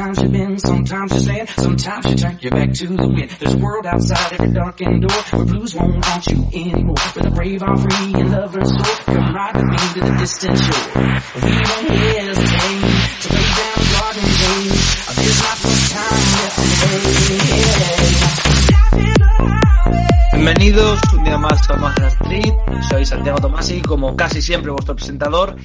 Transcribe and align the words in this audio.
Sometimes 0.00 0.22
you 0.22 0.28
bend, 0.30 0.60
sometimes 0.62 1.12
you 1.12 1.20
stand, 1.20 1.48
sometimes 1.50 2.06
you 2.06 2.16
turn 2.16 2.38
your 2.40 2.52
back 2.52 2.72
to 2.72 2.86
the 2.86 3.06
wind. 3.06 3.30
There's 3.38 3.52
a 3.52 3.58
world 3.58 3.84
outside 3.84 4.32
every 4.32 4.54
darkened 4.54 5.02
door 5.02 5.20
where 5.30 5.44
blues 5.44 5.74
won't 5.74 6.02
haunt 6.02 6.26
you 6.26 6.48
anymore. 6.54 6.96
Where 7.12 7.24
the 7.24 7.30
brave 7.36 7.62
are 7.62 7.76
free 7.76 8.14
and 8.14 8.32
lovers 8.32 8.70
soar. 8.70 8.96
Come 9.04 9.34
ride 9.34 9.56
with 9.56 9.66
me 9.66 9.76
to 9.76 10.00
the 10.00 10.16
distant 10.16 10.56
shore. 10.56 10.88
We 11.44 11.52
won't 11.52 11.84
hesitate 12.00 12.80
to 13.20 13.28
lay 13.28 13.44
down 13.60 13.76
garden 13.92 14.24
days. 14.40 14.80
There's 15.20 15.36
not 15.36 15.56
much 15.68 15.84
time 15.92 16.24
left 16.40 16.56
to 16.64 17.60
Bienvenidos 20.32 21.00
un 21.12 21.24
día 21.24 21.36
más 21.36 21.68
a 21.68 21.76
Magia 21.76 22.06
Street, 22.06 22.54
soy 22.88 23.04
Santiago 23.04 23.38
Tomasi, 23.38 23.82
como 23.82 24.16
casi 24.16 24.40
siempre 24.40 24.70
vuestro 24.70 24.96
presentador, 24.96 25.56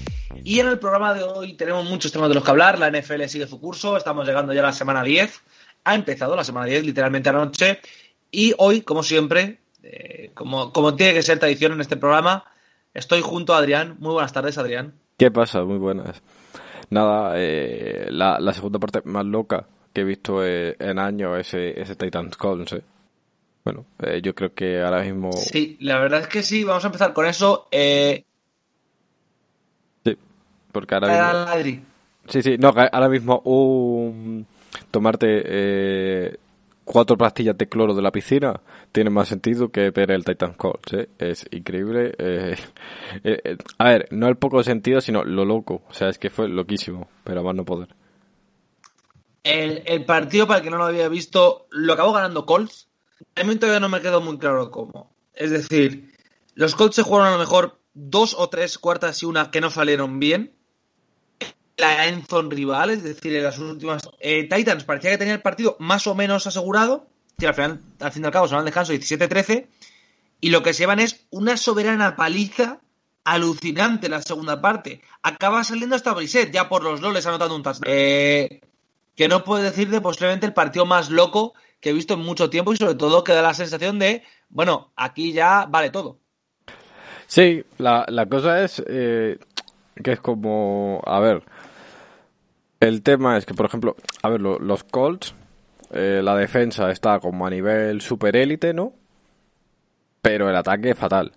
y 0.45 0.59
en 0.59 0.67
el 0.67 0.79
programa 0.79 1.13
de 1.13 1.23
hoy 1.23 1.53
tenemos 1.53 1.83
muchos 1.83 2.11
temas 2.11 2.29
de 2.29 2.35
los 2.35 2.43
que 2.43 2.51
hablar, 2.51 2.79
la 2.79 2.89
NFL 2.89 3.23
sigue 3.25 3.47
su 3.47 3.59
curso, 3.59 3.97
estamos 3.97 4.25
llegando 4.25 4.53
ya 4.53 4.61
a 4.61 4.67
la 4.67 4.71
semana 4.71 5.03
10, 5.03 5.41
ha 5.83 5.95
empezado 5.95 6.35
la 6.35 6.43
semana 6.43 6.67
10 6.67 6.85
literalmente 6.85 7.27
anoche, 7.29 7.79
y 8.31 8.53
hoy, 8.57 8.81
como 8.81 9.03
siempre, 9.03 9.59
eh, 9.83 10.31
como, 10.33 10.71
como 10.71 10.95
tiene 10.95 11.13
que 11.13 11.23
ser 11.23 11.39
tradición 11.39 11.73
en 11.73 11.81
este 11.81 11.97
programa, 11.97 12.45
estoy 12.93 13.21
junto 13.21 13.53
a 13.53 13.57
Adrián. 13.57 13.95
Muy 13.99 14.13
buenas 14.13 14.33
tardes, 14.33 14.57
Adrián. 14.57 14.93
¿Qué 15.17 15.31
pasa? 15.31 15.63
Muy 15.63 15.77
buenas. 15.77 16.21
Nada, 16.89 17.33
eh, 17.37 18.07
la, 18.09 18.39
la 18.39 18.53
segunda 18.53 18.77
parte 18.79 19.01
más 19.05 19.25
loca 19.25 19.67
que 19.93 20.01
he 20.01 20.03
visto 20.03 20.45
eh, 20.45 20.75
en 20.79 20.99
años 20.99 21.39
ese, 21.39 21.79
ese 21.79 21.95
Titans 21.95 22.37
¿eh? 22.73 22.81
Bueno, 23.63 23.85
eh, 24.03 24.21
yo 24.21 24.35
creo 24.35 24.53
que 24.53 24.83
ahora 24.83 25.01
mismo... 25.01 25.31
Sí, 25.31 25.77
la 25.79 25.97
verdad 25.97 26.19
es 26.19 26.27
que 26.27 26.43
sí, 26.43 26.63
vamos 26.63 26.83
a 26.83 26.87
empezar 26.87 27.13
con 27.13 27.25
eso. 27.25 27.67
Eh, 27.71 28.25
porque 30.75 30.93
ahora 30.93 31.55
mismo... 31.55 31.85
Sí, 32.27 32.41
sí, 32.41 32.57
no, 32.59 32.67
ahora 32.69 33.07
mismo 33.07 33.39
un... 33.45 34.45
tomarte 34.91 35.25
eh, 35.45 36.37
cuatro 36.83 37.17
pastillas 37.17 37.57
de 37.57 37.69
cloro 37.69 37.93
de 37.93 38.01
la 38.01 38.11
piscina 38.11 38.59
tiene 38.91 39.09
más 39.09 39.29
sentido 39.29 39.69
que 39.69 39.89
ver 39.91 40.11
el 40.11 40.25
Titan 40.25 40.53
Calls, 40.53 40.91
¿eh? 40.91 41.07
Es 41.17 41.45
increíble. 41.51 42.13
eh, 42.19 42.57
eh, 43.23 43.57
a 43.77 43.85
ver, 43.85 44.07
no 44.11 44.27
el 44.27 44.35
poco 44.35 44.63
sentido, 44.63 44.99
sino 44.99 45.23
lo 45.23 45.45
loco. 45.45 45.83
O 45.87 45.93
sea, 45.93 46.09
es 46.09 46.17
que 46.17 46.29
fue 46.29 46.49
loquísimo, 46.49 47.07
pero 47.23 47.39
a 47.39 47.43
más 47.43 47.55
no 47.55 47.63
poder. 47.63 47.95
El, 49.43 49.83
el 49.85 50.03
partido, 50.03 50.45
para 50.45 50.59
el 50.59 50.63
que 50.65 50.71
no 50.71 50.77
lo 50.77 50.85
había 50.85 51.07
visto, 51.07 51.67
lo 51.71 51.93
acabó 51.93 52.11
ganando 52.11 52.45
Colts. 52.45 52.89
A 53.37 53.45
mí 53.45 53.55
todavía 53.55 53.79
no 53.79 53.87
me 53.87 54.01
quedó 54.01 54.19
muy 54.19 54.37
claro 54.37 54.71
cómo. 54.71 55.09
Es 55.33 55.51
decir, 55.51 56.11
los 56.53 56.75
Colts 56.75 56.95
se 56.95 57.03
jugaron 57.03 57.29
a 57.29 57.31
lo 57.31 57.39
mejor 57.39 57.79
dos 57.93 58.35
o 58.37 58.49
tres 58.49 58.77
cuartas 58.77 59.23
y 59.23 59.25
una 59.25 59.51
que 59.51 59.61
no 59.61 59.69
salieron 59.69 60.19
bien. 60.19 60.53
La 61.77 62.07
Enzon 62.07 62.51
rival, 62.51 62.89
es 62.89 63.03
decir, 63.03 63.35
en 63.35 63.43
las 63.43 63.59
últimas. 63.59 64.07
eh, 64.19 64.47
Titans 64.49 64.85
parecía 64.85 65.11
que 65.11 65.17
tenía 65.17 65.33
el 65.33 65.41
partido 65.41 65.75
más 65.79 66.07
o 66.07 66.15
menos 66.15 66.47
asegurado. 66.47 67.07
Al 67.45 67.53
final, 67.53 67.81
al 67.99 68.11
fin 68.11 68.23
y 68.23 68.25
al 68.25 68.31
cabo, 68.31 68.47
se 68.47 68.53
van 68.53 68.59
al 68.59 68.65
descanso 68.65 68.93
17-13. 68.93 69.67
Y 70.39 70.49
lo 70.49 70.63
que 70.63 70.73
se 70.73 70.83
llevan 70.83 70.99
es 70.99 71.25
una 71.31 71.57
soberana 71.57 72.15
paliza 72.15 72.79
alucinante 73.25 74.07
la 74.07 74.21
segunda 74.21 74.61
parte. 74.61 75.01
Acaba 75.21 75.63
saliendo 75.63 75.95
hasta 75.95 76.13
Brissett, 76.13 76.51
ya 76.53 76.69
por 76.69 76.83
los 76.83 77.01
loles 77.01 77.25
anotando 77.25 77.55
un 77.55 77.63
touchdown. 77.63 77.85
Eh, 77.87 78.61
que 79.15 79.27
no 79.27 79.43
puedo 79.43 79.63
decirte 79.63 79.99
posiblemente 80.01 80.45
el 80.45 80.53
partido 80.53 80.85
más 80.85 81.09
loco 81.09 81.53
que 81.79 81.89
he 81.89 81.93
visto 81.93 82.13
en 82.13 82.21
mucho 82.21 82.49
tiempo 82.49 82.73
y 82.73 82.77
sobre 82.77 82.95
todo 82.95 83.23
que 83.23 83.33
da 83.33 83.41
la 83.41 83.53
sensación 83.53 83.99
de, 83.99 84.23
bueno, 84.49 84.91
aquí 84.95 85.33
ya 85.33 85.65
vale 85.69 85.89
todo. 85.89 86.19
Sí, 87.27 87.63
la, 87.77 88.05
la 88.07 88.27
cosa 88.27 88.63
es 88.63 88.83
eh, 88.87 89.39
que 90.03 90.13
es 90.13 90.19
como, 90.19 91.01
a 91.05 91.19
ver, 91.19 91.43
el 92.79 93.01
tema 93.01 93.37
es 93.37 93.45
que, 93.45 93.53
por 93.53 93.65
ejemplo, 93.65 93.95
a 94.21 94.29
ver, 94.29 94.41
lo- 94.41 94.59
los 94.59 94.83
Colts, 94.83 95.33
eh, 95.91 96.21
la 96.23 96.35
defensa 96.35 96.91
está 96.91 97.19
como 97.19 97.45
a 97.45 97.49
nivel 97.49 98.01
super 98.01 98.35
élite, 98.35 98.73
¿no? 98.73 98.93
Pero 100.21 100.49
el 100.49 100.55
ataque 100.55 100.91
es 100.91 100.97
fatal. 100.97 101.31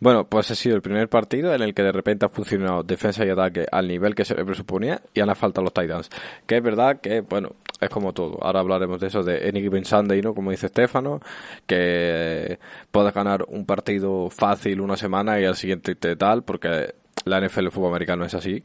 Bueno, 0.00 0.24
pues 0.28 0.50
ha 0.50 0.56
sido 0.56 0.74
el 0.74 0.82
primer 0.82 1.08
partido 1.08 1.54
en 1.54 1.62
el 1.62 1.72
que 1.72 1.82
de 1.84 1.92
repente 1.92 2.26
ha 2.26 2.28
funcionado 2.28 2.82
defensa 2.82 3.24
y 3.24 3.30
ataque 3.30 3.64
al 3.70 3.86
nivel 3.86 4.14
que 4.16 4.24
se 4.24 4.34
presuponía 4.34 5.00
y 5.14 5.20
han 5.20 5.34
falta 5.36 5.60
los 5.62 5.72
Titans. 5.72 6.10
Que 6.46 6.56
es 6.56 6.62
verdad 6.62 7.00
que, 7.00 7.20
bueno, 7.20 7.50
es 7.80 7.88
como 7.88 8.12
todo. 8.12 8.42
Ahora 8.42 8.58
hablaremos 8.58 8.98
de 9.00 9.06
eso 9.06 9.22
de 9.22 9.48
Any 9.48 9.60
Given 9.60 9.84
Sunday, 9.84 10.20
¿no? 10.20 10.34
Como 10.34 10.50
dice 10.50 10.66
Estefano, 10.66 11.20
que 11.66 12.58
puedes 12.90 13.14
ganar 13.14 13.44
un 13.48 13.64
partido 13.66 14.30
fácil 14.30 14.80
una 14.80 14.96
semana 14.96 15.40
y 15.40 15.44
al 15.44 15.54
siguiente 15.54 15.94
te 15.94 16.16
tal, 16.16 16.42
porque 16.42 16.94
la 17.24 17.38
NFL 17.40 17.68
fútbol 17.70 17.90
americano 17.90 18.24
es 18.24 18.34
así. 18.34 18.62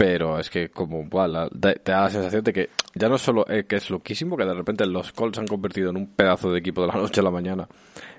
Pero 0.00 0.38
es 0.38 0.48
que 0.48 0.70
como 0.70 1.06
la- 1.28 1.50
te, 1.50 1.74
te 1.74 1.92
da 1.92 2.04
la 2.04 2.08
sensación 2.08 2.42
de 2.42 2.54
que 2.54 2.70
ya 2.94 3.06
no 3.10 3.18
solo 3.18 3.46
es 3.46 3.66
que 3.66 3.76
es 3.76 3.90
loquísimo, 3.90 4.34
que 4.34 4.46
de 4.46 4.54
repente 4.54 4.86
los 4.86 5.12
Colts 5.12 5.36
se 5.36 5.42
han 5.42 5.46
convertido 5.46 5.90
en 5.90 5.98
un 5.98 6.06
pedazo 6.06 6.50
de 6.50 6.58
equipo 6.58 6.80
de 6.80 6.86
la 6.86 6.94
noche 6.94 7.20
a 7.20 7.24
la 7.24 7.30
mañana. 7.30 7.68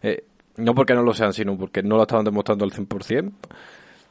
Eh, 0.04 0.26
no 0.58 0.76
porque 0.76 0.94
no 0.94 1.02
lo 1.02 1.12
sean, 1.16 1.34
sino 1.34 1.58
porque 1.58 1.82
no 1.82 1.96
lo 1.96 2.04
estaban 2.04 2.24
demostrando 2.24 2.66
al 2.66 2.72
100%. 2.72 3.32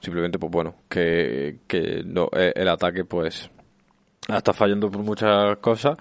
Simplemente, 0.00 0.36
pues 0.40 0.50
bueno, 0.50 0.74
que, 0.88 1.58
que 1.68 2.02
no, 2.04 2.28
eh, 2.32 2.52
el 2.56 2.68
ataque 2.68 3.04
pues 3.04 3.48
está 4.26 4.52
fallando 4.52 4.90
por 4.90 5.04
muchas 5.04 5.58
cosas. 5.58 5.96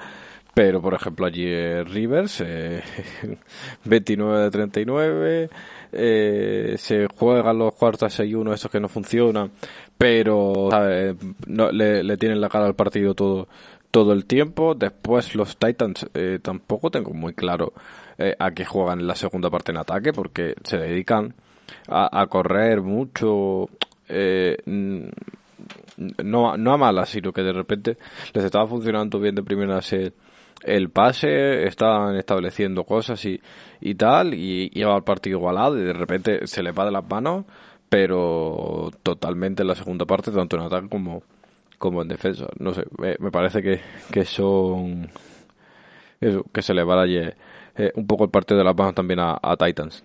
Pero, 0.55 0.81
por 0.81 0.95
ejemplo, 0.95 1.27
allí 1.27 1.45
eh, 1.45 1.83
Rivers, 1.83 2.41
eh, 2.43 2.81
29 3.85 4.39
de 4.39 4.49
39, 4.49 5.49
eh, 5.91 6.73
se 6.77 7.05
juegan 7.15 7.59
los 7.59 7.75
cuartos 7.75 8.19
6-1, 8.19 8.53
esos 8.55 8.71
que 8.71 8.79
no 8.79 8.89
funcionan, 8.89 9.51
pero 9.99 10.69
¿sabes? 10.71 11.17
No, 11.45 11.73
le, 11.73 12.15
tienen 12.15 12.39
la 12.39 12.47
cara 12.47 12.65
al 12.65 12.73
partido 12.73 13.13
todo, 13.13 13.49
todo 13.91 14.13
el 14.13 14.25
tiempo. 14.25 14.73
Después 14.73 15.35
los 15.35 15.57
Titans 15.57 16.09
eh, 16.13 16.39
tampoco 16.41 16.89
tengo 16.89 17.13
muy 17.13 17.33
claro 17.33 17.73
eh, 18.17 18.33
a 18.39 18.51
qué 18.51 18.63
juegan 18.63 19.01
en 19.01 19.07
la 19.07 19.15
segunda 19.15 19.49
parte 19.49 19.73
en 19.73 19.77
ataque, 19.77 20.13
porque 20.13 20.55
se 20.63 20.77
dedican 20.77 21.33
a, 21.89 22.25
correr 22.27 22.81
mucho. 22.81 23.67
Eh, 24.07 24.55
no, 26.23 26.55
no 26.55 26.73
a 26.73 26.77
malas, 26.77 27.09
sino 27.09 27.33
que 27.33 27.41
de 27.41 27.51
repente 27.51 27.97
les 28.33 28.45
estaba 28.45 28.67
funcionando 28.67 29.19
bien 29.19 29.35
de 29.35 29.43
primera 29.43 29.79
el, 29.91 30.13
el 30.63 30.89
pase, 30.91 31.67
estaban 31.67 32.15
estableciendo 32.15 32.85
cosas 32.85 33.25
y, 33.25 33.41
y 33.81 33.95
tal, 33.95 34.33
y 34.33 34.69
lleva 34.69 34.95
el 34.95 35.03
partido 35.03 35.39
igualado 35.39 35.77
y 35.77 35.83
de 35.83 35.91
repente 35.91 36.47
se 36.47 36.63
le 36.63 36.71
va 36.71 36.85
de 36.85 36.91
las 36.91 37.05
manos, 37.09 37.43
pero 37.89 38.91
totalmente 39.03 39.63
en 39.63 39.67
la 39.67 39.75
segunda 39.75 40.05
parte, 40.05 40.31
tanto 40.31 40.55
en 40.57 40.63
ataque 40.63 40.89
como, 40.89 41.23
como 41.77 42.01
en 42.01 42.07
defensa. 42.07 42.47
No 42.59 42.73
sé, 42.73 42.85
me, 42.97 43.31
parece 43.31 43.61
que, 43.63 43.81
que 44.11 44.25
son... 44.25 45.09
Eso, 46.21 46.43
que 46.53 46.61
se 46.61 46.73
le 46.73 46.83
va 46.83 47.05
eh, 47.77 47.91
un 47.95 48.05
poco 48.07 48.25
el 48.25 48.29
partido 48.29 48.57
de 48.57 48.63
las 48.65 48.75
manos 48.75 48.93
también 48.95 49.19
a, 49.19 49.39
a 49.41 49.55
Titans. 49.57 50.03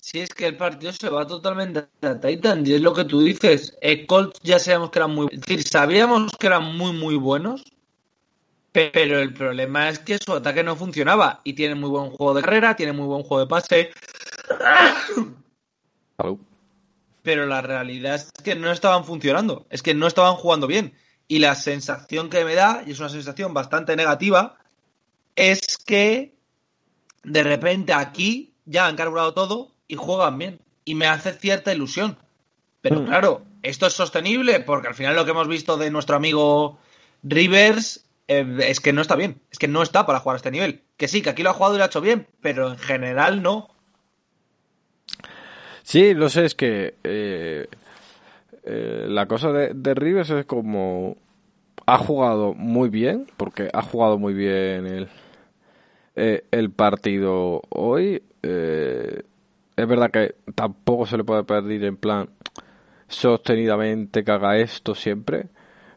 Si 0.00 0.20
es 0.20 0.30
que 0.30 0.46
el 0.46 0.56
partido 0.56 0.92
se 0.92 1.10
va 1.10 1.26
totalmente 1.26 1.86
a 2.02 2.20
Titans 2.20 2.68
y 2.68 2.74
es 2.74 2.80
lo 2.80 2.94
que 2.94 3.04
tú 3.04 3.20
dices. 3.20 3.76
Eh, 3.80 4.06
Colts 4.06 4.40
ya 4.42 4.58
sabíamos 4.58 4.90
que 4.90 4.98
eran 5.00 5.14
muy... 5.14 5.26
Es 5.32 5.40
decir, 5.40 5.62
sabíamos 5.64 6.32
que 6.38 6.46
eran 6.46 6.76
muy, 6.76 6.92
muy 6.92 7.16
buenos, 7.16 7.64
pe- 8.72 8.90
pero 8.92 9.18
el 9.18 9.32
problema 9.34 9.88
es 9.88 9.98
que 9.98 10.18
su 10.18 10.32
ataque 10.32 10.62
no 10.62 10.76
funcionaba 10.76 11.40
y 11.44 11.54
tiene 11.54 11.74
muy 11.74 11.90
buen 11.90 12.10
juego 12.10 12.34
de 12.34 12.42
carrera, 12.42 12.76
tiene 12.76 12.92
muy 12.92 13.06
buen 13.06 13.22
juego 13.24 13.40
de 13.40 13.48
pase, 13.48 13.90
Salud. 16.16 16.38
pero 17.22 17.46
la 17.46 17.60
realidad 17.60 18.14
es 18.14 18.30
que 18.44 18.54
no 18.54 18.70
estaban 18.70 19.04
funcionando, 19.04 19.66
es 19.70 19.82
que 19.82 19.94
no 19.94 20.06
estaban 20.06 20.34
jugando 20.36 20.66
bien. 20.66 20.94
Y 21.28 21.40
la 21.40 21.56
sensación 21.56 22.30
que 22.30 22.44
me 22.44 22.54
da, 22.54 22.84
y 22.86 22.92
es 22.92 23.00
una 23.00 23.08
sensación 23.08 23.52
bastante 23.52 23.96
negativa, 23.96 24.56
es 25.34 25.76
que 25.76 26.32
de 27.24 27.42
repente 27.42 27.92
aquí 27.92 28.54
ya 28.64 28.86
han 28.86 28.94
carburado 28.96 29.34
todo 29.34 29.72
y 29.88 29.96
juegan 29.96 30.38
bien. 30.38 30.60
Y 30.84 30.94
me 30.94 31.06
hace 31.08 31.32
cierta 31.32 31.74
ilusión. 31.74 32.16
Pero 32.80 33.00
Mm. 33.00 33.06
claro, 33.06 33.42
esto 33.64 33.86
es 33.88 33.92
sostenible 33.92 34.60
porque 34.60 34.86
al 34.86 34.94
final 34.94 35.16
lo 35.16 35.24
que 35.24 35.32
hemos 35.32 35.48
visto 35.48 35.76
de 35.76 35.90
nuestro 35.90 36.14
amigo 36.14 36.78
Rivers 37.24 38.04
eh, 38.28 38.58
es 38.60 38.78
que 38.80 38.92
no 38.92 39.02
está 39.02 39.16
bien. 39.16 39.40
Es 39.50 39.58
que 39.58 39.66
no 39.68 39.82
está 39.82 40.06
para 40.06 40.20
jugar 40.20 40.34
a 40.34 40.38
este 40.38 40.52
nivel. 40.52 40.82
Que 40.96 41.08
sí, 41.08 41.22
que 41.22 41.30
aquí 41.30 41.42
lo 41.42 41.50
ha 41.50 41.54
jugado 41.54 41.74
y 41.74 41.78
lo 41.78 41.84
ha 41.84 41.88
hecho 41.88 42.00
bien, 42.00 42.28
pero 42.40 42.68
en 42.68 42.78
general 42.78 43.42
no. 43.42 43.68
Sí, 45.86 46.14
lo 46.14 46.28
sé, 46.28 46.44
es 46.46 46.56
que 46.56 46.94
eh, 47.04 47.68
eh, 48.64 49.06
la 49.08 49.26
cosa 49.26 49.52
de, 49.52 49.72
de 49.72 49.94
Rivers 49.94 50.30
es 50.30 50.44
como 50.44 51.16
ha 51.86 51.98
jugado 51.98 52.54
muy 52.54 52.88
bien, 52.90 53.26
porque 53.36 53.70
ha 53.72 53.82
jugado 53.82 54.18
muy 54.18 54.34
bien 54.34 54.86
el, 54.86 55.08
eh, 56.16 56.44
el 56.50 56.70
partido 56.70 57.62
hoy. 57.70 58.22
eh, 58.42 59.22
es 59.76 59.86
verdad 59.88 60.10
que 60.10 60.36
tampoco 60.54 61.06
se 61.06 61.18
le 61.18 61.24
puede 61.24 61.44
pedir 61.44 61.84
en 61.84 61.96
plan 61.98 62.30
sostenidamente 63.08 64.24
que 64.24 64.32
haga 64.32 64.58
esto 64.58 64.94
siempre, 64.94 65.48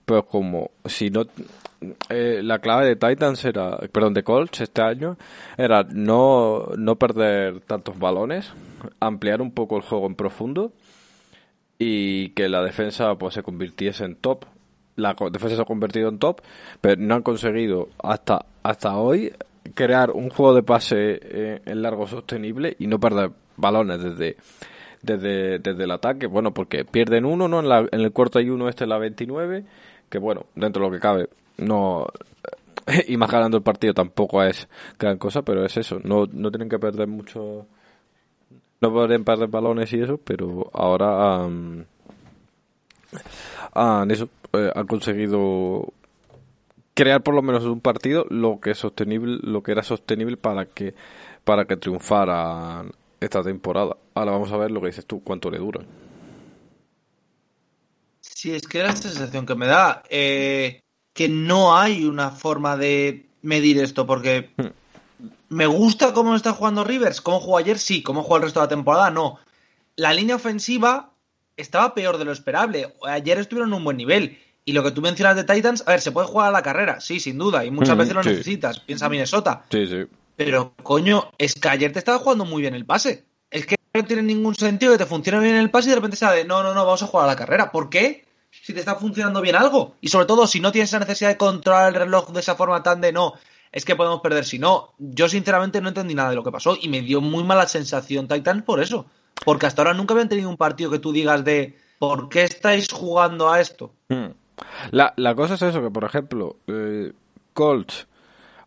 pero 0.05 0.25
como 0.25 0.71
si 0.85 1.09
no 1.09 1.25
eh, 2.09 2.41
la 2.43 2.59
clave 2.59 2.85
de 2.85 2.95
Titans 2.95 3.43
era, 3.45 3.77
perdón, 3.91 4.13
de 4.13 4.23
Colts 4.23 4.61
este 4.61 4.81
año 4.81 5.17
era 5.57 5.83
no, 5.83 6.67
no 6.77 6.95
perder 6.97 7.61
tantos 7.61 7.97
balones, 7.97 8.51
ampliar 8.99 9.41
un 9.41 9.51
poco 9.51 9.77
el 9.77 9.83
juego 9.83 10.07
en 10.07 10.15
profundo 10.15 10.73
y 11.77 12.29
que 12.31 12.49
la 12.49 12.61
defensa 12.61 13.15
pues 13.15 13.33
se 13.33 13.43
convirtiese 13.43 14.03
en 14.03 14.15
top. 14.15 14.45
La 14.97 15.15
defensa 15.31 15.55
se 15.55 15.61
ha 15.61 15.65
convertido 15.65 16.09
en 16.09 16.19
top, 16.19 16.41
pero 16.81 17.01
no 17.01 17.15
han 17.15 17.23
conseguido 17.23 17.87
hasta, 18.03 18.45
hasta 18.63 18.97
hoy 18.97 19.33
crear 19.73 20.11
un 20.11 20.29
juego 20.29 20.53
de 20.53 20.63
pase 20.63 21.19
eh, 21.21 21.61
en 21.65 21.81
largo 21.81 22.07
sostenible 22.07 22.75
y 22.79 22.87
no 22.87 22.99
perder 22.99 23.31
balones 23.55 24.03
desde, 24.03 24.35
desde, 25.01 25.59
desde 25.59 25.83
el 25.83 25.91
ataque. 25.91 26.27
Bueno, 26.27 26.53
porque 26.53 26.83
pierden 26.83 27.23
uno, 27.23 27.47
¿no? 27.47 27.61
En, 27.61 27.69
la, 27.69 27.87
en 27.91 28.01
el 28.01 28.11
cuarto 28.11 28.39
hay 28.39 28.49
uno, 28.49 28.67
este 28.67 28.83
es 28.83 28.89
la 28.89 28.97
29, 28.97 29.63
que 30.09 30.17
bueno, 30.17 30.47
dentro 30.55 30.83
de 30.83 30.89
lo 30.89 30.93
que 30.93 31.01
cabe, 31.01 31.29
no. 31.59 32.07
Y 33.07 33.17
más 33.17 33.31
ganando 33.31 33.57
el 33.57 33.63
partido 33.63 33.93
tampoco 33.93 34.43
es 34.43 34.67
gran 34.99 35.17
cosa, 35.17 35.43
pero 35.43 35.65
es 35.65 35.77
eso. 35.77 35.99
No, 36.03 36.25
no 36.31 36.51
tienen 36.51 36.69
que 36.69 36.79
perder 36.79 37.07
mucho. 37.07 37.67
No 38.81 38.91
pueden 38.91 39.23
perder 39.25 39.47
balones 39.49 39.91
y 39.93 40.01
eso, 40.01 40.17
pero 40.17 40.69
ahora 40.73 41.43
han, 43.73 44.11
eso, 44.11 44.29
eh, 44.53 44.71
han 44.75 44.87
conseguido 44.87 45.93
crear 46.93 47.23
por 47.23 47.33
lo 47.35 47.41
menos 47.41 47.63
un 47.65 47.81
partido 47.81 48.25
lo 48.29 48.59
que 48.59 48.71
es 48.71 48.77
sostenible 48.77 49.39
lo 49.41 49.63
que 49.63 49.71
era 49.71 49.83
sostenible 49.83 50.37
para 50.37 50.65
que 50.65 50.93
para 51.43 51.65
que 51.65 51.77
triunfaran 51.77 52.91
esta 53.19 53.41
temporada 53.43 53.97
ahora 54.13 54.31
vamos 54.31 54.51
a 54.51 54.57
ver 54.57 54.71
lo 54.71 54.81
que 54.81 54.87
dices 54.87 55.05
tú 55.05 55.23
cuánto 55.23 55.49
le 55.49 55.59
dura 55.59 55.81
Sí, 58.21 58.53
es 58.53 58.67
que 58.67 58.83
la 58.83 58.95
sensación 58.95 59.45
que 59.45 59.55
me 59.55 59.65
da. 59.67 60.03
eh, 60.09 60.81
que 61.19 61.27
no 61.27 61.75
hay 61.77 62.05
una 62.05 62.31
forma 62.31 62.77
de 62.77 63.25
medir 63.41 63.77
esto, 63.77 64.07
porque 64.07 64.51
me 65.49 65.65
gusta 65.67 66.13
cómo 66.13 66.33
está 66.33 66.53
jugando 66.53 66.85
Rivers. 66.85 67.19
¿Cómo 67.19 67.41
jugó 67.41 67.57
ayer? 67.57 67.77
Sí. 67.77 68.01
¿Cómo 68.01 68.23
jugó 68.23 68.37
el 68.37 68.43
resto 68.43 68.61
de 68.61 68.67
la 68.67 68.69
temporada? 68.69 69.09
No. 69.11 69.37
La 69.97 70.13
línea 70.13 70.37
ofensiva 70.37 71.11
estaba 71.57 71.93
peor 71.93 72.19
de 72.19 72.23
lo 72.23 72.31
esperable. 72.31 72.95
Ayer 73.05 73.37
estuvieron 73.37 73.71
en 73.71 73.73
un 73.73 73.83
buen 73.83 73.97
nivel. 73.97 74.39
Y 74.63 74.71
lo 74.71 74.81
que 74.81 74.91
tú 74.91 75.01
mencionas 75.01 75.35
de 75.35 75.43
Titans, 75.43 75.83
a 75.85 75.91
ver, 75.91 75.99
se 75.99 76.13
puede 76.13 76.27
jugar 76.27 76.47
a 76.47 76.51
la 76.51 76.63
carrera, 76.63 77.01
sí, 77.01 77.19
sin 77.19 77.37
duda, 77.37 77.65
y 77.65 77.69
muchas 77.71 77.97
Mm, 77.97 77.99
veces 77.99 78.15
lo 78.15 78.23
sí. 78.23 78.29
necesitas. 78.29 78.79
Piensa 78.79 79.09
Minnesota. 79.09 79.65
sí 79.69 79.87
sí 79.87 80.05
Pero, 80.37 80.73
coño, 80.83 81.31
es 81.37 81.53
que 81.55 81.67
ayer 81.67 81.91
te 81.91 81.99
estaba 81.99 82.19
jugando 82.19 82.45
muy 82.45 82.61
bien 82.61 82.75
el 82.75 82.85
pase. 82.85 83.25
Es 83.51 83.65
que 83.65 83.75
no 83.93 84.05
tiene 84.05 84.21
ningún 84.23 84.55
sentido 84.55 84.93
que 84.93 84.99
te 84.99 85.05
funcione 85.05 85.41
bien 85.41 85.57
el 85.57 85.69
pase 85.69 85.87
y 85.87 85.89
de 85.89 85.95
repente 85.95 86.15
sea 86.15 86.31
de 86.31 86.45
no, 86.45 86.63
no, 86.63 86.73
no, 86.73 86.85
vamos 86.85 87.03
a 87.03 87.07
jugar 87.07 87.25
a 87.25 87.31
la 87.33 87.35
carrera. 87.35 87.73
¿Por 87.73 87.89
qué? 87.89 88.23
Si 88.51 88.73
te 88.73 88.79
está 88.79 88.95
funcionando 88.95 89.41
bien 89.41 89.55
algo. 89.55 89.95
Y 90.01 90.07
sobre 90.09 90.25
todo, 90.25 90.47
si 90.47 90.59
no 90.59 90.71
tienes 90.71 90.89
esa 90.89 90.99
necesidad 90.99 91.29
de 91.29 91.37
controlar 91.37 91.89
el 91.89 91.95
reloj 91.95 92.29
de 92.31 92.39
esa 92.39 92.55
forma 92.55 92.81
tan 92.83 93.01
de 93.01 93.11
no, 93.11 93.33
es 93.71 93.85
que 93.85 93.95
podemos 93.95 94.21
perder. 94.21 94.45
Si 94.45 94.59
no, 94.59 94.93
yo 94.97 95.29
sinceramente 95.29 95.81
no 95.81 95.89
entendí 95.89 96.15
nada 96.15 96.29
de 96.31 96.35
lo 96.35 96.43
que 96.43 96.51
pasó 96.51 96.75
y 96.79 96.89
me 96.89 97.01
dio 97.01 97.21
muy 97.21 97.43
mala 97.43 97.67
sensación 97.67 98.27
Titans 98.27 98.63
por 98.63 98.79
eso. 98.81 99.05
Porque 99.45 99.65
hasta 99.67 99.81
ahora 99.81 99.93
nunca 99.93 100.13
habían 100.13 100.29
tenido 100.29 100.49
un 100.49 100.57
partido 100.57 100.91
que 100.91 100.99
tú 100.99 101.11
digas 101.11 101.43
de 101.45 101.77
¿por 101.99 102.29
qué 102.29 102.43
estáis 102.43 102.91
jugando 102.91 103.49
a 103.51 103.59
esto? 103.61 103.93
Mm. 104.09 104.27
La, 104.91 105.13
la 105.15 105.35
cosa 105.35 105.53
es 105.53 105.61
eso, 105.61 105.81
que 105.81 105.89
por 105.89 106.03
ejemplo, 106.03 106.57
eh, 106.67 107.13
Colts 107.53 108.07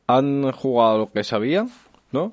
han 0.06 0.50
jugado 0.52 0.98
lo 0.98 1.12
que 1.12 1.24
sabían, 1.24 1.70
¿no? 2.10 2.32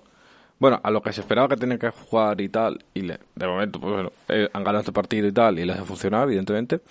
Bueno, 0.59 0.79
a 0.83 0.91
lo 0.91 1.01
que 1.01 1.13
se 1.13 1.21
esperaba 1.21 1.47
que 1.47 1.55
tenían 1.55 1.79
que 1.79 1.89
jugar 1.89 2.39
y 2.41 2.49
tal, 2.49 2.83
y 2.93 3.01
le- 3.01 3.19
de 3.35 3.47
momento, 3.47 3.79
pues 3.79 3.93
bueno, 3.93 4.11
eh, 4.27 4.49
han 4.51 4.63
ganado 4.63 4.79
este 4.79 4.91
partido 4.91 5.25
y 5.27 5.31
tal, 5.31 5.57
y 5.59 5.65
les 5.65 5.77
ha 5.79 5.85
funcionado, 5.85 6.23
evidentemente. 6.25 6.81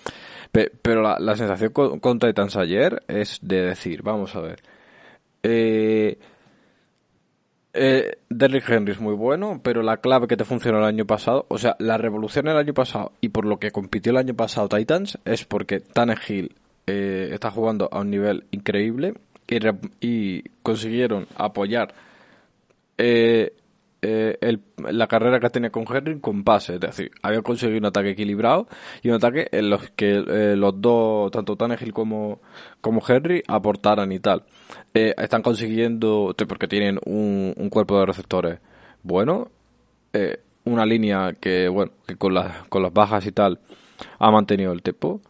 Pe- 0.51 0.71
pero 0.81 1.01
la, 1.01 1.35
sensación 1.35 1.71
con, 1.71 2.19
Titans 2.19 2.55
ayer 2.55 3.03
es 3.07 3.39
de 3.41 3.61
decir, 3.61 4.01
vamos 4.01 4.35
a 4.35 4.41
ver, 4.41 4.61
eh, 5.43 6.17
eh, 7.73 8.17
Derrick 8.29 8.67
Henry 8.67 8.93
es 8.93 8.99
muy 8.99 9.13
bueno, 9.13 9.61
pero 9.63 9.83
la 9.83 9.97
clave 9.97 10.27
que 10.27 10.37
te 10.37 10.45
funcionó 10.45 10.79
el 10.79 10.85
año 10.85 11.05
pasado, 11.05 11.45
o 11.49 11.57
sea, 11.57 11.75
la 11.79 11.97
revolución 11.97 12.47
el 12.47 12.57
año 12.57 12.73
pasado 12.73 13.11
y 13.21 13.29
por 13.29 13.45
lo 13.45 13.59
que 13.59 13.71
compitió 13.71 14.11
el 14.11 14.17
año 14.17 14.33
pasado 14.33 14.69
Titans 14.69 15.19
es 15.23 15.45
porque 15.45 15.79
Tannehill 15.79 16.55
eh, 16.87 17.29
está 17.31 17.51
jugando 17.51 17.87
a 17.91 17.99
un 17.99 18.09
nivel 18.09 18.45
increíble 18.51 19.13
y, 19.47 19.57
y 20.01 20.43
consiguieron 20.63 21.27
apoyar 21.35 21.93
eh, 22.97 23.53
eh, 24.01 24.37
el- 24.41 24.61
la 24.91 25.07
carrera 25.07 25.39
que 25.39 25.49
tenía 25.49 25.71
con 25.71 25.85
Henry 25.93 26.19
con 26.19 26.43
pase, 26.43 26.75
es 26.75 26.79
decir, 26.79 27.11
había 27.21 27.41
conseguido 27.41 27.79
un 27.79 27.85
ataque 27.85 28.11
equilibrado 28.11 28.67
y 29.01 29.09
un 29.09 29.15
ataque 29.15 29.47
en 29.51 29.69
los 29.69 29.89
que 29.91 30.11
eh, 30.27 30.55
los 30.55 30.79
dos, 30.81 31.31
tanto 31.31 31.55
Tannehill 31.57 31.93
como, 31.93 32.39
como 32.81 33.01
Henry, 33.07 33.43
aportaran 33.47 34.11
y 34.11 34.19
tal. 34.19 34.43
Eh, 34.93 35.13
están 35.17 35.41
consiguiendo, 35.41 36.33
porque 36.47 36.67
tienen 36.67 36.99
un, 37.05 37.53
un 37.57 37.69
cuerpo 37.69 37.99
de 37.99 38.05
receptores 38.05 38.59
bueno, 39.03 39.49
una 40.65 40.85
línea 40.85 41.33
que, 41.39 41.67
bueno, 41.67 41.91
que 42.07 42.15
con 42.15 42.33
las, 42.33 42.67
con 42.67 42.83
las 42.83 42.93
bajas 42.93 43.25
y 43.25 43.31
tal 43.31 43.59
ha 44.19 44.31
mantenido 44.31 44.71
el 44.71 44.81
tempo. 44.81 45.21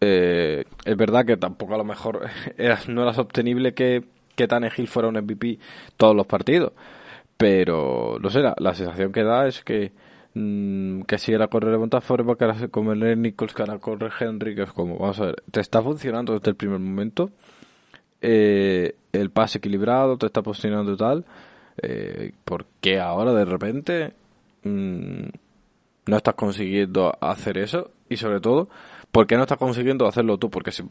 Eh, 0.00 0.64
es 0.84 0.96
verdad 0.96 1.26
que 1.26 1.36
tampoco 1.36 1.74
a 1.74 1.78
lo 1.78 1.84
mejor 1.84 2.26
era- 2.58 2.80
no 2.88 3.02
era 3.02 3.12
sostenible 3.14 3.74
que, 3.74 4.04
que 4.36 4.48
Tannehill 4.48 4.88
fuera 4.88 5.08
un 5.08 5.16
MVP 5.18 5.58
todos 5.96 6.16
los 6.16 6.26
partidos. 6.26 6.72
Pero, 7.40 8.18
no 8.20 8.28
sé, 8.28 8.40
la, 8.42 8.74
sensación 8.74 9.12
que 9.12 9.24
da 9.24 9.48
es 9.48 9.64
que, 9.64 9.92
mm, 10.34 11.00
que 11.04 11.16
si 11.16 11.32
era 11.32 11.48
correr 11.48 11.72
de 11.72 11.78
Montafort, 11.78 12.36
que 12.36 12.44
ahora 12.44 12.68
como 12.68 12.92
el 12.92 13.22
Nichols, 13.22 13.54
que 13.54 13.62
ahora 13.62 13.78
corre 13.78 14.10
Henry, 14.20 14.54
que 14.54 14.64
es 14.64 14.72
como, 14.74 14.98
vamos 14.98 15.18
a 15.20 15.26
ver, 15.26 15.42
te 15.50 15.60
está 15.60 15.80
funcionando 15.80 16.34
desde 16.34 16.50
el 16.50 16.56
primer 16.56 16.78
momento. 16.78 17.30
Eh, 18.20 18.94
el 19.12 19.30
pase 19.30 19.56
equilibrado, 19.56 20.18
te 20.18 20.26
está 20.26 20.42
posicionando 20.42 20.92
y 20.92 20.96
tal. 20.98 21.24
Eh, 21.80 22.32
¿Por 22.44 22.66
ahora 23.00 23.32
de 23.32 23.44
repente 23.46 24.12
mm, 24.64 25.28
no 26.08 26.16
estás 26.18 26.34
consiguiendo 26.34 27.10
hacer 27.22 27.56
eso? 27.56 27.90
Y 28.10 28.18
sobre 28.18 28.40
todo, 28.40 28.68
¿por 29.10 29.26
qué 29.26 29.36
no 29.38 29.44
estás 29.44 29.56
consiguiendo 29.56 30.06
hacerlo 30.06 30.36
tú? 30.36 30.50
Porque 30.50 30.72
si 30.72 30.84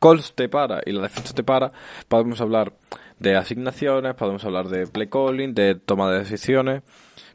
Colts 0.00 0.34
te 0.34 0.48
para 0.48 0.80
y 0.84 0.90
la 0.90 1.02
defensa 1.02 1.34
te 1.34 1.44
para, 1.44 1.70
podemos 2.08 2.40
hablar 2.40 2.72
de 3.18 3.36
asignaciones, 3.36 4.14
podemos 4.14 4.44
hablar 4.44 4.68
de 4.68 4.86
play 4.86 5.08
calling, 5.08 5.54
de 5.54 5.74
toma 5.74 6.10
de 6.10 6.20
decisiones, 6.20 6.82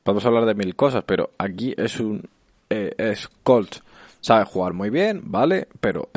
podemos 0.04 0.26
hablar 0.26 0.46
de 0.46 0.56
mil 0.56 0.76
cosas, 0.76 1.04
pero 1.06 1.32
aquí 1.38 1.74
es 1.78 2.00
un 2.00 2.28
eh, 2.70 2.94
es 2.98 3.30
Colts 3.44 3.82
sabe 4.22 4.46
jugar 4.46 4.74
muy 4.74 4.90
bien, 4.90 5.22
¿vale? 5.26 5.68
Pero 5.80 6.10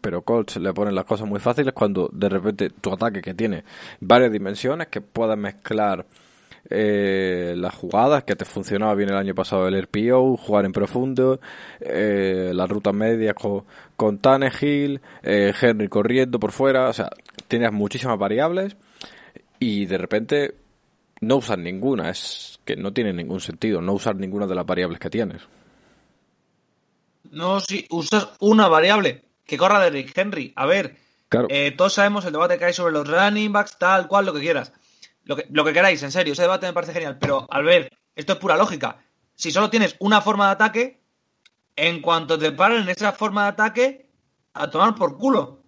pero 0.00 0.22
Colts 0.22 0.56
le 0.56 0.72
ponen 0.72 0.94
las 0.94 1.04
cosas 1.04 1.28
muy 1.28 1.40
fáciles 1.40 1.72
cuando 1.72 2.10
de 2.12 2.28
repente 2.28 2.70
tu 2.70 2.92
ataque 2.92 3.22
que 3.22 3.34
tiene 3.34 3.64
varias 4.00 4.32
dimensiones 4.32 4.88
que 4.88 5.00
puedas 5.00 5.38
mezclar 5.38 6.04
eh, 6.68 7.54
las 7.56 7.74
jugadas 7.74 8.24
que 8.24 8.34
te 8.34 8.44
funcionaba 8.44 8.94
bien 8.94 9.10
el 9.10 9.16
año 9.16 9.34
pasado 9.34 9.68
el 9.68 9.80
RPO, 9.82 10.36
jugar 10.36 10.64
en 10.64 10.72
profundo, 10.72 11.40
eh, 11.80 12.50
las 12.52 12.68
rutas 12.68 12.92
medias 12.92 13.34
con, 13.34 13.64
con 13.94 14.18
Tannehill, 14.18 15.00
eh, 15.22 15.52
Henry 15.60 15.88
corriendo 15.88 16.40
por 16.40 16.50
fuera, 16.50 16.88
o 16.88 16.92
sea, 16.92 17.10
tienes 17.46 17.72
muchísimas 17.72 18.18
variables 18.18 18.76
y 19.58 19.86
de 19.86 19.98
repente 19.98 20.54
no 21.20 21.36
usar 21.36 21.58
ninguna, 21.58 22.10
es 22.10 22.60
que 22.64 22.76
no 22.76 22.92
tiene 22.92 23.12
ningún 23.12 23.40
sentido 23.40 23.80
no 23.80 23.92
usar 23.94 24.16
ninguna 24.16 24.46
de 24.46 24.54
las 24.54 24.66
variables 24.66 24.98
que 24.98 25.10
tienes. 25.10 25.42
No, 27.30 27.60
si 27.60 27.86
usas 27.90 28.28
una 28.40 28.68
variable 28.68 29.24
que 29.44 29.58
corra 29.58 29.80
de 29.80 29.90
Rick 29.90 30.16
Henry. 30.16 30.52
A 30.56 30.66
ver, 30.66 30.96
Claro. 31.28 31.48
eh, 31.50 31.72
todos 31.72 31.94
sabemos 31.94 32.24
el 32.24 32.32
debate 32.32 32.58
que 32.58 32.66
hay 32.66 32.72
sobre 32.72 32.92
los 32.92 33.06
running 33.08 33.52
backs, 33.52 33.78
tal 33.78 34.06
cual, 34.06 34.26
lo 34.26 34.32
que 34.32 34.40
quieras. 34.40 34.72
Lo 35.24 35.34
que, 35.36 35.46
lo 35.50 35.64
que 35.64 35.72
queráis, 35.72 36.02
en 36.02 36.12
serio, 36.12 36.32
ese 36.34 36.42
debate 36.42 36.66
me 36.66 36.72
parece 36.72 36.92
genial. 36.92 37.18
Pero, 37.20 37.46
al 37.50 37.64
ver, 37.64 37.90
esto 38.14 38.34
es 38.34 38.38
pura 38.38 38.56
lógica. 38.56 38.98
Si 39.34 39.50
solo 39.50 39.68
tienes 39.70 39.96
una 39.98 40.20
forma 40.20 40.46
de 40.46 40.52
ataque, 40.52 41.00
en 41.74 42.00
cuanto 42.00 42.38
te 42.38 42.52
paren 42.52 42.82
en 42.82 42.88
esa 42.90 43.12
forma 43.12 43.42
de 43.42 43.48
ataque, 43.48 44.10
a 44.54 44.70
tomar 44.70 44.94
por 44.94 45.18
culo. 45.18 45.62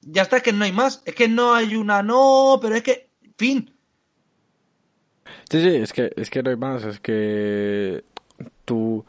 Ya 0.00 0.22
está, 0.22 0.38
es 0.38 0.42
que 0.42 0.52
no 0.52 0.64
hay 0.64 0.72
más. 0.72 1.02
Es 1.04 1.14
que 1.14 1.28
no 1.28 1.54
hay 1.54 1.76
una, 1.76 2.02
no, 2.02 2.58
pero 2.60 2.74
es 2.74 2.82
que, 2.82 3.10
fin. 3.36 3.72
Sí, 5.50 5.60
sí, 5.60 5.76
es 5.76 5.92
que, 5.92 6.12
es 6.16 6.30
que 6.30 6.42
no 6.42 6.50
hay 6.50 6.56
más, 6.56 6.84
es 6.84 7.00
que 7.00 8.04
tú 8.64 9.04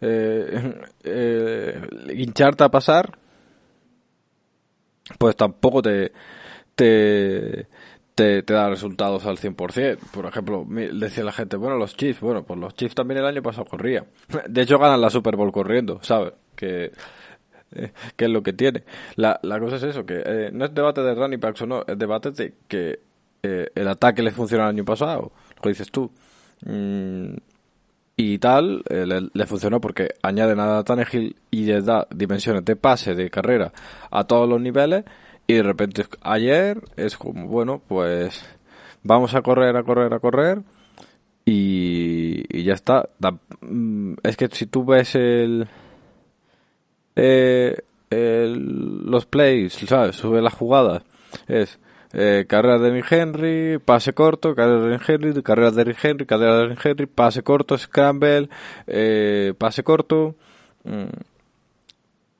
eh, 0.00 0.74
eh, 1.04 1.88
hincharte 2.14 2.64
a 2.64 2.70
pasar, 2.70 3.18
pues 5.18 5.36
tampoco 5.36 5.82
te, 5.82 6.12
te, 6.74 7.66
te, 8.14 8.42
da 8.42 8.68
resultados 8.68 9.26
al 9.26 9.38
100%. 9.38 9.98
Por 10.12 10.26
ejemplo, 10.26 10.66
decía 10.68 11.24
la 11.24 11.32
gente, 11.32 11.56
bueno, 11.56 11.76
los 11.76 11.96
Chiefs, 11.96 12.20
bueno, 12.20 12.44
pues 12.44 12.58
los 12.58 12.74
Chiefs 12.74 12.94
también 12.94 13.20
el 13.20 13.26
año 13.26 13.42
pasado 13.42 13.66
corrían. 13.66 14.06
De 14.48 14.62
hecho, 14.62 14.78
ganan 14.78 15.00
la 15.00 15.10
Super 15.10 15.36
Bowl 15.36 15.52
corriendo, 15.52 15.98
¿sabes? 16.02 16.32
Que, 16.56 16.92
eh, 17.72 17.92
que 18.16 18.24
es 18.24 18.30
lo 18.30 18.42
que 18.42 18.52
tiene. 18.52 18.84
La, 19.16 19.38
la 19.42 19.58
cosa 19.60 19.76
es 19.76 19.82
eso, 19.82 20.06
que 20.06 20.50
no 20.52 20.64
es 20.64 20.74
debate 20.74 21.02
de 21.02 21.14
running 21.14 21.40
backs 21.40 21.62
o 21.62 21.66
no, 21.66 21.84
es 21.86 21.98
debate 21.98 22.30
de 22.30 22.54
que 22.68 23.09
eh, 23.42 23.68
el 23.74 23.88
ataque 23.88 24.22
le 24.22 24.30
funcionó 24.30 24.64
el 24.64 24.70
año 24.70 24.84
pasado, 24.84 25.32
lo 25.56 25.62
que 25.62 25.68
dices 25.70 25.90
tú. 25.90 26.10
Mm, 26.64 27.34
y 28.16 28.38
tal, 28.38 28.82
eh, 28.90 29.06
le, 29.06 29.28
le 29.32 29.46
funcionó 29.46 29.80
porque 29.80 30.10
añaden 30.22 30.60
a 30.60 30.84
Tannehill 30.84 31.36
y 31.50 31.64
les 31.64 31.86
da 31.86 32.06
dimensiones 32.14 32.64
de 32.64 32.76
pase, 32.76 33.14
de 33.14 33.30
carrera 33.30 33.72
a 34.10 34.24
todos 34.24 34.48
los 34.48 34.60
niveles 34.60 35.04
y 35.46 35.54
de 35.54 35.62
repente 35.62 36.04
ayer 36.20 36.80
es 36.96 37.16
como, 37.16 37.48
bueno, 37.48 37.82
pues 37.88 38.44
vamos 39.02 39.34
a 39.34 39.42
correr, 39.42 39.76
a 39.76 39.82
correr, 39.82 40.12
a 40.14 40.20
correr 40.20 40.62
y, 41.44 42.62
ya 42.62 42.74
está. 42.74 43.08
Mm, 43.60 44.14
es 44.22 44.36
que 44.36 44.48
si 44.48 44.66
tú 44.66 44.84
ves 44.84 45.14
el, 45.16 45.66
eh, 47.16 47.82
los 48.10 49.26
plays, 49.26 49.72
¿sabes? 49.72 50.16
Sube 50.16 50.40
las 50.40 50.54
jugadas. 50.54 51.02
Es 51.48 51.80
eh, 52.12 52.44
carrera 52.48 52.78
de 52.78 53.04
Henry, 53.08 53.78
pase 53.78 54.12
corto, 54.12 54.54
carrera 54.54 54.80
de 54.80 55.00
Henry, 55.06 55.42
carrera 55.42 55.70
de 55.70 55.96
Henry, 56.02 56.26
carrera 56.26 56.66
de 56.66 56.76
Henry, 56.82 57.06
pase 57.06 57.42
corto, 57.42 57.78
scramble, 57.78 58.48
eh, 58.86 59.54
pase 59.58 59.82
corto, 59.84 60.34
mm, 60.84 61.04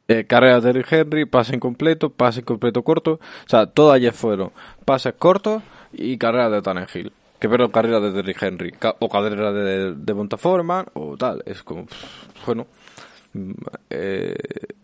eh, 0.08 0.24
carrera 0.26 0.60
de 0.60 0.84
Henry, 0.90 1.24
pase 1.24 1.54
incompleto, 1.54 2.10
pase 2.10 2.40
incompleto 2.40 2.82
corto. 2.82 3.12
O 3.12 3.48
sea, 3.48 3.66
todo 3.66 3.92
ayer 3.92 4.12
fueron 4.12 4.50
pases 4.84 5.14
cortos 5.16 5.62
y 5.92 6.18
carrera 6.18 6.50
de 6.50 6.62
Tannehill. 6.62 7.12
Que 7.38 7.48
pero 7.48 7.70
carrera 7.70 8.00
de 8.00 8.10
Derrick 8.10 8.42
Henry, 8.42 8.74
o 8.98 9.08
carrera 9.08 9.52
de, 9.52 9.94
de 9.94 10.14
Montaforman, 10.14 10.86
o 10.94 11.16
tal. 11.16 11.42
Es 11.46 11.62
como, 11.62 11.86
bueno, 12.44 12.66
mm, 13.34 13.52
eh, 13.90 14.34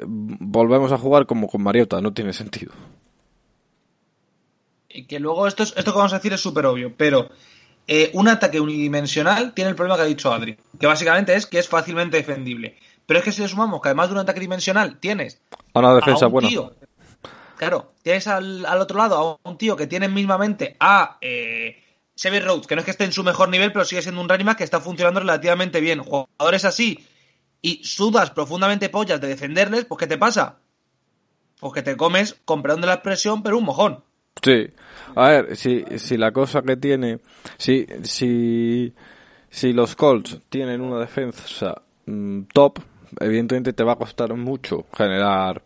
volvemos 0.07 0.93
a 0.93 0.99
jugar 0.99 1.27
como 1.27 1.49
con 1.49 1.63
Mariota, 1.63 2.01
no 2.01 2.13
tiene 2.13 2.33
sentido. 2.33 2.73
Y 4.97 5.05
que 5.05 5.21
luego 5.21 5.47
esto, 5.47 5.63
esto 5.63 5.93
que 5.93 5.99
vamos 5.99 6.13
a 6.13 6.17
decir 6.17 6.33
es 6.33 6.41
súper 6.41 6.67
obvio, 6.67 6.95
pero 6.97 7.29
eh, 7.87 8.11
un 8.15 8.29
ataque 8.29 8.61
unidimensional 8.61 9.53
tiene 9.53 9.71
el 9.71 9.77
problema 9.77 9.97
que 9.97 10.03
ha 10.03 10.07
dicho 10.07 10.33
Adri, 10.33 10.59
que 10.81 10.87
básicamente 10.87 11.35
es 11.35 11.47
que 11.47 11.59
es 11.59 11.69
fácilmente 11.69 12.17
defendible. 12.17 12.77
Pero 13.07 13.19
es 13.19 13.25
que 13.25 13.33
si 13.33 13.43
le 13.43 13.49
sumamos 13.49 13.81
que 13.81 13.89
además 13.89 14.09
de 14.09 14.15
un 14.15 14.21
ataque 14.21 14.41
dimensional 14.41 14.99
tienes 14.99 15.41
a 15.73 15.79
una 15.79 15.95
defensa 15.95 16.27
buena. 16.27 16.49
claro, 17.57 17.93
tienes 18.03 18.27
al, 18.27 18.65
otro 18.65 18.99
lado 18.99 19.39
a 19.45 19.49
un 19.49 19.59
tío 19.59 19.77
que 19.77 19.87
tiene 19.87 20.09
mismamente 20.09 20.77
a 20.81 21.19
eh, 21.21 21.85
Xavier 22.21 22.45
Rhodes, 22.45 22.67
que 22.67 22.75
no 22.75 22.81
es 22.81 22.85
que 22.87 22.91
esté 22.91 23.05
en 23.05 23.13
su 23.13 23.23
mejor 23.23 23.51
nivel, 23.51 23.73
pero 23.73 23.85
sigue 23.85 24.03
siendo 24.03 24.21
un 24.21 24.29
running 24.29 24.55
que 24.55 24.65
está 24.65 24.81
funcionando 24.81 25.21
relativamente 25.21 25.81
bien. 25.81 26.01
Jugadores 26.01 26.65
así 26.65 27.07
y 27.63 27.85
sudas 27.85 28.31
profundamente 28.31 28.89
pollas 28.89 29.21
de 29.21 29.29
defenderles, 29.29 29.85
pues 29.85 29.99
¿qué 29.99 30.07
te 30.07 30.19
pasa? 30.19 30.57
Pues 31.61 31.73
que 31.73 31.83
te 31.83 31.97
comes, 31.97 32.37
con 32.45 32.63
perdón 32.63 32.81
de 32.81 32.87
la 32.89 32.95
expresión, 32.95 33.43
pero 33.43 33.59
un 33.59 33.65
mojón. 33.65 34.06
Sí. 34.43 34.71
A 35.15 35.29
ver, 35.29 35.57
si, 35.57 35.85
si 35.97 36.17
la 36.19 36.31
cosa 36.31 36.63
que 36.63 36.77
tiene, 36.77 37.21
si, 37.57 37.87
si, 38.03 38.93
si 39.49 39.73
los 39.73 39.97
Colts 39.97 40.41
tienen 40.51 40.83
una 40.83 40.99
defensa 41.01 41.81
mm, 42.05 42.43
top, 42.53 42.81
evidentemente 43.21 43.73
te 43.73 43.83
va 43.83 43.93
a 43.93 43.97
costar 43.97 44.35
mucho 44.35 44.85
generar, 44.95 45.63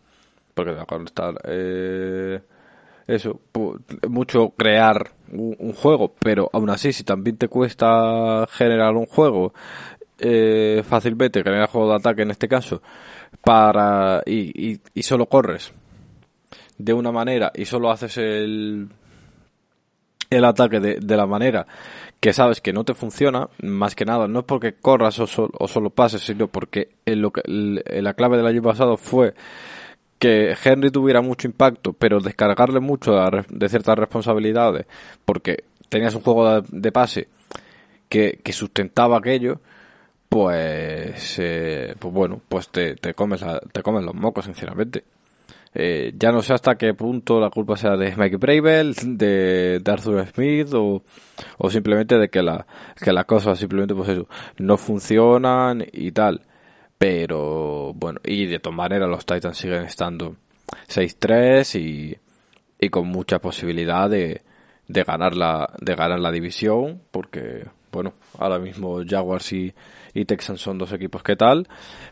porque 0.53 0.71
te 0.71 0.77
va 0.77 0.83
a 0.83 0.85
costar, 0.85 1.35
eh, 1.43 2.39
eso, 3.07 3.41
mucho 4.07 4.51
crear 4.51 5.11
un, 5.33 5.73
juego, 5.73 6.13
pero 6.19 6.49
aún 6.53 6.69
así, 6.69 6.93
si 6.93 7.03
también 7.03 7.37
te 7.37 7.49
cuesta 7.49 8.47
generar 8.51 8.95
un 8.95 9.05
juego, 9.05 9.53
eh, 10.17 10.81
fácilmente 10.87 11.43
generar 11.43 11.67
juego 11.67 11.89
de 11.89 11.95
ataque 11.95 12.21
en 12.21 12.31
este 12.31 12.47
caso, 12.47 12.81
para, 13.43 14.23
y, 14.25 14.71
y, 14.71 14.81
y 14.93 15.03
solo 15.03 15.25
corres 15.25 15.73
de 16.83 16.93
una 16.93 17.11
manera 17.11 17.51
y 17.55 17.65
solo 17.65 17.91
haces 17.91 18.17
el, 18.17 18.89
el 20.29 20.45
ataque 20.45 20.79
de, 20.79 20.99
de, 20.99 21.17
la 21.17 21.25
manera 21.25 21.67
que 22.19 22.33
sabes 22.33 22.61
que 22.61 22.71
no 22.71 22.83
te 22.83 22.93
funciona, 22.93 23.49
más 23.63 23.95
que 23.95 24.05
nada, 24.05 24.27
no 24.27 24.39
es 24.39 24.45
porque 24.45 24.73
corras 24.73 25.19
o, 25.19 25.25
o 25.25 25.67
solo 25.67 25.89
pases, 25.89 26.21
sino 26.21 26.47
porque 26.47 26.89
lo 27.05 27.31
que, 27.31 27.41
la 27.45 28.13
clave 28.13 28.37
del 28.37 28.45
año 28.45 28.61
pasado 28.61 28.95
fue 28.95 29.33
que 30.21 30.55
Henry 30.63 30.91
tuviera 30.91 31.21
mucho 31.21 31.47
impacto, 31.47 31.93
pero 31.93 32.19
descargarle 32.19 32.79
mucho 32.79 33.13
de, 33.49 33.69
ciertas 33.69 33.97
responsabilidades, 33.97 34.85
porque 35.25 35.63
tenías 35.89 36.13
un 36.13 36.21
juego 36.21 36.61
de, 36.61 36.91
pase 36.91 37.27
que, 38.07 38.39
que, 38.43 38.53
sustentaba 38.53 39.17
aquello, 39.17 39.59
pues, 40.29 41.39
eh, 41.39 41.95
pues 41.97 42.13
bueno, 42.13 42.39
pues 42.47 42.69
te, 42.69 42.95
te 42.95 43.15
comes 43.15 43.43
te 43.71 43.81
comes 43.81 44.03
los 44.03 44.13
mocos, 44.13 44.45
sinceramente. 44.45 45.03
Eh, 45.73 46.13
ya 46.17 46.31
no 46.31 46.41
sé 46.41 46.53
hasta 46.53 46.75
qué 46.75 46.93
punto 46.93 47.39
la 47.39 47.49
culpa 47.49 47.77
sea 47.77 47.95
de 47.95 48.13
Mike 48.15 48.37
Bravel, 48.37 48.93
de, 49.17 49.81
Arthur 49.85 50.27
Smith 50.27 50.73
o, 50.73 51.01
o, 51.57 51.69
simplemente 51.69 52.17
de 52.17 52.29
que, 52.29 52.41
la, 52.41 52.65
que 53.01 53.13
las 53.13 53.25
cosas 53.25 53.57
simplemente 53.57 53.95
pues 53.95 54.09
eso, 54.09 54.27
no 54.57 54.77
funcionan 54.77 55.85
y 55.93 56.11
tal. 56.11 56.41
Pero 56.97 57.93
bueno, 57.95 58.19
y 58.23 58.45
de 58.47 58.59
todas 58.59 58.77
maneras 58.77 59.09
los 59.09 59.25
Titans 59.25 59.57
siguen 59.57 59.83
estando 59.83 60.35
6-3 60.87 61.79
y, 61.79 62.17
y 62.79 62.89
con 62.89 63.07
mucha 63.07 63.39
posibilidad 63.39 64.09
de, 64.09 64.41
de, 64.87 65.03
ganar 65.03 65.35
la, 65.35 65.73
de 65.79 65.95
ganar 65.95 66.19
la 66.19 66.31
división 66.31 67.01
porque 67.11 67.65
bueno, 67.91 68.13
ahora 68.37 68.59
mismo 68.59 69.01
Jaguars 69.07 69.51
y, 69.53 69.73
y 70.13 70.25
Texans 70.25 70.61
son 70.61 70.77
dos 70.77 70.93
equipos 70.93 71.23
que 71.23 71.35
tal, 71.35 71.67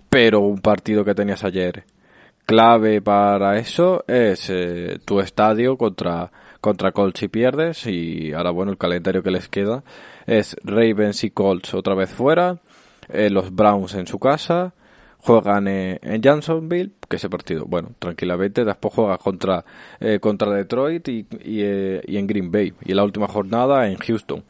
pero 0.09 0.39
un 0.39 0.59
partido 0.59 1.05
que 1.05 1.15
tenías 1.15 1.43
ayer 1.43 1.85
clave 2.49 2.99
para 2.99 3.59
eso 3.59 4.03
es 4.07 4.49
eh, 4.49 4.97
tu 5.05 5.19
estadio 5.19 5.77
contra, 5.77 6.31
contra 6.59 6.91
Colts 6.91 7.21
y 7.21 7.27
pierdes. 7.27 7.85
Y 7.85 8.33
ahora, 8.33 8.49
bueno, 8.49 8.71
el 8.71 8.77
calendario 8.79 9.21
que 9.21 9.29
les 9.29 9.47
queda 9.47 9.83
es 10.25 10.55
Ravens 10.63 11.23
y 11.23 11.29
Colts 11.29 11.75
otra 11.75 11.93
vez 11.93 12.09
fuera, 12.09 12.57
eh, 13.07 13.29
los 13.29 13.53
Browns 13.53 13.93
en 13.93 14.07
su 14.07 14.17
casa, 14.17 14.73
juegan 15.19 15.67
eh, 15.67 15.99
en 16.01 16.23
Jacksonville, 16.23 16.93
que 17.07 17.17
ese 17.17 17.29
partido, 17.29 17.65
bueno, 17.67 17.91
tranquilamente, 17.99 18.65
después 18.65 18.95
juega 18.95 19.19
contra, 19.19 19.63
contra 20.19 20.51
Detroit 20.51 21.07
y, 21.07 21.27
y, 21.43 21.61
y, 21.61 22.17
en 22.17 22.25
Green 22.25 22.49
Bay. 22.49 22.73
Y 22.83 22.95
la 22.95 23.03
última 23.03 23.27
jornada 23.27 23.87
en 23.87 23.97
Houston. 23.97 24.43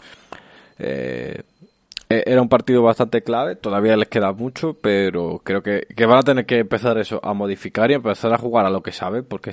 Eh, 2.12 2.24
era 2.26 2.42
un 2.42 2.50
partido 2.50 2.82
bastante 2.82 3.22
clave, 3.22 3.56
todavía 3.56 3.96
les 3.96 4.08
queda 4.08 4.34
mucho, 4.34 4.74
pero 4.74 5.42
creo 5.44 5.62
que, 5.62 5.86
van 6.08 6.18
a 6.18 6.24
tener 6.24 6.48
que 6.48 6.58
empezar 6.58 6.98
eso, 6.98 7.20
a 7.24 7.36
modificar 7.36 7.92
y 7.92 7.94
empezar 7.94 8.34
a 8.34 8.40
jugar 8.40 8.66
a 8.66 8.72
lo 8.72 8.82
que 8.82 8.92
saben, 8.92 9.26
porque 9.26 9.52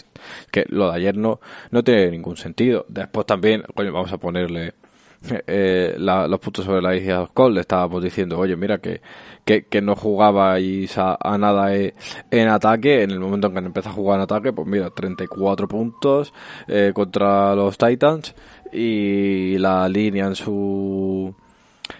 que 0.50 0.64
lo 0.70 0.90
de 0.90 0.96
ayer 0.96 1.18
no, 1.18 1.38
no 1.70 1.84
tiene 1.84 2.10
ningún 2.10 2.38
sentido. 2.38 2.86
Después 2.88 3.26
también, 3.26 3.62
coño, 3.74 3.92
vamos 3.92 4.10
a 4.10 4.16
ponerle 4.16 4.72
eh, 5.46 5.96
los 5.98 6.40
puntos 6.40 6.64
sobre 6.64 6.80
la 6.80 6.96
isla 6.96 7.28
de 7.36 7.50
Le 7.50 7.60
estábamos 7.60 8.02
diciendo, 8.02 8.38
oye, 8.38 8.56
mira 8.56 8.78
que, 8.78 9.02
que, 9.44 9.82
no 9.82 9.94
jugabais 9.94 10.96
a, 10.96 11.18
a 11.20 11.36
nada 11.36 11.74
eh, 11.76 11.92
en 12.30 12.48
ataque, 12.48 13.02
en 13.02 13.10
el 13.10 13.20
momento 13.20 13.48
en 13.48 13.52
que 13.52 13.58
empezó 13.60 13.90
a 13.90 13.92
jugar 13.92 14.16
en 14.16 14.22
ataque, 14.22 14.54
pues 14.54 14.66
mira, 14.66 14.88
34 14.88 15.68
puntos 15.68 16.32
eh, 16.68 16.92
contra 16.94 17.54
los 17.54 17.76
Titans. 17.76 18.34
Y 18.72 19.58
la 19.58 19.86
línea 19.90 20.26
en 20.26 20.34
su 20.34 21.34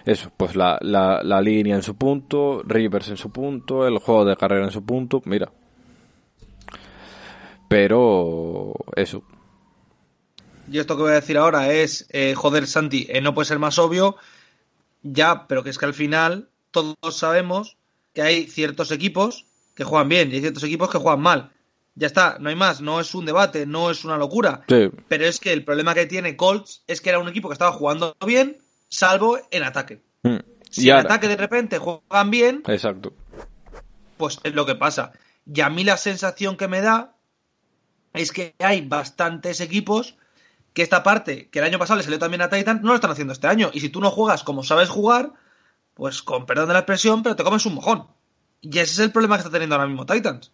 eso, 0.05 0.31
pues 0.35 0.55
la, 0.55 0.77
la, 0.81 1.21
la 1.23 1.41
línea 1.41 1.75
en 1.75 1.83
su 1.83 1.95
punto, 1.95 2.61
Rivers 2.63 3.09
en 3.09 3.17
su 3.17 3.31
punto, 3.31 3.87
el 3.87 3.99
juego 3.99 4.25
de 4.25 4.37
carrera 4.37 4.65
en 4.65 4.71
su 4.71 4.83
punto, 4.83 5.21
mira. 5.25 5.51
Pero 7.67 8.73
eso. 8.95 9.23
Y 10.71 10.79
esto 10.79 10.95
que 10.95 11.03
voy 11.03 11.11
a 11.11 11.15
decir 11.15 11.37
ahora 11.37 11.71
es, 11.71 12.07
eh, 12.09 12.33
joder, 12.35 12.67
Santi, 12.67 13.07
eh, 13.09 13.21
no 13.21 13.33
puede 13.33 13.45
ser 13.45 13.59
más 13.59 13.79
obvio, 13.79 14.17
ya, 15.03 15.47
pero 15.47 15.63
que 15.63 15.69
es 15.69 15.77
que 15.77 15.85
al 15.85 15.93
final 15.93 16.49
todos 16.71 16.95
sabemos 17.11 17.77
que 18.13 18.21
hay 18.21 18.47
ciertos 18.47 18.91
equipos 18.91 19.45
que 19.75 19.83
juegan 19.83 20.09
bien 20.09 20.31
y 20.31 20.35
hay 20.35 20.41
ciertos 20.41 20.63
equipos 20.63 20.89
que 20.89 20.97
juegan 20.97 21.21
mal. 21.21 21.51
Ya 21.95 22.07
está, 22.07 22.37
no 22.39 22.49
hay 22.49 22.55
más, 22.55 22.81
no 22.81 22.99
es 22.99 23.15
un 23.15 23.25
debate, 23.25 23.65
no 23.65 23.89
es 23.89 24.05
una 24.05 24.17
locura. 24.17 24.63
Pero 24.67 25.25
es 25.25 25.39
que 25.39 25.51
el 25.51 25.63
problema 25.63 25.95
que 25.95 26.05
tiene 26.05 26.35
Colts 26.35 26.83
es 26.87 27.01
que 27.01 27.09
era 27.09 27.19
un 27.19 27.27
equipo 27.27 27.49
que 27.49 27.53
estaba 27.53 27.71
jugando 27.71 28.15
bien, 28.25 28.57
salvo 28.89 29.39
en 29.51 29.63
ataque. 29.63 30.01
Mm. 30.23 30.37
Si 30.69 30.89
en 30.89 30.97
ataque 30.97 31.27
de 31.27 31.37
repente 31.37 31.77
juegan 31.77 32.29
bien, 32.29 32.63
exacto. 32.67 33.13
pues 34.17 34.39
es 34.43 34.53
lo 34.53 34.65
que 34.65 34.75
pasa. 34.75 35.13
Y 35.45 35.61
a 35.61 35.69
mí 35.69 35.83
la 35.83 35.97
sensación 35.97 36.57
que 36.57 36.67
me 36.67 36.81
da 36.81 37.15
es 38.13 38.31
que 38.31 38.55
hay 38.59 38.81
bastantes 38.81 39.61
equipos 39.61 40.17
que 40.73 40.83
esta 40.83 41.03
parte, 41.03 41.49
que 41.49 41.59
el 41.59 41.65
año 41.65 41.79
pasado 41.79 41.97
le 41.97 42.03
salió 42.03 42.19
también 42.19 42.41
a 42.41 42.49
Titan, 42.49 42.81
no 42.81 42.89
lo 42.89 42.95
están 42.95 43.11
haciendo 43.11 43.33
este 43.33 43.47
año. 43.47 43.71
Y 43.73 43.79
si 43.79 43.89
tú 43.89 44.01
no 44.01 44.11
juegas 44.11 44.43
como 44.43 44.63
sabes 44.63 44.89
jugar, 44.89 45.33
pues 45.93 46.21
con 46.21 46.45
perdón 46.45 46.67
de 46.67 46.73
la 46.73 46.79
expresión, 46.79 47.23
pero 47.23 47.35
te 47.35 47.43
comes 47.43 47.65
un 47.65 47.75
mojón. 47.75 48.07
Y 48.61 48.69
ese 48.77 48.93
es 48.93 48.99
el 48.99 49.11
problema 49.11 49.37
que 49.37 49.41
está 49.41 49.51
teniendo 49.51 49.75
ahora 49.75 49.87
mismo 49.87 50.05
Titans. 50.05 50.51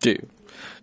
Sí. 0.00 0.18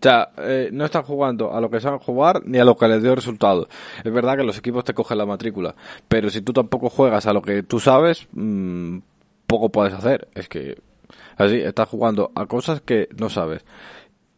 Sea, 0.02 0.32
eh, 0.38 0.70
no 0.72 0.86
están 0.86 1.04
jugando 1.04 1.54
a 1.54 1.62
lo 1.62 1.70
que 1.70 1.80
saben 1.80 2.00
jugar 2.00 2.42
ni 2.46 2.58
a 2.58 2.66
lo 2.66 2.76
que 2.76 2.88
les 2.88 3.04
dio 3.04 3.14
resultado. 3.14 3.68
Es 4.04 4.12
verdad 4.12 4.36
que 4.36 4.44
los 4.44 4.58
equipos 4.58 4.84
te 4.84 4.94
cogen 4.94 5.18
la 5.18 5.28
matrícula, 5.28 5.76
pero 6.08 6.30
si 6.30 6.42
tú 6.42 6.54
tampoco 6.54 6.90
juegas 6.90 7.28
a 7.28 7.34
lo 7.34 7.42
que 7.42 7.62
tú 7.62 7.80
sabes, 7.80 8.28
mmm, 8.32 8.98
poco 9.46 9.70
puedes 9.70 9.94
hacer. 9.94 10.28
Es 10.34 10.50
que 10.50 10.78
así 11.38 11.58
estás 11.58 11.88
jugando 11.88 12.32
a 12.34 12.46
cosas 12.48 12.82
que 12.82 13.10
no 13.18 13.30
sabes. 13.30 13.64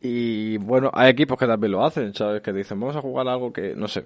Y 0.02 0.58
bueno, 0.58 0.92
hay 0.94 1.12
equipos 1.12 1.38
que 1.38 1.48
también 1.48 1.72
lo 1.72 1.86
hacen, 1.86 2.14
¿sabes? 2.14 2.42
Que 2.42 2.52
dicen, 2.52 2.78
vamos 2.80 2.98
a 2.98 3.02
jugar 3.02 3.28
algo 3.30 3.54
que, 3.54 3.74
no 3.74 3.88
sé, 3.88 4.06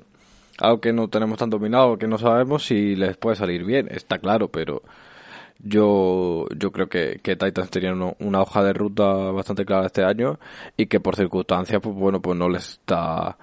algo 0.59 0.79
que 0.79 0.93
no 0.93 1.07
tenemos 1.07 1.39
tan 1.39 1.49
dominado, 1.49 1.97
que 1.97 2.07
no 2.07 2.19
sabemos 2.19 2.65
si 2.65 2.95
les 2.95 3.17
puede 3.17 3.35
salir 3.35 3.63
bien. 3.63 3.87
Está 3.89 4.19
claro, 4.19 4.49
pero 4.49 4.83
yo, 5.59 6.45
yo 6.55 6.71
creo 6.71 6.89
que, 6.89 7.19
que 7.21 7.35
Titans 7.35 7.69
tenían 7.69 8.15
una 8.19 8.41
hoja 8.41 8.63
de 8.63 8.73
ruta 8.73 9.05
bastante 9.31 9.65
clara 9.65 9.87
este 9.87 10.03
año 10.03 10.39
y 10.75 10.87
que 10.87 10.99
por 10.99 11.15
circunstancias, 11.15 11.81
pues 11.81 11.95
bueno, 11.95 12.21
pues 12.21 12.37
no 12.37 12.49
les 12.49 12.71
está, 12.71 13.37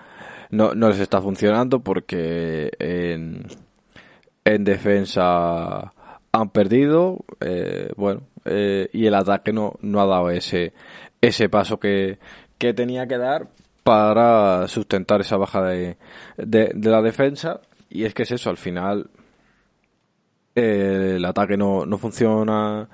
no, 0.50 0.74
no 0.74 0.88
les 0.88 1.00
está 1.00 1.20
funcionando 1.20 1.80
porque 1.80 2.70
en, 2.78 3.46
en 4.44 4.64
defensa 4.64 5.92
han 6.32 6.50
perdido, 6.50 7.24
eh, 7.40 7.90
bueno, 7.96 8.22
eh, 8.44 8.88
y 8.92 9.06
el 9.06 9.14
ataque 9.14 9.52
no, 9.52 9.74
no 9.80 10.00
ha 10.00 10.06
dado 10.06 10.30
ese, 10.30 10.72
ese 11.20 11.48
paso 11.48 11.78
que, 11.78 12.18
que 12.58 12.74
tenía 12.74 13.06
que 13.06 13.18
dar 13.18 13.48
para 13.84 14.66
sustentar 14.66 15.20
esa 15.20 15.36
baja 15.36 15.62
de, 15.62 15.96
de, 16.36 16.90
la 16.90 17.02
defensa. 17.02 17.60
Y 17.90 18.04
es 18.04 18.14
que 18.14 18.24
es 18.24 18.32
eso, 18.32 18.50
al 18.50 18.56
final 18.56 19.10
eh, 20.54 21.14
el 21.16 21.24
ataque 21.24 21.56
no, 21.56 21.86
no 21.86 21.98
funciona 21.98 22.88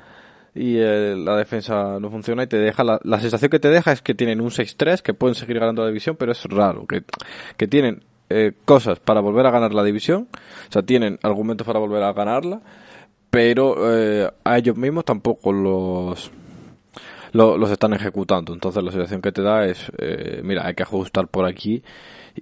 y 0.54 0.76
eh, 0.78 1.14
la 1.16 1.36
defensa 1.36 1.98
no 2.00 2.10
funciona 2.10 2.42
y 2.42 2.46
te 2.46 2.58
deja 2.58 2.82
la, 2.82 2.98
la, 3.04 3.20
sensación 3.20 3.50
que 3.50 3.60
te 3.60 3.68
deja 3.68 3.92
es 3.92 4.02
que 4.02 4.14
tienen 4.14 4.40
un 4.40 4.50
6-3 4.50 5.00
que 5.00 5.14
pueden 5.14 5.34
seguir 5.34 5.60
ganando 5.60 5.82
la 5.82 5.88
división 5.88 6.16
pero 6.16 6.32
es 6.32 6.44
raro 6.44 6.86
que, 6.86 7.04
que 7.56 7.68
tienen 7.68 8.02
eh, 8.30 8.52
cosas 8.64 8.98
para 8.98 9.20
volver 9.20 9.46
a 9.46 9.50
ganar 9.50 9.72
la 9.72 9.84
división 9.84 10.28
o 10.32 10.72
sea 10.72 10.82
tienen 10.82 11.18
argumentos 11.22 11.66
para 11.66 11.78
volver 11.78 12.02
a 12.02 12.12
ganarla 12.12 12.60
pero 13.30 13.76
a 14.42 14.58
ellos 14.58 14.76
mismos 14.76 15.04
tampoco 15.04 15.52
los 15.52 16.32
los 17.32 17.70
están 17.70 17.92
ejecutando. 17.92 18.52
Entonces 18.52 18.82
la 18.82 18.90
situación 18.90 19.22
que 19.22 19.32
te 19.32 19.42
da 19.42 19.64
es, 19.66 19.90
eh, 19.98 20.40
mira, 20.44 20.66
hay 20.66 20.74
que 20.74 20.82
ajustar 20.82 21.28
por 21.28 21.46
aquí 21.46 21.82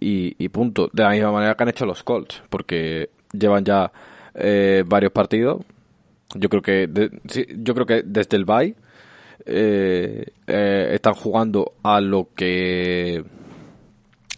y, 0.01 0.49
punto. 0.49 0.91
De 0.93 1.03
la 1.03 1.11
misma 1.11 1.33
manera 1.33 1.55
que 1.55 1.63
han 1.63 1.69
hecho 1.71 1.87
los 1.87 2.03
Colts, 2.03 2.43
porque 2.51 3.11
llevan 3.33 3.65
ya 3.65 3.93
eh, 4.39 4.85
varios 4.87 5.13
partidos. 5.13 5.65
Yo 6.35 6.49
creo 6.49 6.63
que 6.63 6.89
yo 7.57 7.75
creo 7.75 7.87
que 7.87 8.03
desde 8.05 8.37
el 8.37 8.45
bye 8.45 8.75
eh, 9.47 10.25
están 10.47 11.15
jugando 11.15 11.73
a 11.83 12.01
lo 12.01 12.29
que 12.35 13.25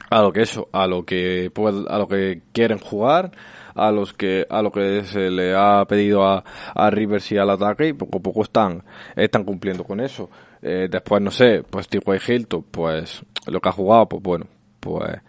a 0.08 0.22
lo 0.22 0.32
que 0.32 0.42
eso, 0.42 0.68
a 0.72 0.86
lo 0.86 1.04
que 1.04 1.50
a 1.88 1.98
lo 1.98 2.08
que 2.08 2.42
quieren 2.52 2.78
jugar 2.78 3.32
a 3.74 3.90
los 3.90 4.12
que 4.12 4.46
a 4.48 4.62
lo 4.62 4.70
que 4.70 5.04
se 5.04 5.30
le 5.30 5.54
ha 5.54 5.84
pedido 5.86 6.24
a, 6.24 6.44
a 6.74 6.90
Rivers 6.90 7.30
y 7.32 7.38
al 7.38 7.50
ataque 7.50 7.88
y 7.88 7.92
poco 7.92 8.18
a 8.18 8.20
poco 8.20 8.42
están 8.42 8.82
están 9.16 9.44
cumpliendo 9.44 9.84
con 9.84 10.00
eso 10.00 10.30
eh, 10.62 10.88
después 10.90 11.22
no 11.22 11.30
sé 11.30 11.62
pues 11.68 11.88
tipo 11.88 12.14
Hilton 12.14 12.64
pues 12.70 13.22
lo 13.46 13.60
que 13.60 13.68
ha 13.68 13.72
jugado 13.72 14.08
pues 14.08 14.22
bueno 14.22 14.46
pues 14.80 15.20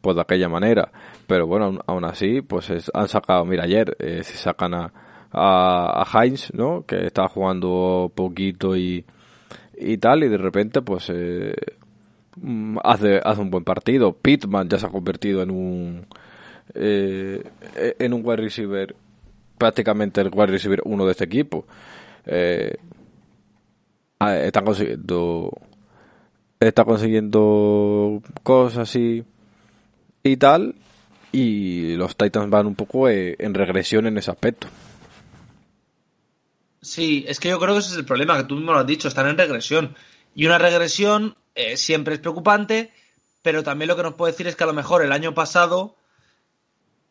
pues 0.00 0.16
de 0.16 0.22
aquella 0.22 0.48
manera 0.48 0.90
pero 1.28 1.46
bueno 1.46 1.78
aún, 1.86 2.04
así 2.04 2.42
pues 2.42 2.72
han 2.92 3.08
sacado 3.08 3.44
mira 3.44 3.62
ayer 3.62 3.96
eh, 4.00 4.24
se 4.24 4.36
sacan 4.36 4.74
a, 4.74 4.92
a, 5.30 6.04
Heinz 6.12 6.52
no 6.54 6.84
que 6.84 7.06
estaba 7.06 7.28
jugando 7.28 8.10
poquito 8.12 8.76
y 8.76 9.04
y 9.76 9.98
tal 9.98 10.24
y 10.24 10.28
de 10.28 10.38
repente 10.38 10.82
pues 10.82 11.08
eh, 11.14 11.54
mm, 12.36 12.78
hace 12.82 13.20
hace 13.22 13.40
un 13.40 13.50
buen 13.50 13.62
partido 13.62 14.12
Pittman 14.12 14.68
ya 14.68 14.78
se 14.78 14.86
ha 14.86 14.90
convertido 14.90 15.42
en 15.42 15.50
un 15.52 16.06
eh, 16.74 17.42
en 17.98 18.12
un 18.12 18.22
wide 18.24 18.36
receiver, 18.36 18.94
prácticamente 19.56 20.20
el 20.20 20.30
wide 20.32 20.46
receiver 20.46 20.82
uno 20.84 21.06
de 21.06 21.12
este 21.12 21.24
equipo. 21.24 21.64
Eh, 22.26 22.76
ah, 24.18 24.36
están 24.36 24.64
consiguiendo 24.64 25.50
está 26.60 26.84
consiguiendo 26.84 28.20
cosas 28.42 28.94
y, 28.96 29.24
y 30.24 30.36
tal 30.36 30.74
y 31.32 31.94
los 31.96 32.16
Titans 32.16 32.50
van 32.50 32.66
un 32.66 32.74
poco 32.74 33.08
eh, 33.08 33.36
en 33.38 33.54
regresión 33.54 34.06
en 34.06 34.18
ese 34.18 34.30
aspecto. 34.30 34.68
Sí, 36.80 37.24
es 37.28 37.40
que 37.40 37.48
yo 37.48 37.58
creo 37.58 37.74
que 37.74 37.80
ese 37.80 37.92
es 37.92 37.96
el 37.98 38.04
problema, 38.04 38.36
que 38.36 38.44
tú 38.44 38.54
mismo 38.54 38.72
lo 38.72 38.78
has 38.78 38.86
dicho, 38.86 39.08
están 39.08 39.28
en 39.28 39.36
regresión. 39.36 39.94
Y 40.34 40.46
una 40.46 40.58
regresión 40.58 41.36
eh, 41.54 41.76
siempre 41.76 42.14
es 42.14 42.20
preocupante, 42.20 42.92
pero 43.42 43.62
también 43.62 43.88
lo 43.88 43.96
que 43.96 44.02
nos 44.02 44.14
puede 44.14 44.32
decir 44.32 44.46
es 44.46 44.56
que 44.56 44.64
a 44.64 44.68
lo 44.68 44.72
mejor 44.72 45.02
el 45.02 45.12
año 45.12 45.34
pasado 45.34 45.96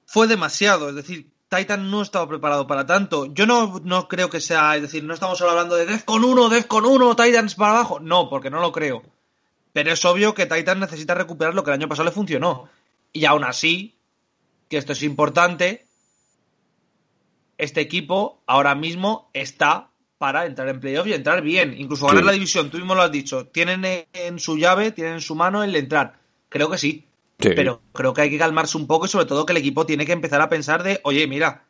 fue 0.05 0.27
demasiado. 0.27 0.89
Es 0.89 0.95
decir, 0.95 1.29
Titan 1.49 1.91
no 1.91 2.01
estaba 2.01 2.27
preparado 2.27 2.65
para 2.65 2.85
tanto. 2.85 3.25
Yo 3.33 3.45
no, 3.45 3.81
no 3.83 4.07
creo 4.07 4.29
que 4.29 4.39
sea, 4.39 4.75
es 4.75 4.81
decir, 4.81 5.03
no 5.03 5.13
estamos 5.13 5.37
solo 5.37 5.51
hablando 5.51 5.75
de 5.75 5.85
Defcon 5.85 6.23
1, 6.23 6.49
Defcon 6.49 6.85
1, 6.85 7.15
Titans 7.15 7.55
para 7.55 7.71
abajo. 7.71 7.99
No, 7.99 8.29
porque 8.29 8.49
no 8.49 8.61
lo 8.61 8.71
creo. 8.71 9.03
Pero 9.73 9.91
es 9.91 10.03
obvio 10.05 10.33
que 10.33 10.45
Titan 10.45 10.79
necesita 10.79 11.13
recuperar 11.13 11.53
lo 11.53 11.63
que 11.63 11.71
el 11.71 11.75
año 11.75 11.89
pasado 11.89 12.05
le 12.05 12.11
funcionó. 12.11 12.69
Y 13.13 13.25
aún 13.25 13.43
así, 13.43 13.96
que 14.69 14.77
esto 14.77 14.93
es 14.93 15.03
importante, 15.03 15.85
este 17.57 17.81
equipo 17.81 18.41
ahora 18.45 18.75
mismo 18.75 19.29
está 19.33 19.89
para 20.17 20.45
entrar 20.45 20.67
en 20.69 20.79
playoff 20.79 21.07
y 21.07 21.13
entrar 21.13 21.41
bien. 21.41 21.75
Incluso 21.77 22.07
ganar 22.07 22.25
la 22.25 22.31
división, 22.31 22.69
tú 22.69 22.77
mismo 22.77 22.95
lo 22.95 23.01
has 23.01 23.11
dicho. 23.11 23.47
Tienen 23.47 23.83
en 24.13 24.39
su 24.39 24.57
llave, 24.57 24.91
tienen 24.91 25.15
en 25.15 25.21
su 25.21 25.35
mano 25.35 25.63
el 25.63 25.75
entrar. 25.75 26.19
Creo 26.49 26.69
que 26.69 26.77
sí. 26.77 27.05
Pero 27.37 27.81
creo 27.93 28.13
que 28.13 28.21
hay 28.21 28.29
que 28.31 28.39
calmarse 28.39 28.77
un 28.77 28.87
poco 28.87 29.05
y 29.05 29.09
sobre 29.09 29.25
todo 29.25 29.45
que 29.45 29.53
el 29.53 29.57
equipo 29.57 29.85
tiene 29.85 30.07
que 30.07 30.11
empezar 30.11 30.41
a 30.41 30.49
pensar 30.49 30.81
de, 30.81 30.99
oye, 31.03 31.27
mira, 31.27 31.65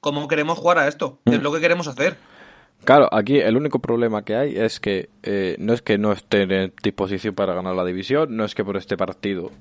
¿cómo 0.00 0.26
queremos 0.26 0.58
jugar 0.58 0.78
a 0.78 0.88
esto? 0.88 1.20
¿Qué 1.26 1.34
es 1.34 1.40
mm. 1.40 1.44
lo 1.44 1.52
que 1.52 1.60
queremos 1.60 1.86
hacer? 1.86 2.16
Claro, 2.84 3.08
aquí 3.12 3.38
el 3.38 3.56
único 3.56 3.78
problema 3.78 4.24
que 4.24 4.34
hay 4.34 4.56
es 4.56 4.80
que 4.80 5.10
eh, 5.22 5.56
no 5.58 5.74
es 5.74 5.82
que 5.82 5.98
no 5.98 6.12
esté 6.12 6.42
en 6.42 6.72
disposición 6.82 7.34
para 7.34 7.54
ganar 7.54 7.76
la 7.76 7.84
división, 7.84 8.34
no 8.34 8.44
es 8.44 8.54
que 8.54 8.64
por 8.64 8.76
este 8.76 8.96
partido 8.96 9.52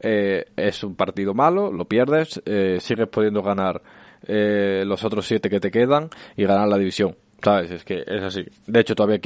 eh, 0.00 0.46
es 0.56 0.82
un 0.84 0.94
partido 0.94 1.34
malo, 1.34 1.72
lo 1.72 1.86
pierdes, 1.86 2.42
eh, 2.46 2.78
sigues 2.80 3.08
pudiendo 3.08 3.42
ganar 3.42 3.82
los 4.26 5.04
otros 5.04 5.26
siete 5.26 5.50
que 5.50 5.60
te 5.60 5.70
quedan 5.70 6.08
y 6.34 6.44
ganar 6.44 6.66
la 6.66 6.78
división. 6.78 7.14
¿Sabes? 7.42 7.70
Es 7.70 7.84
que 7.84 8.04
es 8.06 8.22
así. 8.22 8.42
De 8.66 8.80
hecho, 8.80 8.94
todavía 8.94 9.20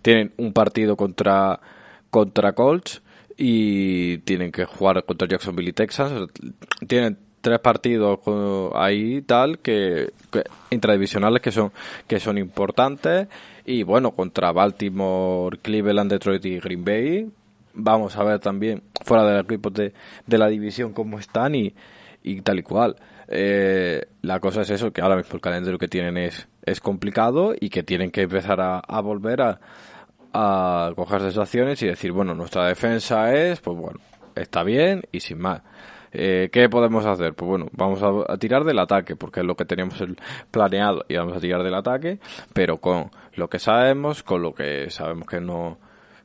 tienen 0.00 0.32
un 0.38 0.54
partido 0.54 0.96
contra, 0.96 1.60
contra 2.08 2.54
Colts 2.54 3.02
y 3.36 4.16
tienen 4.18 4.50
que 4.50 4.64
jugar 4.64 5.04
contra 5.04 5.28
Jacksonville 5.28 5.68
y 5.68 5.72
Texas. 5.74 6.12
Tienen 6.86 7.18
tres 7.40 7.60
partidos 7.60 8.20
ahí 8.74 9.22
tal 9.22 9.58
que, 9.58 10.12
intradivisionales 10.70 11.40
que 11.40 11.52
son 11.52 11.72
que 12.06 12.18
son 12.18 12.38
importantes 12.38 13.28
y 13.64 13.82
bueno 13.82 14.10
contra 14.12 14.52
Baltimore, 14.52 15.58
Cleveland, 15.58 16.10
Detroit 16.10 16.44
y 16.46 16.58
Green 16.58 16.84
Bay 16.84 17.30
vamos 17.78 18.16
a 18.16 18.24
ver 18.24 18.40
también 18.40 18.82
fuera 19.04 19.24
del 19.24 19.44
equipo 19.44 19.70
de, 19.70 19.94
de 20.26 20.38
la 20.38 20.48
división 20.48 20.92
cómo 20.92 21.18
están 21.18 21.54
y, 21.54 21.74
y 22.22 22.42
tal 22.42 22.58
y 22.58 22.62
cual 22.62 22.96
eh, 23.28 24.06
la 24.22 24.40
cosa 24.40 24.60
es 24.62 24.70
eso 24.70 24.92
que 24.92 25.00
ahora 25.00 25.16
mismo 25.16 25.34
el 25.34 25.40
calendario 25.40 25.78
que 25.78 25.88
tienen 25.88 26.16
es 26.18 26.48
es 26.64 26.80
complicado 26.80 27.54
y 27.58 27.70
que 27.70 27.82
tienen 27.82 28.10
que 28.10 28.22
empezar 28.22 28.60
a 28.60 29.00
volver 29.00 29.40
a, 29.40 29.58
a 30.32 30.92
coger 30.94 31.20
sensaciones 31.20 31.82
y 31.82 31.86
decir, 31.86 32.12
bueno, 32.12 32.34
nuestra 32.34 32.66
defensa 32.66 33.32
es, 33.32 33.60
pues 33.60 33.76
bueno, 33.76 34.00
está 34.34 34.62
bien 34.62 35.02
y 35.12 35.20
sin 35.20 35.38
más. 35.38 35.62
Eh, 36.12 36.48
¿Qué 36.50 36.68
podemos 36.68 37.04
hacer? 37.04 37.34
Pues 37.34 37.48
bueno, 37.48 37.66
vamos 37.72 38.02
a, 38.02 38.36
tirar 38.38 38.64
del 38.64 38.78
ataque, 38.78 39.14
porque 39.16 39.40
es 39.40 39.46
lo 39.46 39.56
que 39.56 39.64
teníamos 39.64 40.00
el 40.00 40.16
planeado 40.50 41.04
y 41.08 41.16
vamos 41.16 41.36
a 41.36 41.40
tirar 41.40 41.62
del 41.62 41.74
ataque, 41.74 42.18
pero 42.54 42.78
con 42.78 43.10
lo 43.34 43.48
que 43.48 43.58
sabemos, 43.58 44.22
con 44.22 44.42
lo 44.42 44.54
que 44.54 44.90
sabemos 44.90 45.26
que 45.26 45.40
no, 45.40 45.78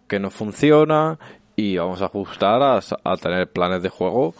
que 0.08 0.20
no 0.20 0.30
funciona 0.30 1.20
y 1.56 1.78
vamos 1.78 2.02
a 2.02 2.06
ajustar 2.06 2.62
a, 2.62 2.80
a 2.80 3.18
tener 3.18 3.52
planes 3.52 3.84
de 3.84 3.90
juego 3.90 4.34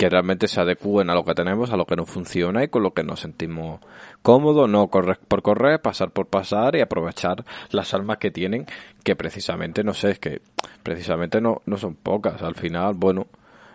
que 0.00 0.08
realmente 0.08 0.48
se 0.48 0.58
adecúen 0.58 1.10
a 1.10 1.14
lo 1.14 1.24
que 1.24 1.34
tenemos, 1.34 1.70
a 1.70 1.76
lo 1.76 1.84
que 1.84 1.94
no 1.94 2.06
funciona 2.06 2.64
y 2.64 2.68
con 2.68 2.82
lo 2.82 2.94
que 2.94 3.02
nos 3.02 3.20
sentimos 3.20 3.80
cómodos, 4.22 4.66
no 4.66 4.88
correr 4.88 5.18
por 5.28 5.42
correr, 5.42 5.82
pasar 5.82 6.10
por 6.10 6.26
pasar 6.26 6.74
y 6.74 6.80
aprovechar 6.80 7.44
las 7.70 7.92
armas 7.92 8.16
que 8.16 8.30
tienen, 8.30 8.64
que 9.04 9.14
precisamente, 9.14 9.84
no 9.84 9.92
sé, 9.92 10.12
es 10.12 10.18
que 10.18 10.40
precisamente 10.82 11.42
no, 11.42 11.60
no 11.66 11.76
son 11.76 11.96
pocas. 11.96 12.40
Al 12.40 12.54
final, 12.54 12.94
bueno, 12.94 13.26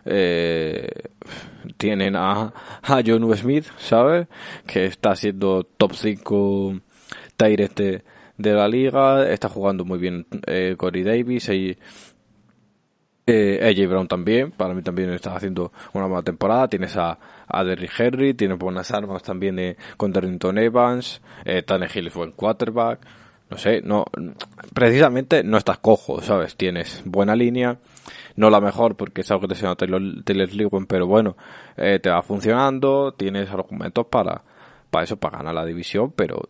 eh, 0.03 0.89
tienen 1.77 2.15
a, 2.15 2.51
John 3.05 3.37
Smith, 3.37 3.65
¿sabes? 3.77 4.27
Que 4.65 4.85
está 4.85 5.15
siendo 5.15 5.63
top 5.63 5.93
5 5.93 6.79
Tyrant 7.37 7.75
de, 7.75 8.03
de, 8.39 8.53
la 8.53 8.67
liga, 8.67 9.29
está 9.29 9.47
jugando 9.47 9.85
muy 9.85 9.99
bien 9.99 10.25
eh, 10.47 10.73
Corey 10.75 11.03
Davis 11.03 11.49
y 11.49 11.77
eh, 13.27 13.59
AJ 13.63 13.89
Brown 13.89 14.07
también, 14.07 14.51
para 14.51 14.73
mí 14.73 14.81
también 14.81 15.09
está 15.11 15.35
haciendo 15.35 15.71
una 15.93 16.05
buena 16.05 16.23
temporada. 16.23 16.67
Tienes 16.67 16.95
a, 16.97 17.17
a 17.47 17.63
Derrick 17.63 17.99
Henry, 17.99 18.33
tienes 18.33 18.57
buenas 18.57 18.91
armas 18.91 19.23
también 19.23 19.57
eh, 19.59 19.77
con 19.97 20.11
Darrington 20.11 20.57
Evans, 20.57 21.21
eh, 21.43 21.63
Tannehill 21.63 22.07
es 22.07 22.13
buen 22.13 22.31
quarterback. 22.31 22.99
No 23.49 23.57
sé, 23.57 23.81
no, 23.83 24.05
precisamente 24.73 25.43
no 25.43 25.57
estás 25.57 25.77
cojo, 25.77 26.19
¿sabes? 26.19 26.55
Tienes 26.55 27.03
buena 27.05 27.35
línea, 27.35 27.77
no 28.35 28.49
la 28.49 28.59
mejor 28.59 28.95
porque 28.95 29.21
es 29.21 29.29
algo 29.29 29.41
que 29.41 29.47
te 29.49 29.53
enseñó 29.53 29.75
Taylor, 29.75 30.01
Taylor 30.23 30.49
pero 30.87 31.05
bueno, 31.05 31.37
eh, 31.77 31.99
te 31.99 32.09
va 32.09 32.23
funcionando, 32.23 33.13
tienes 33.13 33.49
argumentos 33.51 34.07
para, 34.07 34.41
para 34.89 35.03
eso, 35.03 35.17
para 35.17 35.37
ganar 35.37 35.53
la 35.53 35.65
división, 35.65 36.11
pero 36.15 36.49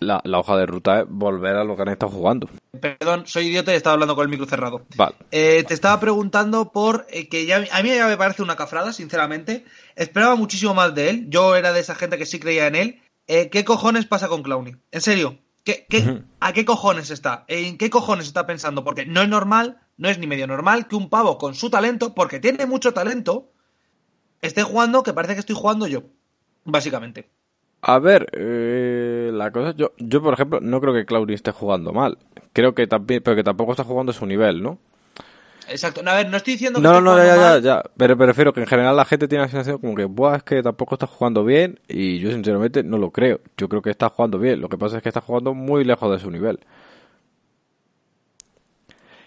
la, 0.00 0.22
hoja 0.38 0.56
de 0.56 0.66
ruta 0.66 1.00
es 1.00 1.06
volver 1.08 1.56
a 1.56 1.64
lo 1.64 1.76
que 1.76 1.82
han 1.82 1.88
estado 1.88 2.10
jugando. 2.10 2.48
Perdón, 2.80 3.26
soy 3.26 3.48
idiota 3.48 3.72
y 3.72 3.76
estaba 3.76 3.94
hablando 3.94 4.16
con 4.16 4.24
el 4.24 4.30
micro 4.30 4.46
cerrado. 4.46 4.86
Vale. 4.96 5.14
Eh, 5.30 5.64
te 5.64 5.74
estaba 5.74 6.00
preguntando 6.00 6.72
por 6.72 7.06
eh, 7.10 7.28
que 7.28 7.46
ya, 7.46 7.64
a 7.70 7.82
mí 7.82 7.90
ya 7.90 8.06
me 8.06 8.16
parece 8.16 8.42
una 8.42 8.56
cafrada, 8.56 8.92
sinceramente. 8.92 9.64
Esperaba 9.96 10.34
muchísimo 10.34 10.74
más 10.74 10.94
de 10.94 11.10
él. 11.10 11.26
Yo 11.28 11.54
era 11.54 11.72
de 11.72 11.80
esa 11.80 11.94
gente 11.94 12.18
que 12.18 12.26
sí 12.26 12.40
creía 12.40 12.66
en 12.66 12.74
él. 12.74 13.02
Eh, 13.26 13.50
¿Qué 13.50 13.64
cojones 13.64 14.06
pasa 14.06 14.28
con 14.28 14.42
Clowney? 14.42 14.76
En 14.90 15.00
serio, 15.00 15.38
¿qué, 15.64 15.86
¿a 16.40 16.52
qué 16.52 16.64
cojones 16.64 17.10
está? 17.10 17.44
¿En 17.46 17.76
qué 17.76 17.90
cojones 17.90 18.26
está 18.26 18.46
pensando? 18.46 18.82
Porque 18.82 19.06
no 19.06 19.22
es 19.22 19.28
normal, 19.28 19.80
no 19.98 20.08
es 20.08 20.18
ni 20.18 20.26
medio 20.26 20.46
normal 20.46 20.88
que 20.88 20.96
un 20.96 21.10
pavo 21.10 21.38
con 21.38 21.54
su 21.54 21.70
talento, 21.70 22.14
porque 22.14 22.40
tiene 22.40 22.66
mucho 22.66 22.92
talento, 22.92 23.52
esté 24.40 24.62
jugando 24.62 25.02
que 25.02 25.12
parece 25.12 25.34
que 25.34 25.40
estoy 25.40 25.54
jugando 25.54 25.86
yo, 25.86 26.04
básicamente. 26.64 27.30
A 27.82 27.98
ver, 27.98 28.26
eh, 28.32 29.30
la 29.32 29.50
cosa, 29.50 29.74
yo, 29.74 29.92
yo 29.98 30.22
por 30.22 30.34
ejemplo 30.34 30.60
no 30.60 30.80
creo 30.80 30.92
que 30.92 31.06
Clowney 31.06 31.34
esté 31.34 31.50
jugando 31.50 31.92
mal. 31.92 32.18
Creo 32.52 32.74
que 32.74 32.86
también, 32.86 33.22
pero 33.22 33.36
que 33.36 33.44
tampoco 33.44 33.72
está 33.72 33.84
jugando 33.84 34.10
a 34.10 34.14
su 34.14 34.26
nivel, 34.26 34.62
¿no? 34.62 34.78
Exacto. 35.68 36.02
A 36.04 36.14
ver, 36.16 36.28
no 36.28 36.36
estoy 36.36 36.54
diciendo 36.54 36.78
que 36.78 36.82
No, 36.82 36.92
esté 36.94 37.04
no, 37.04 37.16
ya, 37.18 37.36
ya, 37.36 37.58
ya. 37.58 37.82
Pero 37.96 38.18
prefiero 38.18 38.52
que 38.52 38.60
en 38.60 38.66
general 38.66 38.96
la 38.96 39.04
gente 39.04 39.28
tiene 39.28 39.44
la 39.44 39.50
sensación 39.50 39.78
como 39.78 39.94
que, 39.94 40.04
buah, 40.04 40.36
es 40.36 40.42
que 40.42 40.62
tampoco 40.62 40.96
está 40.96 41.06
jugando 41.06 41.44
bien. 41.44 41.78
Y 41.88 42.18
yo 42.18 42.30
sinceramente 42.30 42.82
no 42.82 42.98
lo 42.98 43.10
creo. 43.12 43.40
Yo 43.56 43.68
creo 43.68 43.80
que 43.80 43.90
está 43.90 44.08
jugando 44.10 44.38
bien. 44.38 44.60
Lo 44.60 44.68
que 44.68 44.76
pasa 44.76 44.96
es 44.96 45.02
que 45.02 45.08
está 45.08 45.20
jugando 45.20 45.54
muy 45.54 45.84
lejos 45.84 46.10
de 46.10 46.18
su 46.18 46.30
nivel. 46.30 46.58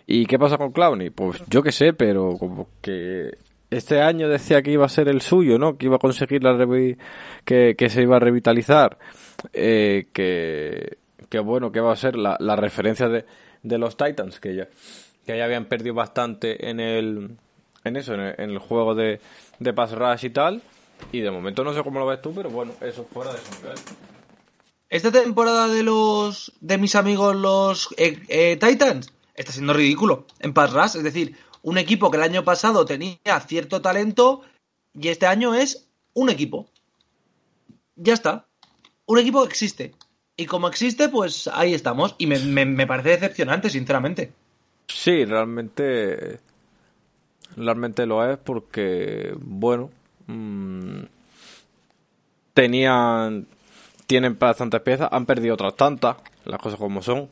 ¿Y 0.05 0.25
qué 0.25 0.37
pasa 0.37 0.57
con 0.57 0.73
Clowney? 0.73 1.09
Pues 1.09 1.41
yo 1.47 1.63
qué 1.63 1.71
sé, 1.71 1.93
pero 1.93 2.37
como 2.37 2.67
que 2.81 3.37
este 3.77 4.01
año 4.01 4.29
decía 4.29 4.61
que 4.61 4.71
iba 4.71 4.85
a 4.85 4.89
ser 4.89 5.07
el 5.07 5.21
suyo, 5.21 5.57
¿no? 5.57 5.77
Que 5.77 5.85
iba 5.87 5.97
a 5.97 5.99
conseguir 5.99 6.43
la 6.43 6.57
que, 7.45 7.89
se 7.89 8.01
iba 8.01 8.17
a 8.17 8.19
revitalizar. 8.19 8.97
Eh, 9.51 10.07
que, 10.13 11.39
bueno, 11.39 11.71
que 11.71 11.79
va 11.79 11.93
a 11.93 11.95
ser 11.95 12.15
la, 12.15 12.37
la 12.39 12.55
referencia 12.55 13.07
de, 13.09 13.25
de 13.63 13.77
los 13.77 13.97
Titans, 13.97 14.39
que 14.39 14.55
ya, 14.55 14.67
que 15.25 15.37
ya 15.37 15.45
habían 15.45 15.65
perdido 15.65 15.95
bastante 15.95 16.69
en 16.69 16.79
el 16.79 17.37
en 17.83 17.95
eso, 17.97 18.13
en 18.13 18.21
el, 18.21 18.35
en 18.37 18.49
el 18.51 18.59
juego 18.59 18.95
de, 18.95 19.19
de 19.59 19.73
Pass 19.73 19.91
Rush 19.91 20.25
y 20.25 20.29
tal. 20.29 20.61
Y 21.11 21.19
de 21.19 21.31
momento 21.31 21.63
no 21.63 21.73
sé 21.73 21.83
cómo 21.83 21.99
lo 21.99 22.05
ves 22.05 22.21
tú, 22.21 22.33
pero 22.33 22.49
bueno, 22.49 22.73
eso 22.81 23.05
fuera 23.11 23.33
de 23.33 23.39
su 23.39 23.61
nivel. 23.61 23.77
Esta 24.89 25.11
temporada 25.11 25.67
de 25.67 25.83
los 25.83 26.53
de 26.61 26.77
mis 26.77 26.95
amigos 26.95 27.35
los 27.35 27.89
eh, 27.97 28.21
eh, 28.29 28.57
Titans 28.57 29.11
está 29.35 29.51
siendo 29.51 29.73
ridículo 29.73 30.27
en 30.39 30.53
pass 30.53 30.71
rush, 30.71 30.97
es 30.97 31.03
decir, 31.03 31.35
un 31.63 31.77
equipo 31.77 32.11
que 32.11 32.17
el 32.17 32.23
año 32.23 32.43
pasado 32.43 32.85
tenía 32.85 33.39
cierto 33.47 33.81
talento 33.81 34.41
y 34.93 35.07
este 35.07 35.25
año 35.25 35.55
es 35.55 35.87
un 36.13 36.29
equipo. 36.29 36.67
Ya 37.95 38.13
está. 38.13 38.45
Un 39.07 39.17
equipo 39.19 39.41
que 39.43 39.49
existe. 39.49 39.95
Y 40.37 40.45
como 40.45 40.67
existe, 40.67 41.09
pues 41.09 41.47
ahí 41.51 41.73
estamos. 41.73 42.15
Y 42.17 42.27
me, 42.27 42.37
me- 42.65 42.87
parece 42.87 43.09
decepcionante, 43.09 43.69
sinceramente. 43.69 44.31
Sí, 44.87 45.25
realmente. 45.25 46.39
Realmente 47.55 48.05
lo 48.05 48.29
es 48.29 48.37
porque, 48.37 49.33
bueno. 49.39 49.89
mm, 50.27 51.01
tenían. 52.53 53.47
Tienen 54.07 54.37
bastantes 54.37 54.81
piezas, 54.81 55.07
han 55.11 55.25
perdido 55.25 55.53
otras 55.53 55.75
tantas, 55.75 56.17
las 56.45 56.59
cosas 56.59 56.77
como 56.77 57.01
son. 57.01 57.29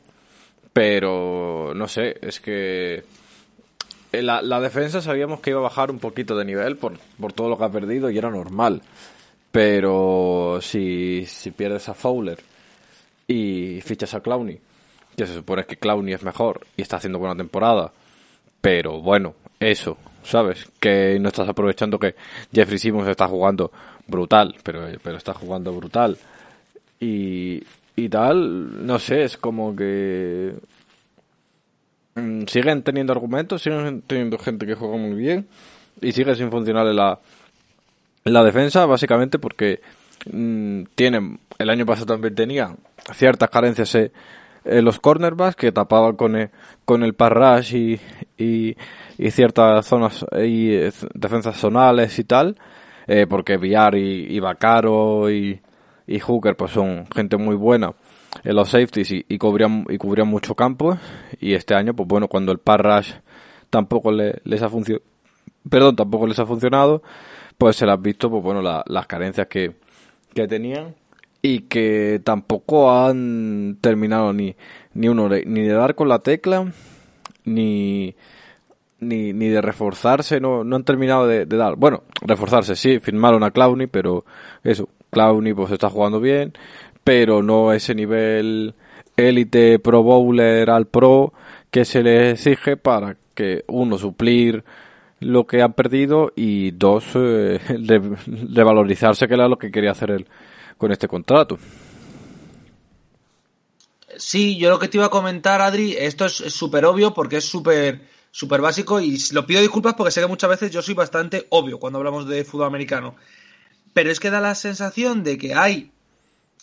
Pero, 0.72 1.72
no 1.74 1.86
sé, 1.86 2.16
es 2.22 2.40
que. 2.40 3.04
La, 4.12 4.42
la 4.42 4.60
defensa 4.60 5.00
sabíamos 5.00 5.40
que 5.40 5.50
iba 5.50 5.60
a 5.60 5.62
bajar 5.62 5.90
un 5.90 5.98
poquito 5.98 6.36
de 6.36 6.44
nivel 6.44 6.76
por, 6.76 6.98
por 7.18 7.32
todo 7.32 7.48
lo 7.48 7.56
que 7.56 7.64
ha 7.64 7.70
perdido 7.70 8.10
y 8.10 8.18
era 8.18 8.30
normal. 8.30 8.82
Pero 9.50 10.58
si, 10.60 11.24
si 11.26 11.50
pierdes 11.50 11.88
a 11.88 11.94
Fowler 11.94 12.38
y 13.26 13.80
fichas 13.82 14.14
a 14.14 14.20
Clowney, 14.20 14.58
que 15.16 15.26
se 15.26 15.34
supone 15.34 15.64
que 15.64 15.76
Clowney 15.76 16.14
es 16.14 16.22
mejor 16.22 16.66
y 16.76 16.82
está 16.82 16.96
haciendo 16.96 17.18
buena 17.18 17.36
temporada, 17.36 17.92
pero 18.60 19.00
bueno, 19.00 19.34
eso, 19.60 19.98
¿sabes? 20.22 20.68
Que 20.80 21.18
no 21.20 21.28
estás 21.28 21.48
aprovechando 21.48 21.98
que 21.98 22.14
Jeffrey 22.52 22.78
Simmons 22.78 23.08
está 23.08 23.28
jugando 23.28 23.70
brutal, 24.06 24.56
pero, 24.62 24.86
pero 25.02 25.16
está 25.16 25.34
jugando 25.34 25.72
brutal. 25.72 26.16
Y, 27.00 27.62
y 27.96 28.08
tal, 28.08 28.86
no 28.86 28.98
sé, 28.98 29.24
es 29.24 29.36
como 29.36 29.74
que 29.76 30.54
siguen 32.46 32.82
teniendo 32.82 33.12
argumentos, 33.12 33.62
siguen 33.62 34.02
teniendo 34.06 34.38
gente 34.38 34.66
que 34.66 34.74
juega 34.74 34.96
muy 34.96 35.14
bien 35.14 35.46
y 36.00 36.12
sigue 36.12 36.34
sin 36.34 36.50
funcionar 36.50 36.86
la, 36.86 37.18
la 38.24 38.44
defensa, 38.44 38.86
básicamente 38.86 39.38
porque 39.38 39.80
mm, 40.30 40.82
tienen, 40.94 41.40
el 41.58 41.70
año 41.70 41.86
pasado 41.86 42.06
también 42.06 42.34
tenían 42.34 42.76
ciertas 43.14 43.50
carencias 43.50 43.94
eh, 43.94 44.12
en 44.64 44.84
los 44.84 45.00
cornerbacks 45.00 45.56
que 45.56 45.72
tapaban 45.72 46.16
con 46.16 46.36
el, 46.36 46.50
con 46.84 47.02
el 47.02 47.14
parrash 47.14 47.74
y, 47.74 48.00
y, 48.36 48.76
y 49.18 49.30
ciertas 49.30 49.86
zonas 49.86 50.24
y 50.44 50.74
eh, 50.74 50.92
defensas 51.14 51.56
zonales 51.56 52.18
y 52.18 52.24
tal, 52.24 52.56
eh, 53.06 53.26
porque 53.28 53.56
Villar 53.56 53.94
y, 53.96 54.26
y 54.34 54.38
Bacaro 54.38 55.30
y, 55.30 55.60
y 56.06 56.18
Hooker 56.20 56.56
pues 56.56 56.72
son 56.72 57.06
gente 57.12 57.36
muy 57.36 57.56
buena 57.56 57.92
en 58.44 58.56
los 58.56 58.70
safeties 58.70 59.10
y, 59.10 59.24
y 59.28 59.38
cubrían 59.38 59.84
y 59.88 59.98
cubrían 59.98 60.28
mucho 60.28 60.54
campo 60.54 60.96
y 61.40 61.54
este 61.54 61.74
año 61.74 61.94
pues 61.94 62.08
bueno 62.08 62.28
cuando 62.28 62.52
el 62.52 62.58
parrash 62.58 63.12
tampoco 63.70 64.10
le- 64.12 64.40
les 64.44 64.62
ha 64.62 64.68
funcionado 64.68 65.04
perdón 65.68 65.96
tampoco 65.96 66.26
les 66.26 66.38
ha 66.38 66.46
funcionado 66.46 67.02
pues 67.58 67.76
se 67.76 67.86
las 67.86 68.00
visto 68.00 68.30
pues 68.30 68.42
bueno 68.42 68.62
la- 68.62 68.82
las 68.86 69.06
carencias 69.06 69.46
que, 69.48 69.72
que 70.34 70.48
tenían 70.48 70.94
y 71.42 71.60
que 71.62 72.20
tampoco 72.24 72.90
han 72.92 73.78
terminado 73.80 74.32
ni 74.32 74.54
ni 74.94 75.08
uno 75.08 75.28
ni 75.28 75.60
de 75.62 75.72
dar 75.72 75.94
con 75.94 76.08
la 76.08 76.20
tecla 76.20 76.72
ni 77.44 78.14
ni, 79.00 79.32
ni 79.32 79.48
de 79.48 79.60
reforzarse, 79.60 80.38
no, 80.40 80.62
no 80.62 80.76
han 80.76 80.84
terminado 80.84 81.26
de, 81.26 81.44
de 81.44 81.56
dar. 81.56 81.74
Bueno, 81.74 82.04
reforzarse 82.20 82.76
sí, 82.76 83.00
firmaron 83.00 83.42
a 83.42 83.50
Clowney, 83.50 83.88
pero 83.88 84.24
eso, 84.62 84.88
Clowney 85.10 85.54
pues 85.54 85.72
está 85.72 85.90
jugando 85.90 86.20
bien, 86.20 86.52
pero 87.04 87.42
no 87.42 87.72
ese 87.72 87.94
nivel 87.94 88.74
élite 89.16 89.78
pro 89.78 90.02
bowler 90.02 90.70
al 90.70 90.86
pro 90.86 91.32
que 91.70 91.84
se 91.84 92.02
le 92.02 92.32
exige 92.32 92.76
para 92.76 93.16
que 93.34 93.64
uno 93.68 93.98
suplir 93.98 94.64
lo 95.20 95.46
que 95.46 95.62
han 95.62 95.72
perdido 95.72 96.32
y 96.36 96.72
dos 96.72 97.04
eh, 97.14 97.60
re- 97.68 98.16
revalorizarse 98.26 99.28
que 99.28 99.34
era 99.34 99.48
lo 99.48 99.58
que 99.58 99.70
quería 99.70 99.92
hacer 99.92 100.10
él 100.10 100.26
con 100.78 100.92
este 100.92 101.08
contrato. 101.08 101.58
Sí, 104.16 104.56
yo 104.58 104.68
lo 104.70 104.78
que 104.78 104.88
te 104.88 104.98
iba 104.98 105.06
a 105.06 105.10
comentar, 105.10 105.62
Adri, 105.62 105.94
esto 105.98 106.26
es 106.26 106.40
es 106.40 106.52
súper 106.52 106.84
obvio 106.84 107.14
porque 107.14 107.38
es 107.38 107.44
súper 107.44 108.02
súper 108.30 108.60
básico 108.60 109.00
y 109.00 109.18
lo 109.32 109.46
pido 109.46 109.60
disculpas 109.60 109.94
porque 109.94 110.10
sé 110.10 110.20
que 110.20 110.26
muchas 110.26 110.50
veces 110.50 110.70
yo 110.70 110.82
soy 110.82 110.94
bastante 110.94 111.46
obvio 111.50 111.78
cuando 111.78 111.98
hablamos 111.98 112.26
de 112.28 112.44
fútbol 112.44 112.66
americano. 112.66 113.14
Pero 113.94 114.10
es 114.10 114.20
que 114.20 114.30
da 114.30 114.40
la 114.40 114.54
sensación 114.54 115.22
de 115.22 115.38
que 115.38 115.54
hay, 115.54 115.92